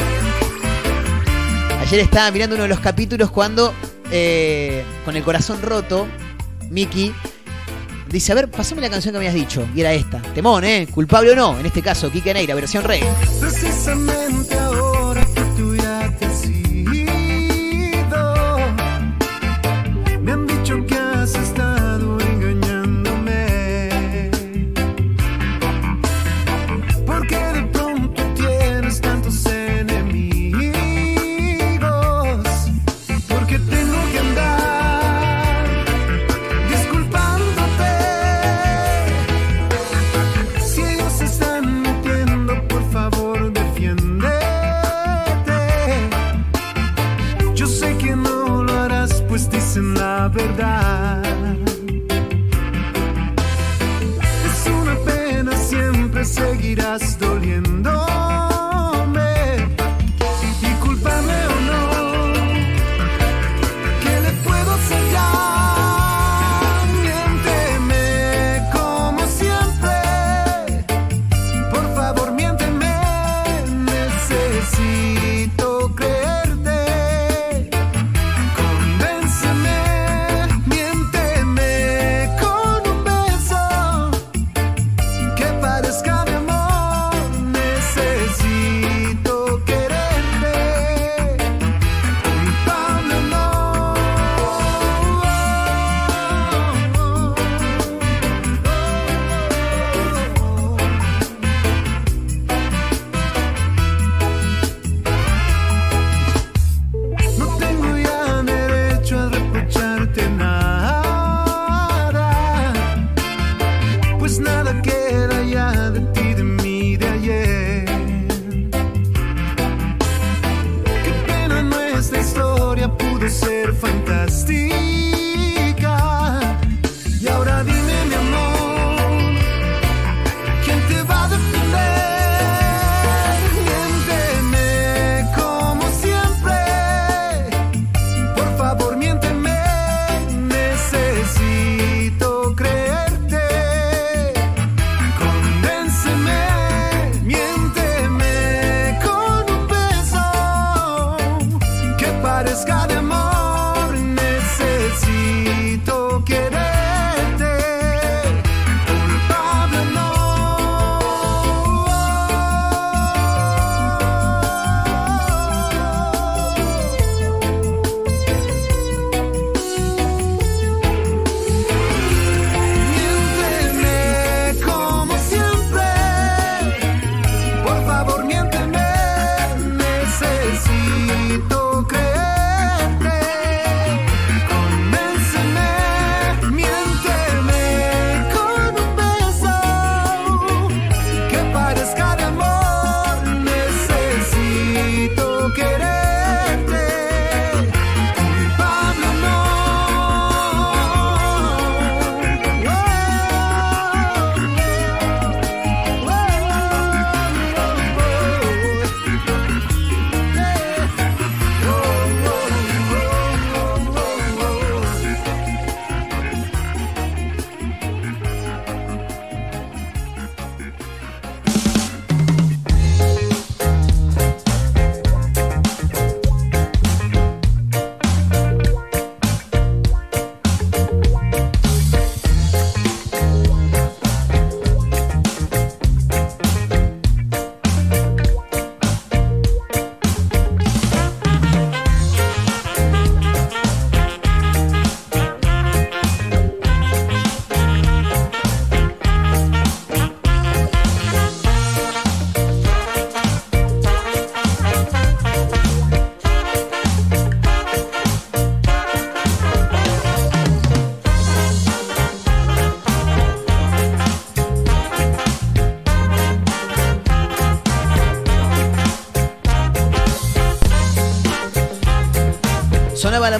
Ayer 1.80 2.00
estaba 2.00 2.30
mirando 2.30 2.56
uno 2.56 2.64
de 2.64 2.68
los 2.68 2.80
capítulos 2.80 3.30
cuando, 3.30 3.72
eh, 4.10 4.84
con 5.04 5.16
el 5.16 5.22
corazón 5.22 5.62
roto, 5.62 6.06
Mickey 6.70 7.14
dice, 8.16 8.32
a 8.32 8.34
ver, 8.34 8.50
pasame 8.50 8.80
la 8.80 8.90
canción 8.90 9.12
que 9.12 9.18
me 9.18 9.28
habías 9.28 9.34
dicho. 9.34 9.66
Y 9.74 9.80
era 9.80 9.92
esta. 9.92 10.20
Temón, 10.34 10.64
¿eh? 10.64 10.88
Culpable 10.90 11.32
o 11.32 11.36
no. 11.36 11.58
En 11.58 11.66
este 11.66 11.82
caso, 11.82 12.10
Kike 12.10 12.32
Neira, 12.34 12.54
versión 12.54 12.82
reggae. 12.84 13.08
Precisamente 13.40 14.54
ahora 14.54 14.95
as 56.96 57.18
duas. 57.18 57.25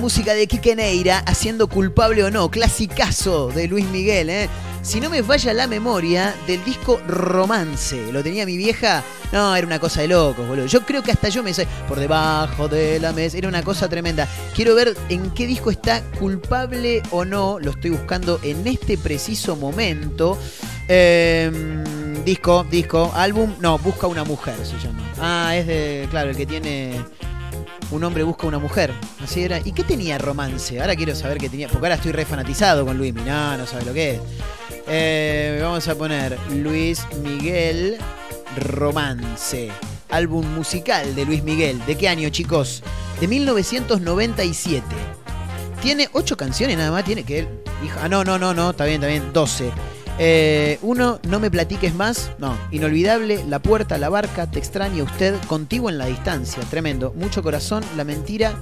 Música 0.06 0.34
de 0.34 0.46
Quique 0.46 0.76
Neira 0.76 1.18
haciendo 1.26 1.66
culpable 1.66 2.22
o 2.22 2.30
no, 2.30 2.48
clasicazo 2.48 3.48
de 3.48 3.66
Luis 3.66 3.86
Miguel, 3.86 4.30
¿eh? 4.30 4.48
Si 4.80 5.00
no 5.00 5.10
me 5.10 5.20
falla 5.20 5.52
la 5.52 5.66
memoria 5.66 6.32
del 6.46 6.64
disco 6.64 7.00
Romance, 7.08 8.12
lo 8.12 8.22
tenía 8.22 8.46
mi 8.46 8.56
vieja, 8.56 9.02
no, 9.32 9.56
era 9.56 9.66
una 9.66 9.80
cosa 9.80 10.02
de 10.02 10.06
locos, 10.06 10.46
boludo. 10.46 10.66
Yo 10.66 10.86
creo 10.86 11.02
que 11.02 11.10
hasta 11.10 11.28
yo 11.28 11.42
me 11.42 11.52
sé, 11.52 11.66
por 11.88 11.98
debajo 11.98 12.68
de 12.68 13.00
la 13.00 13.12
mesa, 13.12 13.36
era 13.36 13.48
una 13.48 13.64
cosa 13.64 13.88
tremenda. 13.88 14.28
Quiero 14.54 14.76
ver 14.76 14.96
en 15.08 15.30
qué 15.30 15.44
disco 15.44 15.72
está 15.72 16.00
culpable 16.20 17.02
o 17.10 17.24
no, 17.24 17.58
lo 17.58 17.72
estoy 17.72 17.90
buscando 17.90 18.38
en 18.44 18.64
este 18.68 18.96
preciso 18.96 19.56
momento. 19.56 20.38
Eh, 20.86 21.50
disco, 22.24 22.64
disco, 22.70 23.10
álbum, 23.12 23.54
no, 23.58 23.76
Busca 23.78 24.06
una 24.06 24.22
mujer 24.22 24.54
se 24.62 24.78
llama. 24.78 25.02
Ah, 25.20 25.56
es 25.56 25.66
de, 25.66 26.06
claro, 26.12 26.30
el 26.30 26.36
que 26.36 26.46
tiene 26.46 26.94
un 27.90 28.04
hombre 28.04 28.22
busca 28.22 28.46
una 28.46 28.58
mujer. 28.58 28.92
Así 29.22 29.42
era. 29.42 29.58
¿Y 29.64 29.72
qué 29.72 29.84
tenía 29.84 30.18
romance? 30.18 30.80
Ahora 30.80 30.96
quiero 30.96 31.14
saber 31.14 31.38
qué 31.38 31.48
tenía. 31.48 31.68
Porque 31.68 31.86
ahora 31.86 31.94
estoy 31.96 32.12
re 32.12 32.24
fanatizado 32.24 32.84
con 32.84 32.96
Luis 32.98 33.14
No, 33.14 33.56
no 33.56 33.66
sabe 33.66 33.84
lo 33.84 33.94
que 33.94 34.14
es. 34.14 34.20
Eh, 34.88 35.58
vamos 35.62 35.86
a 35.88 35.94
poner 35.94 36.38
Luis 36.50 37.06
Miguel 37.22 37.96
Romance. 38.56 39.70
Álbum 40.10 40.46
musical 40.54 41.14
de 41.14 41.24
Luis 41.24 41.42
Miguel. 41.42 41.84
¿De 41.86 41.96
qué 41.96 42.08
año, 42.08 42.28
chicos? 42.28 42.82
De 43.20 43.28
1997. 43.28 44.84
Tiene 45.82 46.08
ocho 46.12 46.36
canciones 46.36 46.76
nada 46.76 46.90
más. 46.90 47.04
Tiene 47.04 47.24
que 47.24 47.46
Ah, 48.00 48.08
no, 48.08 48.24
no, 48.24 48.38
no, 48.38 48.54
no. 48.54 48.70
Está 48.70 48.84
bien, 48.84 49.02
está 49.02 49.08
bien. 49.08 49.32
12. 49.32 49.70
Eh, 50.18 50.78
uno, 50.82 51.20
no 51.28 51.40
me 51.40 51.50
platiques 51.50 51.94
más. 51.94 52.30
No, 52.38 52.56
inolvidable, 52.70 53.44
la 53.48 53.58
puerta, 53.58 53.98
la 53.98 54.08
barca, 54.08 54.50
te 54.50 54.58
extraña 54.58 55.02
usted, 55.02 55.34
contigo 55.46 55.90
en 55.90 55.98
la 55.98 56.06
distancia. 56.06 56.62
Tremendo. 56.70 57.12
Mucho 57.16 57.42
corazón, 57.42 57.84
la 57.96 58.04
mentira. 58.04 58.54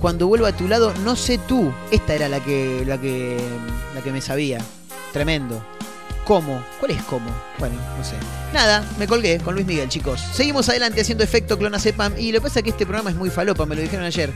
Cuando 0.00 0.26
vuelvo 0.26 0.46
a 0.46 0.52
tu 0.52 0.66
lado, 0.66 0.92
no 1.04 1.14
sé 1.16 1.38
tú. 1.38 1.72
Esta 1.90 2.14
era 2.14 2.28
la 2.28 2.40
que, 2.40 2.84
la 2.86 3.00
que, 3.00 3.38
la 3.94 4.00
que 4.00 4.12
me 4.12 4.20
sabía. 4.20 4.58
Tremendo. 5.12 5.62
¿Cómo? 6.24 6.62
¿Cuál 6.78 6.92
es 6.92 7.02
cómo? 7.02 7.30
Bueno, 7.58 7.74
no 7.98 8.04
sé. 8.04 8.14
Nada, 8.52 8.84
me 8.98 9.06
colgué 9.06 9.38
con 9.38 9.54
Luis 9.54 9.66
Miguel, 9.66 9.88
chicos. 9.88 10.20
Seguimos 10.32 10.68
adelante 10.68 11.00
haciendo 11.00 11.24
efecto 11.24 11.58
Clonacepam. 11.58 12.14
Y 12.18 12.32
lo 12.32 12.38
que 12.38 12.44
pasa 12.44 12.60
es 12.60 12.64
que 12.64 12.70
este 12.70 12.86
programa 12.86 13.10
es 13.10 13.16
muy 13.16 13.30
falopa, 13.30 13.66
me 13.66 13.74
lo 13.74 13.82
dijeron 13.82 14.04
ayer. 14.04 14.32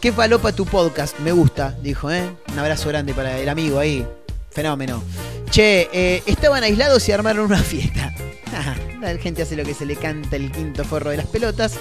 Qué 0.00 0.12
falopa 0.12 0.52
tu 0.52 0.64
podcast, 0.64 1.18
me 1.20 1.32
gusta, 1.32 1.76
dijo, 1.82 2.10
¿eh? 2.10 2.22
Un 2.52 2.58
abrazo 2.58 2.88
grande 2.88 3.14
para 3.14 3.38
el 3.38 3.48
amigo 3.48 3.78
ahí. 3.78 4.06
Fenómeno. 4.50 5.02
Che, 5.50 5.88
eh, 5.92 6.22
estaban 6.26 6.62
aislados 6.62 7.08
y 7.08 7.12
armaron 7.12 7.46
una 7.46 7.62
fiesta. 7.62 8.14
La 9.00 9.16
gente 9.18 9.42
hace 9.42 9.56
lo 9.56 9.64
que 9.64 9.74
se 9.74 9.86
le 9.86 9.96
canta 9.96 10.36
el 10.36 10.50
quinto 10.50 10.84
forro 10.84 11.10
de 11.10 11.16
las 11.16 11.26
pelotas. 11.26 11.74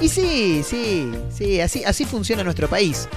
Y 0.00 0.08
sí, 0.08 0.62
sí, 0.68 1.10
sí, 1.34 1.60
así, 1.60 1.84
así 1.84 2.04
funciona 2.04 2.44
nuestro 2.44 2.68
país. 2.68 3.08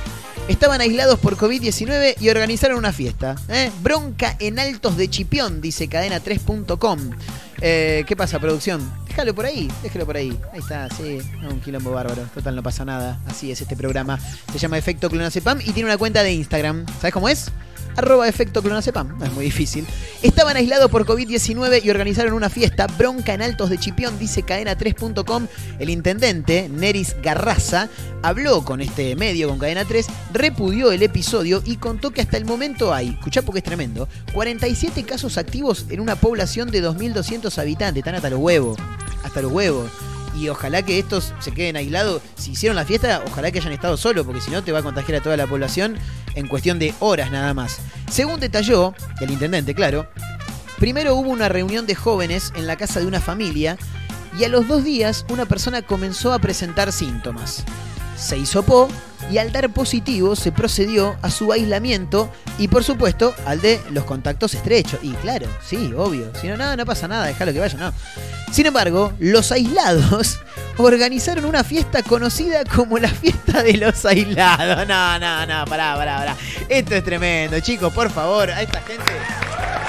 Estaban 0.48 0.82
aislados 0.82 1.20
por 1.20 1.38
COVID-19 1.38 2.16
y 2.20 2.30
organizaron 2.30 2.78
una 2.78 2.92
fiesta. 2.92 3.36
¿eh? 3.50 3.72
Bronca 3.82 4.36
en 4.40 4.60
Altos 4.60 4.98
de 4.98 5.10
Chipión, 5.10 5.62
dice 5.62 5.88
cadena3.com. 5.90 7.00
Eh, 7.62 8.04
¿Qué 8.08 8.16
pasa, 8.16 8.40
producción? 8.40 8.92
Déjalo 9.08 9.36
por 9.36 9.46
ahí, 9.46 9.70
déjalo 9.84 10.06
por 10.06 10.18
ahí. 10.18 10.38
Ahí 10.52 10.60
está, 10.60 10.90
sí, 10.90 11.20
un 11.48 11.62
quilombo 11.62 11.92
bárbaro. 11.92 12.24
Total, 12.34 12.56
no 12.56 12.64
pasa 12.64 12.84
nada. 12.86 13.20
Así 13.28 13.52
es 13.52 13.62
este 13.62 13.76
programa. 13.76 14.20
Se 14.52 14.58
llama 14.58 14.78
Efecto 14.78 15.10
Clonacepam 15.10 15.60
y 15.62 15.72
tiene 15.72 15.86
una 15.86 15.98
cuenta 15.98 16.24
de 16.24 16.34
Instagram. 16.34 16.86
¿Sabes 17.00 17.14
cómo 17.14 17.30
es? 17.30 17.52
Arroba 17.96 18.28
efecto 18.28 18.62
clonacepam, 18.62 19.18
no 19.18 19.26
es 19.26 19.34
muy 19.34 19.46
difícil. 19.46 19.86
Estaban 20.22 20.58
aislados 20.58 20.90
por 20.90 21.06
COVID-19 21.06 21.84
y 21.84 21.90
organizaron 21.90 22.34
una 22.34 22.50
fiesta, 22.50 22.88
bronca 22.88 23.34
en 23.34 23.42
Altos 23.42 23.70
de 23.70 23.78
Chipión, 23.78 24.18
dice 24.20 24.44
cadena3.com. 24.44 25.48
El 25.80 25.90
intendente, 25.90 26.70
Neris 26.70 27.16
Garraza, 27.22 27.90
habló 28.22 28.64
con 28.64 28.82
este 28.82 29.16
medio, 29.16 29.50
con 29.50 29.60
Cadena 29.60 29.86
3, 29.86 30.08
repudió 30.34 30.92
el 30.92 31.04
episodio 31.04 31.62
y 31.66 31.78
contó 31.78 32.12
que 32.12 32.22
hasta 32.22 32.38
el 32.38 32.46
momento 32.46 32.94
hay, 32.94 33.10
escuchá 33.10 33.42
porque 33.42 33.60
es 33.60 33.66
tremendo, 33.66 34.08
47 34.34 35.04
casos 35.04 35.38
activos 35.38 35.86
en 35.90 36.00
una 36.00 36.16
población 36.16 36.72
de 36.72 36.84
2.200 36.84 37.58
habitantes. 37.58 38.02
Están 38.02 38.16
hasta 38.16 38.30
los 38.30 38.40
huevos, 38.40 38.78
hasta 39.24 39.42
los 39.42 39.52
huevos. 39.52 39.92
Y 40.36 40.48
ojalá 40.50 40.84
que 40.84 40.98
estos 40.98 41.34
se 41.40 41.52
queden 41.52 41.76
aislados. 41.76 42.22
Si 42.36 42.52
hicieron 42.52 42.76
la 42.76 42.86
fiesta, 42.86 43.22
ojalá 43.28 43.52
que 43.52 43.60
hayan 43.60 43.74
estado 43.74 43.98
solos, 43.98 44.26
porque 44.26 44.42
si 44.42 44.52
no 44.52 44.64
te 44.64 44.72
va 44.72 44.80
a 44.80 44.84
contagiar 44.84 45.20
a 45.20 45.24
toda 45.24 45.38
la 45.38 45.48
población 45.48 45.98
en 46.36 46.48
cuestión 46.48 46.80
de 46.80 46.94
horas 47.00 47.32
nada 47.32 47.54
más. 47.54 47.80
Según 48.10 48.40
detalló 48.40 48.94
el 49.20 49.32
intendente, 49.32 49.76
claro, 49.76 50.08
primero 50.80 51.16
hubo 51.16 51.30
una 51.30 51.50
reunión 51.50 51.86
de 51.86 51.96
jóvenes 51.96 52.54
en 52.56 52.68
la 52.68 52.78
casa 52.78 53.00
de 53.00 53.08
una 53.08 53.20
familia 53.20 53.78
y 54.38 54.46
a 54.46 54.50
los 54.50 54.68
dos 54.68 54.84
días 54.84 55.26
una 55.30 55.46
persona 55.46 55.82
comenzó 55.82 56.34
a 56.34 56.40
presentar 56.40 56.92
síntomas. 56.92 57.66
Se 58.22 58.38
hisopó 58.38 58.88
y 59.32 59.38
al 59.40 59.52
dar 59.52 59.70
positivo 59.72 60.36
se 60.36 60.52
procedió 60.52 61.18
a 61.22 61.32
su 61.32 61.52
aislamiento 61.52 62.30
y 62.58 62.68
por 62.68 62.84
supuesto 62.84 63.34
al 63.46 63.62
de 63.62 63.82
los 63.90 64.04
contactos 64.04 64.54
estrechos. 64.54 65.00
Y 65.02 65.12
claro, 65.14 65.48
sí, 65.66 65.92
obvio. 65.98 66.32
Si 66.40 66.48
no, 66.48 66.56
nada, 66.56 66.76
no 66.76 66.86
pasa 66.86 67.08
nada, 67.08 67.26
déjalo 67.26 67.52
que 67.52 67.60
vaya, 67.60 67.78
no. 67.78 67.94
Sin 68.52 68.68
embargo, 68.68 69.14
los 69.20 69.52
aislados 69.52 70.40
organizaron 70.78 71.46
una 71.46 71.64
fiesta 71.64 72.04
conocida 72.04 72.64
como 72.66 73.00
la 73.00 73.10
fiesta 73.10 73.64
de 73.64 73.74
los 73.78 74.06
aislados. 74.06 74.88
No, 74.88 75.20
no, 75.20 75.46
no, 75.48 75.66
pará, 75.66 75.96
pará, 75.96 76.18
pará. 76.18 76.38
Esto 76.70 76.96
es 76.96 77.04
tremendo, 77.04 77.60
chicos, 77.60 77.92
por 77.92 78.12
favor, 78.12 78.52
a 78.52 78.62
esta 78.62 78.82
gente. 78.82 79.12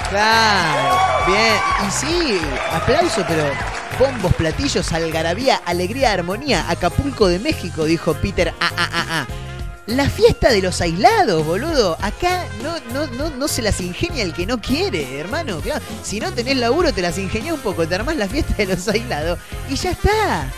Claro, 0.09 1.27
bien. 1.27 1.55
Y 1.87 1.91
sí, 1.91 2.41
aplauso, 2.73 3.25
pero 3.27 3.45
bombos, 4.03 4.35
platillos, 4.35 4.93
algarabía, 4.93 5.63
alegría, 5.65 6.13
armonía, 6.13 6.69
Acapulco 6.69 7.29
de 7.29 7.39
México, 7.39 7.85
dijo 7.85 8.15
Peter. 8.15 8.53
Ah, 8.61 8.73
ah, 8.77 8.91
ah, 8.93 9.07
ah. 9.09 9.27
La 9.87 10.11
fiesta 10.11 10.51
de 10.51 10.61
los 10.61 10.81
aislados, 10.81 11.47
boludo. 11.47 11.97
Acá 12.01 12.45
no, 12.65 12.75
no, 12.93 13.07
no, 13.13 13.31
no 13.31 13.47
se 13.47 13.63
las 13.63 13.81
ingenia 13.81 14.25
el 14.25 14.33
que 14.35 14.45
no 14.45 14.61
quiere, 14.61 15.21
hermano. 15.21 15.63
Si 16.03 16.19
no 16.19 16.33
tenés 16.33 16.57
laburo, 16.57 16.93
te 16.93 17.01
las 17.01 17.17
ingenias 17.17 17.55
un 17.55 17.61
poco, 17.61 17.87
te 17.87 17.95
armás 17.95 18.17
la 18.17 18.27
fiesta 18.27 18.55
de 18.55 18.67
los 18.67 18.89
aislados 18.89 19.39
y 19.71 19.77
ya 19.77 19.93
está. 19.93 20.51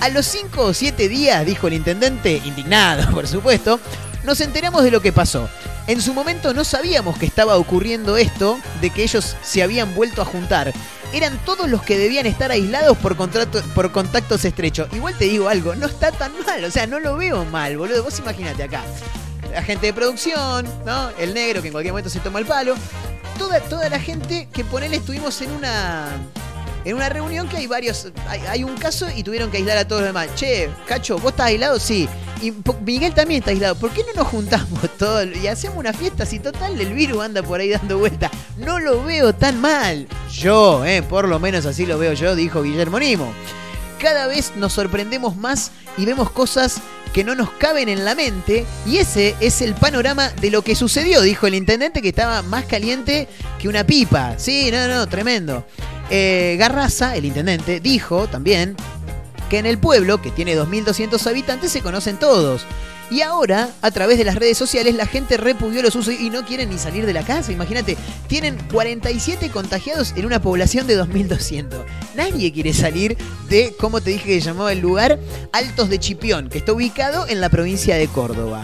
A 0.00 0.08
los 0.08 0.26
5 0.26 0.60
o 0.60 0.74
7 0.74 1.08
días, 1.08 1.46
dijo 1.46 1.68
el 1.68 1.74
intendente, 1.74 2.42
indignado, 2.44 3.08
por 3.14 3.28
supuesto, 3.28 3.78
nos 4.24 4.40
enteramos 4.40 4.82
de 4.82 4.90
lo 4.90 5.00
que 5.00 5.12
pasó. 5.12 5.48
En 5.86 6.02
su 6.02 6.14
momento 6.14 6.52
no 6.52 6.64
sabíamos 6.64 7.16
que 7.16 7.26
estaba 7.26 7.58
ocurriendo 7.58 8.16
esto, 8.16 8.58
de 8.80 8.90
que 8.90 9.04
ellos 9.04 9.36
se 9.42 9.62
habían 9.62 9.94
vuelto 9.94 10.20
a 10.20 10.24
juntar. 10.24 10.72
Eran 11.12 11.38
todos 11.44 11.68
los 11.70 11.82
que 11.82 11.96
debían 11.96 12.26
estar 12.26 12.50
aislados 12.50 12.96
por, 12.98 13.16
contrato- 13.16 13.62
por 13.74 13.90
contactos 13.92 14.44
estrechos. 14.44 14.88
Igual 14.92 15.14
te 15.16 15.24
digo 15.24 15.48
algo, 15.48 15.74
no 15.74 15.86
está 15.86 16.12
tan 16.12 16.32
mal, 16.44 16.62
o 16.64 16.70
sea, 16.70 16.86
no 16.86 17.00
lo 17.00 17.16
veo 17.16 17.44
mal, 17.46 17.76
boludo. 17.78 18.02
Vos 18.04 18.18
imagínate 18.18 18.62
acá. 18.62 18.82
La 19.52 19.62
gente 19.62 19.86
de 19.86 19.94
producción, 19.94 20.66
¿no? 20.84 21.08
El 21.18 21.32
negro 21.32 21.62
que 21.62 21.68
en 21.68 21.72
cualquier 21.72 21.92
momento 21.92 22.10
se 22.10 22.20
toma 22.20 22.38
el 22.40 22.44
palo. 22.46 22.74
Toda, 23.38 23.60
toda 23.60 23.88
la 23.88 23.98
gente 23.98 24.48
que 24.52 24.64
ponele 24.64 24.96
estuvimos 24.96 25.40
en 25.40 25.50
una. 25.52 26.08
En 26.88 26.96
una 26.96 27.10
reunión 27.10 27.50
que 27.50 27.58
hay 27.58 27.66
varios. 27.66 28.08
Hay, 28.48 28.64
un 28.64 28.74
caso 28.78 29.08
y 29.14 29.22
tuvieron 29.22 29.50
que 29.50 29.58
aislar 29.58 29.76
a 29.76 29.86
todos 29.86 30.00
los 30.00 30.08
demás. 30.08 30.34
Che, 30.36 30.70
Cacho, 30.86 31.18
¿vos 31.18 31.32
estás 31.32 31.48
aislado? 31.48 31.78
Sí. 31.78 32.08
Y 32.40 32.50
Miguel 32.82 33.12
también 33.12 33.40
está 33.40 33.50
aislado. 33.50 33.74
¿Por 33.74 33.90
qué 33.90 34.02
no 34.04 34.14
nos 34.14 34.28
juntamos 34.28 34.80
todos 34.98 35.26
y 35.36 35.48
hacemos 35.48 35.76
una 35.76 35.92
fiesta 35.92 36.24
si 36.24 36.38
total 36.38 36.80
el 36.80 36.94
virus 36.94 37.22
anda 37.22 37.42
por 37.42 37.60
ahí 37.60 37.68
dando 37.68 37.98
vuelta? 37.98 38.30
No 38.56 38.80
lo 38.80 39.04
veo 39.04 39.34
tan 39.34 39.60
mal. 39.60 40.08
Yo, 40.32 40.82
eh, 40.86 41.02
por 41.02 41.28
lo 41.28 41.38
menos 41.38 41.66
así 41.66 41.84
lo 41.84 41.98
veo 41.98 42.14
yo, 42.14 42.34
dijo 42.34 42.62
Guillermo 42.62 42.98
Nimo. 42.98 43.34
Cada 44.00 44.26
vez 44.26 44.52
nos 44.56 44.72
sorprendemos 44.72 45.36
más 45.36 45.72
y 45.98 46.06
vemos 46.06 46.30
cosas 46.30 46.80
que 47.12 47.22
no 47.22 47.34
nos 47.34 47.50
caben 47.50 47.90
en 47.90 48.06
la 48.06 48.14
mente 48.14 48.64
y 48.86 48.96
ese 48.96 49.36
es 49.40 49.60
el 49.60 49.74
panorama 49.74 50.30
de 50.40 50.50
lo 50.50 50.62
que 50.62 50.74
sucedió, 50.74 51.20
dijo 51.20 51.46
el 51.46 51.54
intendente 51.54 52.00
que 52.00 52.08
estaba 52.08 52.40
más 52.40 52.64
caliente 52.64 53.28
que 53.58 53.68
una 53.68 53.84
pipa. 53.84 54.38
Sí, 54.38 54.70
no, 54.70 54.88
no, 54.88 55.06
tremendo. 55.06 55.66
Eh, 56.10 56.56
Garraza, 56.58 57.16
el 57.16 57.24
intendente, 57.24 57.80
dijo 57.80 58.28
también 58.28 58.76
que 59.50 59.58
en 59.58 59.66
el 59.66 59.78
pueblo, 59.78 60.20
que 60.20 60.30
tiene 60.30 60.56
2.200 60.56 61.26
habitantes, 61.26 61.72
se 61.72 61.80
conocen 61.80 62.18
todos. 62.18 62.66
Y 63.10 63.22
ahora, 63.22 63.70
a 63.80 63.90
través 63.90 64.18
de 64.18 64.24
las 64.24 64.34
redes 64.34 64.58
sociales, 64.58 64.94
la 64.94 65.06
gente 65.06 65.38
repudió 65.38 65.80
los 65.80 65.96
usos 65.96 66.14
y 66.20 66.28
no 66.28 66.44
quieren 66.44 66.68
ni 66.68 66.78
salir 66.78 67.06
de 67.06 67.14
la 67.14 67.22
casa. 67.22 67.52
Imagínate, 67.52 67.96
tienen 68.26 68.58
47 68.70 69.48
contagiados 69.48 70.12
en 70.16 70.26
una 70.26 70.42
población 70.42 70.86
de 70.86 71.00
2.200. 71.02 71.84
Nadie 72.14 72.52
quiere 72.52 72.74
salir 72.74 73.16
de, 73.48 73.74
como 73.80 74.02
te 74.02 74.10
dije 74.10 74.26
que 74.26 74.40
llamaba 74.40 74.72
el 74.72 74.80
lugar, 74.80 75.18
Altos 75.52 75.88
de 75.88 75.98
Chipión, 75.98 76.50
que 76.50 76.58
está 76.58 76.72
ubicado 76.72 77.26
en 77.26 77.40
la 77.40 77.48
provincia 77.48 77.96
de 77.96 78.08
Córdoba. 78.08 78.62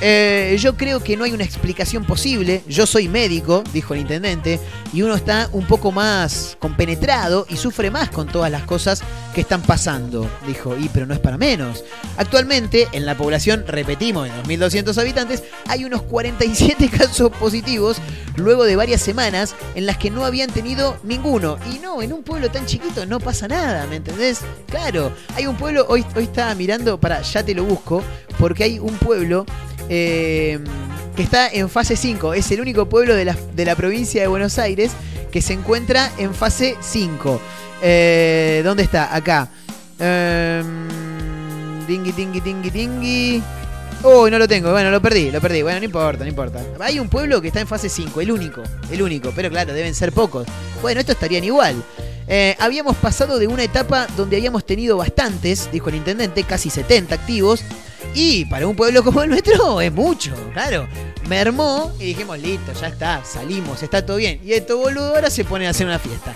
Eh, 0.00 0.56
yo 0.58 0.76
creo 0.76 1.00
que 1.02 1.16
no 1.16 1.24
hay 1.24 1.32
una 1.32 1.44
explicación 1.44 2.04
posible. 2.04 2.62
Yo 2.68 2.86
soy 2.86 3.08
médico, 3.08 3.62
dijo 3.72 3.94
el 3.94 4.00
intendente, 4.00 4.60
y 4.92 5.02
uno 5.02 5.14
está 5.14 5.48
un 5.52 5.66
poco 5.66 5.92
más 5.92 6.56
compenetrado 6.58 7.46
y 7.48 7.56
sufre 7.56 7.90
más 7.90 8.10
con 8.10 8.26
todas 8.26 8.50
las 8.50 8.64
cosas 8.64 9.02
que 9.34 9.40
están 9.40 9.62
pasando. 9.62 10.28
Dijo, 10.46 10.76
y 10.76 10.88
pero 10.88 11.06
no 11.06 11.14
es 11.14 11.20
para 11.20 11.38
menos. 11.38 11.84
Actualmente, 12.16 12.88
en 12.92 13.06
la 13.06 13.16
población, 13.16 13.64
repetimos, 13.66 14.28
de 14.28 14.58
2.200 14.58 15.00
habitantes, 15.00 15.42
hay 15.68 15.84
unos 15.84 16.02
47 16.02 16.88
casos 16.96 17.30
positivos 17.30 17.98
luego 18.36 18.64
de 18.64 18.76
varias 18.76 19.00
semanas 19.00 19.54
en 19.74 19.86
las 19.86 19.98
que 19.98 20.10
no 20.10 20.24
habían 20.24 20.50
tenido 20.50 20.96
ninguno. 21.02 21.58
Y 21.72 21.78
no, 21.78 22.02
en 22.02 22.12
un 22.12 22.22
pueblo 22.22 22.50
tan 22.50 22.66
chiquito 22.66 23.06
no 23.06 23.20
pasa 23.20 23.48
nada, 23.48 23.86
¿me 23.86 23.96
entendés? 23.96 24.40
Claro, 24.68 25.12
hay 25.34 25.46
un 25.46 25.56
pueblo, 25.56 25.86
hoy, 25.88 26.04
hoy 26.14 26.24
estaba 26.24 26.54
mirando, 26.54 26.98
para, 26.98 27.22
ya 27.22 27.44
te 27.44 27.54
lo 27.54 27.64
busco, 27.64 28.02
porque 28.38 28.64
hay 28.64 28.78
un 28.78 28.96
pueblo 28.98 29.46
eh, 29.88 30.58
que 31.16 31.22
está 31.22 31.48
en 31.48 31.68
fase 31.68 31.96
5. 31.96 32.34
Es 32.34 32.50
el 32.50 32.60
único 32.60 32.88
pueblo 32.88 33.14
de 33.14 33.24
la, 33.24 33.36
de 33.54 33.64
la 33.64 33.74
provincia 33.74 34.20
de 34.20 34.26
Buenos 34.28 34.58
Aires 34.58 34.92
que 35.30 35.42
se 35.42 35.52
encuentra 35.52 36.12
en 36.18 36.34
fase 36.34 36.76
5. 36.80 37.40
Eh, 37.82 38.62
¿Dónde 38.64 38.84
está? 38.84 39.14
Acá. 39.14 39.48
Eh, 39.98 40.62
dingui, 41.86 42.12
dingui, 42.12 42.40
dingui, 42.40 42.70
dingui. 42.70 43.42
Uy, 44.02 44.30
no 44.30 44.38
lo 44.38 44.46
tengo. 44.46 44.70
Bueno, 44.70 44.90
lo 44.90 45.00
perdí, 45.00 45.30
lo 45.30 45.40
perdí. 45.40 45.62
Bueno, 45.62 45.78
no 45.78 45.84
importa, 45.84 46.24
no 46.24 46.28
importa. 46.28 46.60
Hay 46.80 46.98
un 46.98 47.08
pueblo 47.08 47.40
que 47.40 47.48
está 47.48 47.60
en 47.60 47.66
fase 47.66 47.88
5, 47.88 48.20
el 48.20 48.30
único, 48.30 48.62
el 48.90 49.02
único. 49.02 49.32
Pero 49.34 49.50
claro, 49.50 49.72
deben 49.72 49.94
ser 49.94 50.12
pocos. 50.12 50.46
Bueno, 50.82 51.00
estos 51.00 51.14
estarían 51.14 51.44
igual. 51.44 51.82
Eh, 52.26 52.56
habíamos 52.58 52.96
pasado 52.96 53.38
de 53.38 53.46
una 53.46 53.64
etapa 53.64 54.06
donde 54.16 54.36
habíamos 54.36 54.64
tenido 54.64 54.96
bastantes, 54.96 55.70
dijo 55.72 55.88
el 55.88 55.96
intendente, 55.96 56.44
casi 56.44 56.70
70 56.70 57.14
activos. 57.14 57.62
Y 58.14 58.44
para 58.44 58.66
un 58.66 58.76
pueblo 58.76 59.02
como 59.02 59.22
el 59.22 59.30
nuestro 59.30 59.80
es 59.80 59.92
mucho, 59.92 60.32
claro. 60.52 60.86
Mermó 61.28 61.92
y 61.98 62.04
dijimos, 62.04 62.38
listo, 62.38 62.72
ya 62.78 62.88
está, 62.88 63.24
salimos, 63.24 63.82
está 63.82 64.04
todo 64.04 64.18
bien. 64.18 64.40
Y 64.44 64.52
estos 64.52 64.78
boludo 64.78 65.14
ahora 65.14 65.30
se 65.30 65.44
ponen 65.44 65.68
a 65.68 65.70
hacer 65.70 65.86
una 65.86 65.98
fiesta. 65.98 66.32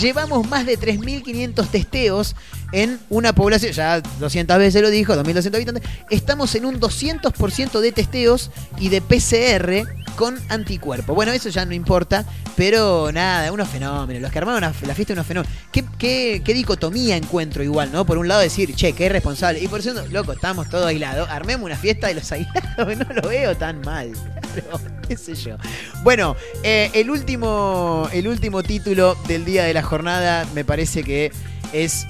Llevamos 0.00 0.46
más 0.48 0.66
de 0.66 0.78
3.500 0.78 1.68
testeos 1.68 2.34
en 2.72 2.98
una 3.10 3.34
población, 3.34 3.72
ya 3.72 4.00
200 4.00 4.58
veces 4.58 4.82
lo 4.82 4.90
dijo, 4.90 5.14
2.200 5.14 5.54
habitantes. 5.54 5.82
Estamos 6.10 6.54
en 6.54 6.64
un 6.64 6.80
200% 6.80 7.80
de 7.80 7.92
testeos 7.92 8.50
y 8.78 8.88
de 8.88 9.00
PCR 9.02 10.01
con 10.16 10.38
anticuerpo. 10.48 11.14
Bueno, 11.14 11.32
eso 11.32 11.48
ya 11.48 11.64
no 11.64 11.74
importa, 11.74 12.24
pero 12.56 13.10
nada, 13.12 13.50
unos 13.52 13.68
fenómenos. 13.68 14.22
Los 14.22 14.30
que 14.30 14.38
armaron 14.38 14.60
la, 14.60 14.94
fiesta, 14.94 15.12
unos 15.12 15.26
fenómenos. 15.26 15.52
¿Qué, 15.72 16.42
dicotomía 16.44 17.16
encuentro 17.16 17.62
igual, 17.62 17.90
¿no? 17.92 18.04
Por 18.04 18.18
un 18.18 18.28
lado 18.28 18.40
decir, 18.40 18.74
che, 18.74 18.92
qué 18.92 19.06
irresponsable. 19.06 19.60
Y 19.60 19.68
por 19.68 19.82
segundo, 19.82 20.06
loco, 20.10 20.32
estamos 20.32 20.68
todos 20.68 20.86
aislados. 20.86 21.28
Armemos 21.28 21.66
una 21.66 21.76
fiesta 21.76 22.08
de 22.08 22.14
los 22.14 22.30
aislados. 22.30 22.52
No 23.02 23.14
lo 23.14 23.28
veo 23.28 23.56
tan 23.56 23.80
mal. 23.80 24.12
Pero, 24.54 24.80
qué 25.08 25.16
sé 25.16 25.34
yo. 25.34 25.56
Bueno, 26.02 26.36
eh, 26.62 26.90
el, 26.94 27.10
último, 27.10 28.08
el 28.12 28.28
último 28.28 28.62
título 28.62 29.16
del 29.26 29.44
día 29.44 29.64
de 29.64 29.74
la 29.74 29.82
jornada 29.82 30.46
me 30.54 30.64
parece 30.64 31.02
que 31.02 31.32
es 31.72 32.06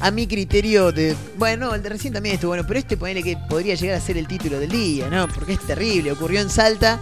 a 0.00 0.10
mi 0.10 0.26
criterio 0.26 0.92
de. 0.92 1.16
Bueno, 1.36 1.74
el 1.74 1.82
de 1.82 1.88
recién 1.88 2.12
también 2.12 2.34
estuvo 2.34 2.50
bueno, 2.50 2.64
pero 2.66 2.78
este 2.78 2.96
ponele 2.96 3.22
que 3.22 3.36
podría 3.48 3.74
llegar 3.74 3.96
a 3.96 4.00
ser 4.00 4.16
el 4.16 4.26
título 4.26 4.58
del 4.58 4.70
día, 4.70 5.08
¿no? 5.08 5.28
Porque 5.28 5.54
es 5.54 5.60
terrible. 5.60 6.12
Ocurrió 6.12 6.40
en 6.40 6.50
Salta. 6.50 7.00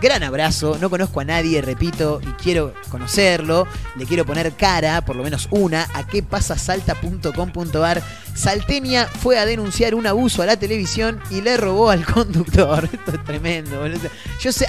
Gran 0.00 0.24
abrazo, 0.24 0.78
no 0.80 0.90
conozco 0.90 1.20
a 1.20 1.24
nadie, 1.24 1.62
repito, 1.62 2.20
y 2.20 2.32
quiero 2.42 2.74
conocerlo. 2.90 3.68
Le 3.94 4.04
quiero 4.04 4.26
poner 4.26 4.52
cara, 4.54 5.04
por 5.04 5.14
lo 5.14 5.22
menos 5.22 5.46
una, 5.52 5.86
a 5.94 6.04
qué 6.08 6.24
pasa 6.24 6.58
salta.com.ar. 6.58 8.02
Salteña 8.34 9.06
fue 9.06 9.38
a 9.38 9.46
denunciar 9.46 9.94
un 9.94 10.06
abuso 10.06 10.42
a 10.42 10.46
la 10.46 10.56
televisión 10.56 11.20
y 11.30 11.42
le 11.42 11.56
robó 11.56 11.90
al 11.90 12.04
conductor. 12.12 12.88
Esto 12.90 13.12
es 13.12 13.24
tremendo, 13.24 13.80
boludo. 13.80 14.08
Yo 14.40 14.52
sé, 14.52 14.66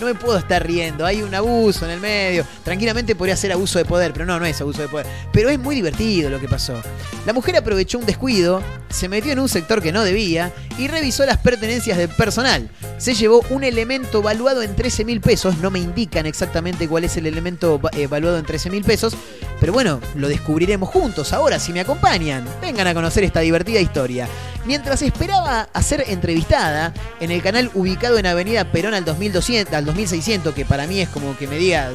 no 0.00 0.06
me 0.06 0.14
puedo 0.14 0.38
estar 0.38 0.66
riendo, 0.66 1.04
hay 1.04 1.22
un 1.22 1.34
abuso 1.34 1.84
en 1.84 1.92
el 1.92 2.00
medio. 2.00 2.44
Tranquilamente 2.64 3.14
podría 3.14 3.36
ser 3.36 3.52
abuso 3.52 3.78
de 3.78 3.84
poder, 3.84 4.12
pero 4.12 4.26
no, 4.26 4.38
no 4.38 4.46
es 4.46 4.60
abuso 4.60 4.82
de 4.82 4.88
poder. 4.88 5.06
Pero 5.32 5.50
es 5.50 5.58
muy 5.58 5.74
divertido 5.74 6.30
lo 6.30 6.40
que 6.40 6.48
pasó. 6.48 6.80
La 7.26 7.32
mujer 7.32 7.56
aprovechó 7.56 7.98
un 7.98 8.06
descuido, 8.06 8.62
se 8.88 9.08
metió 9.08 9.32
en 9.32 9.38
un 9.38 9.48
sector 9.48 9.82
que 9.82 9.92
no 9.92 10.02
debía 10.02 10.52
y 10.78 10.88
revisó 10.88 11.24
las 11.26 11.38
pertenencias 11.38 11.98
del 11.98 12.08
personal. 12.08 12.70
Se 12.98 13.14
llevó 13.14 13.44
un 13.50 13.64
elemento 13.64 14.22
valuado 14.22 14.62
en 14.62 14.74
13 14.74 15.04
mil 15.04 15.20
pesos, 15.20 15.58
no 15.58 15.70
me 15.70 15.78
indican 15.78 16.26
exactamente 16.26 16.88
cuál 16.88 17.04
es 17.04 17.16
el 17.16 17.26
elemento 17.26 17.80
eh, 17.92 18.06
valuado 18.06 18.38
en 18.38 18.44
13 18.44 18.70
mil 18.70 18.84
pesos, 18.84 19.14
pero 19.60 19.72
bueno, 19.72 20.00
lo 20.16 20.28
descubriremos 20.28 20.88
juntos 20.88 21.32
ahora 21.32 21.58
si 21.58 21.72
me 21.72 21.80
acompañan. 21.80 22.44
Vengan 22.60 22.86
a 22.86 22.94
conocer 22.94 23.01
esta 23.06 23.40
divertida 23.40 23.80
historia. 23.80 24.28
Mientras 24.64 25.02
esperaba 25.02 25.68
a 25.72 25.82
ser 25.82 26.04
entrevistada 26.08 26.92
en 27.20 27.30
el 27.30 27.42
canal 27.42 27.70
ubicado 27.74 28.18
en 28.18 28.26
Avenida 28.26 28.64
Perón 28.70 28.94
al 28.94 29.04
2200, 29.04 29.74
al 29.74 29.84
2600, 29.84 30.54
que 30.54 30.64
para 30.64 30.86
mí 30.86 31.00
es 31.00 31.08
como 31.08 31.36
que 31.36 31.48
me 31.48 31.56
digas 31.56 31.94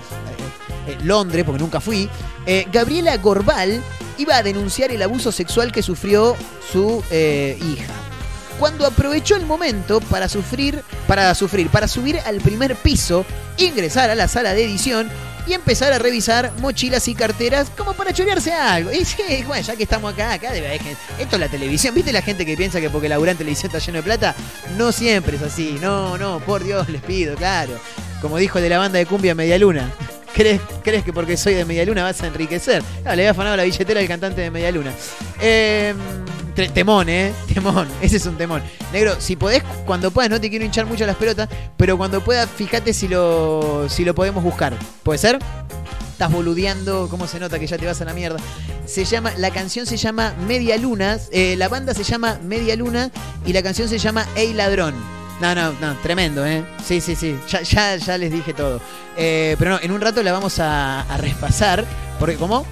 eh, 0.88 0.98
Londres, 1.04 1.46
porque 1.46 1.62
nunca 1.62 1.80
fui, 1.80 2.10
eh, 2.46 2.68
Gabriela 2.72 3.16
Gorbal 3.18 3.82
iba 4.18 4.36
a 4.36 4.44
denunciar 4.44 4.92
el 4.92 5.02
abuso 5.02 5.32
sexual 5.32 5.72
que 5.72 5.82
sufrió 5.82 6.36
su 6.72 7.04
eh, 7.10 7.58
hija. 7.62 7.94
Cuando 8.60 8.88
aprovechó 8.88 9.36
el 9.36 9.46
momento 9.46 10.02
para 10.02 10.28
sufrir, 10.28 10.84
para 11.08 11.34
sufrir, 11.36 11.70
para 11.70 11.88
subir 11.88 12.20
al 12.26 12.38
primer 12.42 12.76
piso, 12.76 13.26
ingresar 13.58 14.10
a 14.10 14.16
la 14.16 14.28
sala 14.28 14.54
de 14.54 14.66
edición 14.66 15.10
y 15.48 15.54
empezar 15.54 15.94
a 15.94 16.00
revisar 16.00 16.52
mochilas 16.60 17.08
y 17.08 17.16
carteras 17.16 17.70
como 17.76 17.94
para 17.94 18.14
chorearse 18.14 18.52
algo. 18.54 18.92
Y 18.92 19.06
sí, 19.06 19.22
bueno, 19.48 19.64
ya 19.66 19.76
que 19.76 19.84
estamos 19.84 20.14
acá, 20.14 20.34
acá 20.34 20.52
debe 20.52 20.68
haber 20.68 20.82
gente. 20.82 20.98
Esto 21.20 21.36
es 21.36 21.40
la 21.40 21.48
televisión. 21.48 21.96
¿Viste 21.96 22.12
la 22.12 22.22
gente 22.22 22.46
que 22.46 22.56
piensa 22.58 22.80
que 22.82 22.90
porque 22.90 23.08
laburar 23.10 23.32
en 23.34 23.38
televisión 23.38 23.68
está 23.74 23.80
lleno 23.80 23.98
de 23.98 24.04
plata? 24.04 24.36
No 24.78 24.92
siempre 24.92 25.38
es 25.38 25.44
así. 25.44 25.78
No, 25.82 26.18
no, 26.18 26.40
por 26.40 26.64
Dios, 26.64 26.90
les 26.90 27.02
pido, 27.02 27.36
claro. 27.36 27.74
Como 28.22 28.38
dijo 28.38 28.58
el 28.58 28.64
de 28.64 28.70
la 28.70 28.78
banda 28.80 28.98
de 29.00 29.06
cumbia 29.06 29.34
Media 29.36 29.58
Luna. 29.58 29.92
¿Crees, 30.34 30.62
¿Crees 30.84 31.04
que 31.04 31.14
porque 31.14 31.36
soy 31.38 31.54
de 31.56 31.66
Media 31.66 31.84
Luna 31.86 32.04
vas 32.04 32.22
a 32.22 32.28
enriquecer? 32.28 32.84
No, 33.04 33.06
le 33.16 33.24
había 33.24 33.32
afanado 33.32 33.56
la 33.58 33.64
billetera 33.64 34.00
al 34.00 34.08
cantante 34.08 34.42
de 34.42 34.52
Media 34.52 34.72
Luna. 34.72 34.92
Eh, 35.42 35.94
tre- 35.96 36.37
temón, 36.74 37.10
¿eh? 37.10 37.34
Temón. 37.54 37.88
Ese 38.02 38.18
es 38.18 38.26
un 38.26 38.38
temón. 38.38 38.64
Negro, 38.92 39.16
si 39.20 39.36
podés, 39.36 39.64
cuando 39.86 40.12
puedas, 40.12 40.30
no 40.30 40.42
te 40.42 40.50
quiero 40.50 40.66
hinchar 40.66 40.86
mucho 40.86 41.06
las 41.06 41.16
pelotas, 41.16 41.50
pero 41.78 41.98
cuando 41.98 42.24
puedas, 42.24 42.50
fíjate 42.50 42.94
si 42.94 43.08
lo, 43.08 43.88
si 43.90 44.04
lo 44.04 44.16
podemos 44.16 44.44
buscar. 44.44 44.74
¿Puede 45.04 45.20
ser? 45.20 45.40
estás 46.18 46.32
boludeando, 46.32 47.08
cómo 47.12 47.28
se 47.28 47.40
nota 47.40 47.60
que 47.60 47.68
ya 47.68 47.78
te 47.78 47.86
vas 47.86 48.02
a 48.02 48.06
la 48.06 48.14
mierda. 48.16 48.40
Se 48.88 49.06
llama, 49.06 49.34
la 49.38 49.52
canción 49.52 49.86
se 49.86 49.98
llama 49.98 50.34
Media 50.48 50.76
Luna, 50.76 51.20
eh, 51.32 51.56
la 51.56 51.70
banda 51.70 51.94
se 51.94 52.04
llama 52.04 52.40
Media 52.44 52.76
Luna 52.76 53.12
y 53.46 53.54
la 53.54 53.62
canción 53.62 53.88
se 53.88 54.00
llama 54.00 54.26
Ey 54.36 54.54
Ladrón. 54.54 54.96
No, 55.40 55.54
no, 55.54 55.74
no, 55.74 55.96
tremendo, 56.02 56.44
¿eh? 56.44 56.66
Sí, 56.84 57.02
sí, 57.02 57.16
sí, 57.16 57.38
ya, 57.48 57.62
ya, 57.62 57.98
ya 57.98 58.18
les 58.18 58.32
dije 58.32 58.56
todo. 58.56 58.82
Eh, 59.16 59.56
pero 59.60 59.72
no, 59.72 59.80
en 59.80 59.92
un 59.92 60.02
rato 60.02 60.24
la 60.24 60.32
vamos 60.32 60.58
a, 60.58 61.02
a 61.02 61.18
repasar, 61.18 61.86
porque 62.20 62.36
¿cómo? 62.36 62.66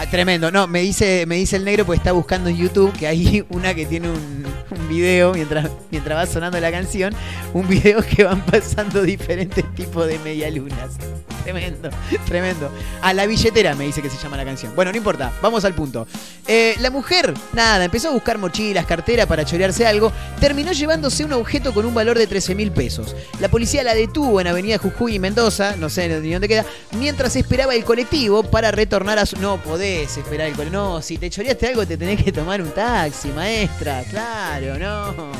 Ah, 0.00 0.06
tremendo, 0.06 0.52
no, 0.52 0.68
me 0.68 0.80
dice, 0.80 1.24
me 1.26 1.34
dice 1.34 1.56
el 1.56 1.64
negro 1.64 1.84
porque 1.84 1.96
está 1.96 2.12
buscando 2.12 2.48
en 2.48 2.56
YouTube 2.56 2.92
que 2.96 3.08
hay 3.08 3.44
una 3.50 3.74
que 3.74 3.84
tiene 3.84 4.08
un, 4.08 4.46
video 4.88 5.34
mientras, 5.34 5.68
mientras 5.90 6.16
va 6.16 6.24
sonando 6.24 6.58
la 6.60 6.70
canción, 6.70 7.12
un 7.52 7.68
video 7.68 8.00
que 8.02 8.24
van 8.24 8.40
pasando 8.46 9.02
diferentes 9.02 9.64
tipos 9.74 10.06
de 10.06 10.18
medialunas. 10.20 10.96
Tremendo, 11.42 11.90
tremendo. 12.26 12.70
A 13.02 13.12
la 13.12 13.26
billetera 13.26 13.74
me 13.74 13.84
dice 13.84 14.02
que 14.02 14.10
se 14.10 14.18
llama 14.18 14.36
la 14.36 14.44
canción. 14.44 14.74
Bueno, 14.74 14.90
no 14.90 14.96
importa, 14.98 15.32
vamos 15.42 15.64
al 15.64 15.74
punto. 15.74 16.06
Eh, 16.46 16.74
la 16.80 16.90
mujer, 16.90 17.34
nada, 17.54 17.84
empezó 17.84 18.08
a 18.08 18.12
buscar 18.12 18.38
mochilas, 18.38 18.86
cartera 18.86 19.26
para 19.26 19.44
chorearse 19.44 19.86
algo, 19.86 20.12
terminó 20.40 20.72
llevándose 20.72 21.24
un 21.24 21.32
objeto 21.32 21.72
con 21.72 21.86
un 21.86 21.94
valor 21.94 22.18
de 22.18 22.26
13 22.26 22.54
mil 22.54 22.70
pesos. 22.70 23.16
La 23.40 23.48
policía 23.48 23.82
la 23.82 23.94
detuvo 23.94 24.40
en 24.40 24.46
Avenida 24.46 24.78
Jujuy 24.78 25.14
y 25.14 25.18
Mendoza, 25.18 25.76
no 25.76 25.88
sé 25.88 26.20
ni 26.20 26.32
dónde 26.32 26.48
queda, 26.48 26.64
mientras 26.98 27.34
esperaba 27.36 27.74
el 27.74 27.84
colectivo 27.84 28.42
para 28.42 28.70
retornar 28.70 29.18
a 29.18 29.26
su... 29.26 29.38
No 29.38 29.56
esperar 29.96 30.48
el. 30.48 30.72
No, 30.72 31.00
si 31.02 31.18
te 31.18 31.28
choreaste 31.30 31.68
algo 31.68 31.86
te 31.86 31.96
tenés 31.96 32.22
que 32.22 32.32
tomar 32.32 32.60
un 32.62 32.70
taxi, 32.70 33.28
maestra. 33.28 34.02
Claro, 34.10 34.78
no. 34.78 35.32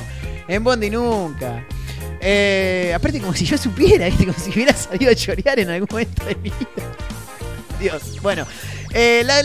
En 0.49 0.63
Bondi 0.65 0.91
nunca. 0.91 1.67
Eh, 2.21 2.93
aparte 2.95 3.21
como 3.21 3.33
si 3.35 3.45
yo 3.45 3.57
supiera, 3.59 4.07
¿viste? 4.07 4.27
como 4.27 4.39
si 4.39 4.51
hubiera 4.51 4.73
salido 4.75 5.11
a 5.13 5.15
chorear 5.15 5.59
en 5.61 5.71
algún 5.71 5.89
momento 5.91 6.25
de 6.25 6.35
mi 6.37 6.51
vida. 6.51 6.67
Dios. 7.81 8.21
Bueno, 8.23 8.45
eh, 8.93 9.23
la, 9.25 9.43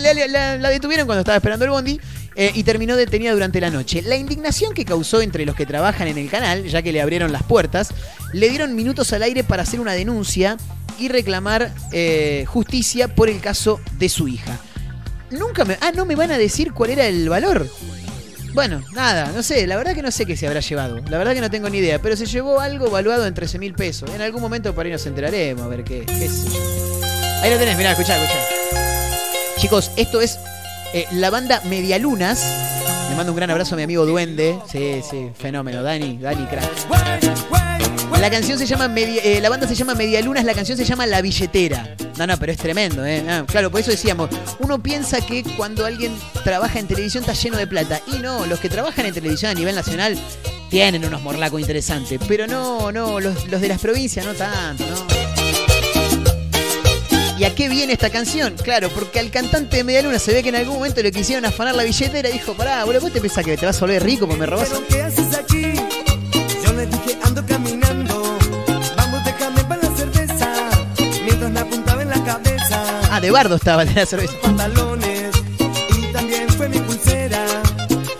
la- 0.58 0.70
detuvieron 0.70 1.06
cuando 1.06 1.20
estaba 1.22 1.36
esperando 1.38 1.66
el 1.66 1.72
bondi. 1.72 2.00
eh, 2.36 2.52
y 2.56 2.64
terminó 2.64 2.96
detenida 2.96 3.32
durante 3.34 3.62
la 3.62 3.70
noche. 3.70 4.02
La 4.02 4.16
indignación 4.16 4.74
que 4.74 4.86
causó 4.86 5.22
entre 5.22 5.46
los 5.46 5.56
que 5.56 5.68
trabajan 5.68 6.08
en 6.08 6.18
el 6.18 6.30
canal, 6.32 6.64
ya 6.66 6.82
que 6.82 6.92
le 6.92 7.00
abrieron 7.00 7.32
las 7.32 7.44
puertas, 7.44 7.90
le 8.34 8.50
dieron 8.50 8.76
minutos 8.76 9.14
al 9.14 9.22
aire 9.22 9.44
para 9.44 9.62
hacer 9.62 9.80
una 9.80 9.92
denuncia 9.94 10.58
y 10.98 11.10
reclamar 11.10 11.72
justicia 12.48 13.14
por 13.14 13.30
el 13.30 13.40
caso 13.40 13.80
de 14.00 14.10
su 14.10 14.28
hija. 14.28 14.58
Nunca 15.34 15.66
me... 15.66 15.78
Ah, 15.82 15.92
no 15.94 16.06
me 16.06 16.16
van 16.16 16.32
a 16.32 16.38
decir 16.38 16.74
cuál 16.74 16.92
era 16.92 17.06
el 17.06 17.28
valor. 17.30 17.68
Bueno, 18.54 18.84
nada, 18.94 19.32
no 19.36 19.42
sé, 19.42 19.66
la 19.66 19.76
verdad 19.78 19.96
que 19.96 20.04
no 20.04 20.12
sé 20.12 20.26
qué 20.28 20.38
se 20.38 20.46
habrá 20.48 20.60
llevado. 20.60 21.00
La 21.10 21.18
verdad 21.18 21.34
que 21.34 21.42
no 21.42 21.50
tengo 21.50 21.70
ni 21.70 21.80
idea, 21.80 22.00
pero 22.00 22.16
se 22.16 22.26
llevó 22.28 22.60
algo 22.60 22.90
valuado 22.92 23.26
en 23.26 23.34
13 23.34 23.58
mil 23.58 23.74
pesos. 23.74 24.10
En 24.14 24.22
algún 24.22 24.42
momento 24.42 24.76
por 24.76 24.86
ahí 24.86 24.92
nos 24.92 25.06
enteraremos, 25.08 25.64
a 25.66 25.68
ver 25.68 25.84
qué, 25.84 26.06
qué 26.06 26.30
sé. 26.30 26.48
Ahí 27.42 27.50
lo 27.52 27.58
tenés, 27.58 27.76
mirá, 27.78 27.92
escuchá, 27.92 28.16
escuchá. 28.16 28.40
Chicos, 29.58 29.92
esto 29.98 30.22
es 30.22 30.38
eh, 30.94 31.08
la 31.14 31.32
banda 31.32 31.62
Medialunas. 31.66 32.46
Le 33.10 33.16
mando 33.16 33.32
un 33.32 33.36
gran 33.38 33.50
abrazo 33.50 33.74
a 33.74 33.78
mi 33.78 33.84
amigo 33.84 34.06
Duende. 34.06 34.60
Sí, 34.72 35.02
sí, 35.10 35.30
fenómeno. 35.38 35.82
Dani, 35.82 36.20
Dani, 36.22 36.46
crack. 36.46 36.70
La 38.20 38.30
canción 38.30 38.58
se 38.58 38.66
llama 38.66 38.88
Media- 38.88 39.22
eh, 39.24 39.42
la 39.42 39.50
banda 39.50 39.68
se 39.68 39.76
llama 39.76 39.96
Medialunas, 39.96 40.46
la 40.46 40.54
canción 40.54 40.78
se 40.78 40.86
llama 40.86 41.06
La 41.08 41.22
Billetera. 41.22 41.96
No, 42.18 42.28
no, 42.28 42.38
pero 42.38 42.52
es 42.52 42.58
tremendo, 42.58 43.06
¿eh? 43.06 43.24
Ah, 43.28 43.44
claro, 43.48 43.72
por 43.72 43.82
eso 43.82 43.92
decíamos, 43.92 44.30
uno 44.60 44.82
piensa 44.82 45.20
que 45.26 45.44
cuando 45.58 45.86
alguien 45.86 46.16
trabaja 46.44 46.80
en 46.80 46.88
televisión 46.88 47.24
está 47.24 47.34
lleno 47.34 47.58
de 47.58 47.66
plata. 47.66 48.02
Y 48.08 48.20
no, 48.20 48.46
los 48.46 48.60
que 48.60 48.70
trabajan 48.70 49.06
en 49.06 49.14
televisión 49.14 49.52
a 49.52 49.54
nivel 49.54 49.76
nacional 49.76 50.18
tienen 50.70 51.06
unos 51.06 51.22
morlacos 51.22 51.60
interesantes. 51.60 52.20
Pero 52.28 52.46
no, 52.46 52.92
no, 52.92 53.20
los, 53.20 53.48
los 53.48 53.62
de 53.62 53.68
las 53.68 53.80
provincias 53.80 54.26
no 54.26 54.34
tanto, 54.34 54.86
¿no? 54.86 55.24
¿Y 57.38 57.46
a 57.46 57.56
qué 57.56 57.68
viene 57.68 57.94
esta 57.94 58.12
canción? 58.12 58.56
Claro, 58.56 58.90
porque 58.90 59.20
al 59.20 59.32
cantante 59.32 59.78
de 59.78 59.84
Medialuna 59.84 60.20
se 60.20 60.34
ve 60.34 60.44
que 60.44 60.50
en 60.50 60.56
algún 60.56 60.76
momento 60.76 61.02
le 61.02 61.12
quisieron 61.12 61.46
afanar 61.46 61.74
la 61.74 61.84
billetera 61.84 62.30
y 62.30 62.34
dijo, 62.34 62.54
pará, 62.54 62.84
boludo, 62.86 63.02
¿vos 63.02 63.12
te 63.12 63.20
pensás 63.20 63.44
que 63.44 63.58
te 63.58 63.66
vas 63.66 63.78
a 63.78 63.80
volver 63.82 64.04
rico 64.04 64.28
porque 64.28 64.40
me 64.40 64.46
robás? 64.46 64.70
Ah, 73.16 73.22
de 73.22 73.30
bardo 73.30 73.58
estaba 73.58 73.86
de 73.86 73.94
la 73.94 74.08
cerveza. 74.08 74.34
Pantalones. 74.42 75.36
Y 76.00 76.12
también 76.12 76.50
fue 76.50 76.68
mi 76.68 76.80
pulsera. 76.80 77.46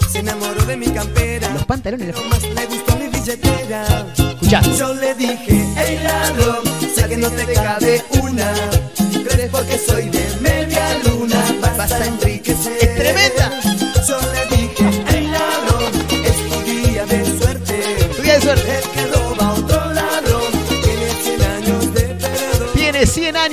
Se 0.08 0.20
enamoró 0.20 0.64
de 0.66 0.78
mi 0.78 0.86
campera. 0.86 1.50
Los 1.50 1.66
pantalones 1.66 2.16
le 2.16 2.30
Más 2.30 2.44
le 2.44 2.66
gustó 2.68 2.96
mi 2.98 3.08
billetera. 3.08 4.06
Escuchá. 4.16 4.62
Yo 4.78 4.94
le 4.94 5.16
dije, 5.16 5.66
hey 5.78 6.00
ladrón, 6.04 6.60
sé 6.94 7.10
que 7.10 7.18
no 7.18 7.28
te 7.32 7.54
cabe 7.54 8.04
una. 8.22 8.54
Crees 9.28 9.50
porque 9.50 9.80
soy 9.80 10.10
de 10.10 10.28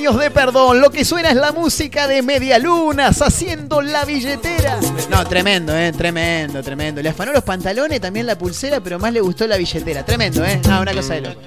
de 0.01 0.31
perdón. 0.31 0.81
Lo 0.81 0.91
que 0.91 1.05
suena 1.05 1.29
es 1.29 1.37
la 1.37 1.53
música 1.53 2.09
de 2.09 2.23
Medialunas 2.23 3.21
haciendo 3.21 3.83
la 3.83 4.07
billetera. 4.07 4.79
No, 5.11 5.25
tremendo, 5.27 5.77
eh, 5.77 5.93
tremendo, 5.93 6.63
tremendo. 6.63 7.03
Le 7.03 7.11
afanó 7.11 7.33
los 7.33 7.45
pantalones, 7.45 8.01
también 8.01 8.27
la 8.27 8.39
pulsera, 8.39 8.81
pero 8.81 8.99
más 8.99 9.13
le 9.13 9.21
gustó 9.21 9.47
la 9.47 9.59
billetera. 9.59 10.03
Tremendo, 10.03 10.43
eh. 10.43 10.59
No, 10.67 10.81
una 10.81 10.95
cosa 10.95 11.15
de 11.15 11.21
loco. 11.21 11.41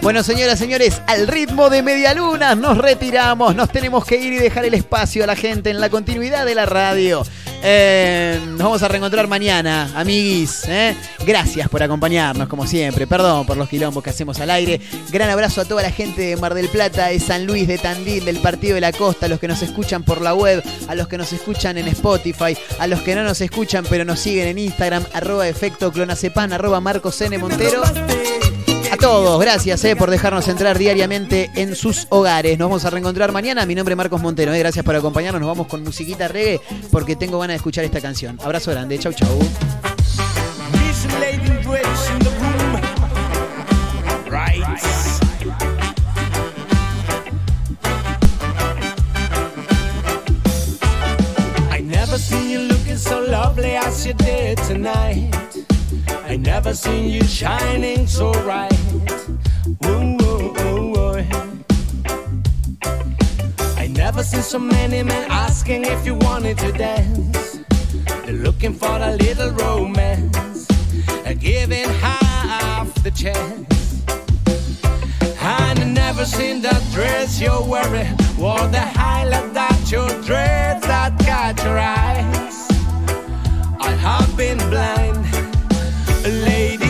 Bueno, 0.00 0.22
señoras, 0.22 0.58
señores, 0.58 1.02
al 1.06 1.26
ritmo 1.26 1.68
de 1.68 1.82
Medialunas 1.82 2.56
nos 2.56 2.78
retiramos. 2.78 3.54
Nos 3.54 3.70
tenemos 3.70 4.06
que 4.06 4.16
ir 4.16 4.32
y 4.32 4.38
dejar 4.38 4.64
el 4.64 4.72
espacio 4.72 5.24
a 5.24 5.26
la 5.26 5.36
gente 5.36 5.68
en 5.68 5.78
la 5.78 5.90
continuidad 5.90 6.46
de 6.46 6.54
la 6.54 6.64
radio. 6.64 7.22
Eh, 7.62 8.40
nos 8.46 8.58
vamos 8.58 8.82
a 8.82 8.88
reencontrar 8.88 9.26
mañana, 9.26 9.90
amiguis. 9.94 10.64
¿eh? 10.68 10.96
Gracias 11.26 11.68
por 11.68 11.82
acompañarnos, 11.82 12.48
como 12.48 12.66
siempre. 12.66 13.06
Perdón 13.06 13.46
por 13.46 13.56
los 13.56 13.68
quilombos 13.68 14.02
que 14.02 14.10
hacemos 14.10 14.38
al 14.40 14.50
aire. 14.50 14.80
Gran 15.10 15.30
abrazo 15.30 15.60
a 15.60 15.64
toda 15.64 15.82
la 15.82 15.90
gente 15.90 16.22
de 16.22 16.36
Mar 16.36 16.54
del 16.54 16.68
Plata, 16.68 17.08
de 17.08 17.18
San 17.18 17.46
Luis, 17.46 17.66
de 17.66 17.78
Tandil, 17.78 18.24
del 18.24 18.38
Partido 18.38 18.74
de 18.76 18.80
la 18.80 18.92
Costa, 18.92 19.26
a 19.26 19.28
los 19.28 19.40
que 19.40 19.48
nos 19.48 19.62
escuchan 19.62 20.02
por 20.02 20.20
la 20.20 20.34
web, 20.34 20.62
a 20.88 20.94
los 20.94 21.08
que 21.08 21.18
nos 21.18 21.32
escuchan 21.32 21.78
en 21.78 21.88
Spotify, 21.88 22.56
a 22.78 22.86
los 22.86 23.00
que 23.00 23.14
no 23.14 23.24
nos 23.24 23.40
escuchan 23.40 23.84
pero 23.88 24.04
nos 24.04 24.20
siguen 24.20 24.48
en 24.48 24.58
Instagram, 24.58 25.04
arroba 25.12 25.48
efecto 25.48 25.92
clonacepan, 25.92 26.52
arroba 26.52 26.80
Marcos 26.80 27.20
N. 27.20 27.38
Montero. 27.38 27.82
Todos, 29.06 29.40
gracias 29.40 29.84
eh, 29.84 29.94
por 29.94 30.10
dejarnos 30.10 30.48
entrar 30.48 30.76
diariamente 30.76 31.48
en 31.54 31.76
sus 31.76 32.08
hogares. 32.08 32.58
Nos 32.58 32.68
vamos 32.68 32.84
a 32.86 32.90
reencontrar 32.90 33.30
mañana. 33.30 33.64
Mi 33.64 33.76
nombre 33.76 33.92
es 33.92 33.96
Marcos 33.96 34.20
Montero. 34.20 34.52
eh, 34.52 34.58
Gracias 34.58 34.84
por 34.84 34.96
acompañarnos. 34.96 35.40
Nos 35.40 35.46
vamos 35.46 35.68
con 35.68 35.84
musiquita 35.84 36.26
reggae 36.26 36.60
porque 36.90 37.14
tengo 37.14 37.38
ganas 37.38 37.52
de 37.52 37.58
escuchar 37.58 37.84
esta 37.84 38.00
canción. 38.00 38.36
Abrazo 38.42 38.72
grande. 38.72 38.98
Chau, 38.98 39.12
chau. 39.12 39.28
Lovely 53.28 53.76
as 53.76 54.06
you 54.06 54.14
did 54.14 54.58
tonight. 54.66 55.30
I 56.24 56.36
never 56.36 56.74
seen 56.74 57.10
you 57.10 57.22
shining 57.24 58.06
so 58.06 58.32
bright. 58.42 58.85
I 63.78 63.88
never 63.88 64.22
seen 64.22 64.42
so 64.42 64.58
many 64.58 65.02
men 65.02 65.30
asking 65.30 65.84
if 65.84 66.06
you 66.06 66.14
wanted 66.14 66.58
to 66.58 66.72
dance. 66.72 67.60
They're 68.24 68.34
looking 68.34 68.74
for 68.74 68.96
a 68.96 69.16
little 69.16 69.50
romance, 69.50 70.66
giving 71.38 71.88
half 72.00 72.92
the 73.02 73.10
chance. 73.10 74.02
And 75.40 75.78
I 75.78 75.84
never 75.84 76.24
seen 76.24 76.62
that 76.62 76.82
dress 76.92 77.40
you're 77.40 77.62
wearing, 77.62 78.12
or 78.40 78.58
the 78.68 78.80
highlight 78.80 79.54
that 79.54 79.90
your 79.92 80.08
dreads 80.22 80.84
that 80.86 81.16
got 81.24 81.62
your 81.64 81.78
eyes. 81.78 82.66
I 83.80 83.90
have 84.06 84.36
been 84.36 84.58
blind, 84.70 85.24
lady 86.44 86.85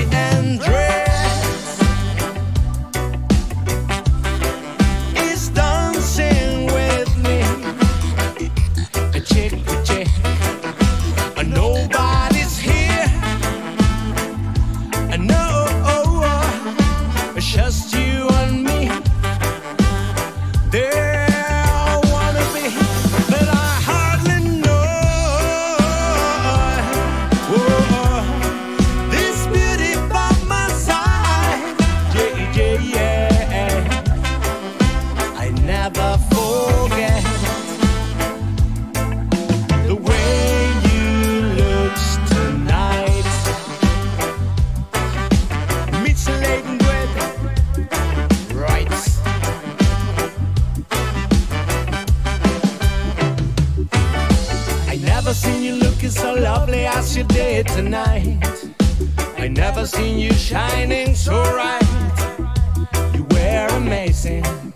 dancing. 64.26 64.72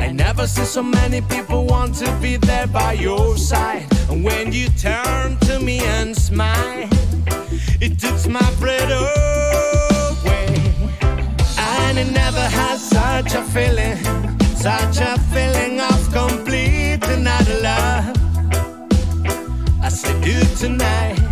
I 0.00 0.12
never 0.12 0.46
seen 0.46 0.64
so 0.64 0.82
many 0.82 1.20
people 1.20 1.66
want 1.66 1.94
to 1.96 2.18
be 2.20 2.36
there 2.36 2.66
by 2.66 2.92
your 2.92 3.36
side. 3.36 3.86
And 4.10 4.24
when 4.24 4.52
you 4.52 4.68
turn 4.70 5.36
to 5.48 5.60
me 5.60 5.80
and 5.80 6.16
smile, 6.16 6.88
it 7.80 7.98
takes 7.98 8.26
my 8.26 8.50
breath 8.60 8.90
away. 8.90 10.48
I 11.56 11.92
never 12.12 12.40
had 12.40 12.78
such 12.78 13.34
a 13.34 13.42
feeling, 13.42 13.96
such 14.56 14.98
a 15.00 15.18
feeling 15.32 15.80
of 15.80 16.12
complete 16.12 17.04
and 17.04 17.28
utter 17.28 17.60
love. 17.60 18.16
I 19.82 19.88
said, 19.88 20.22
do 20.22 20.40
tonight. 20.56 21.27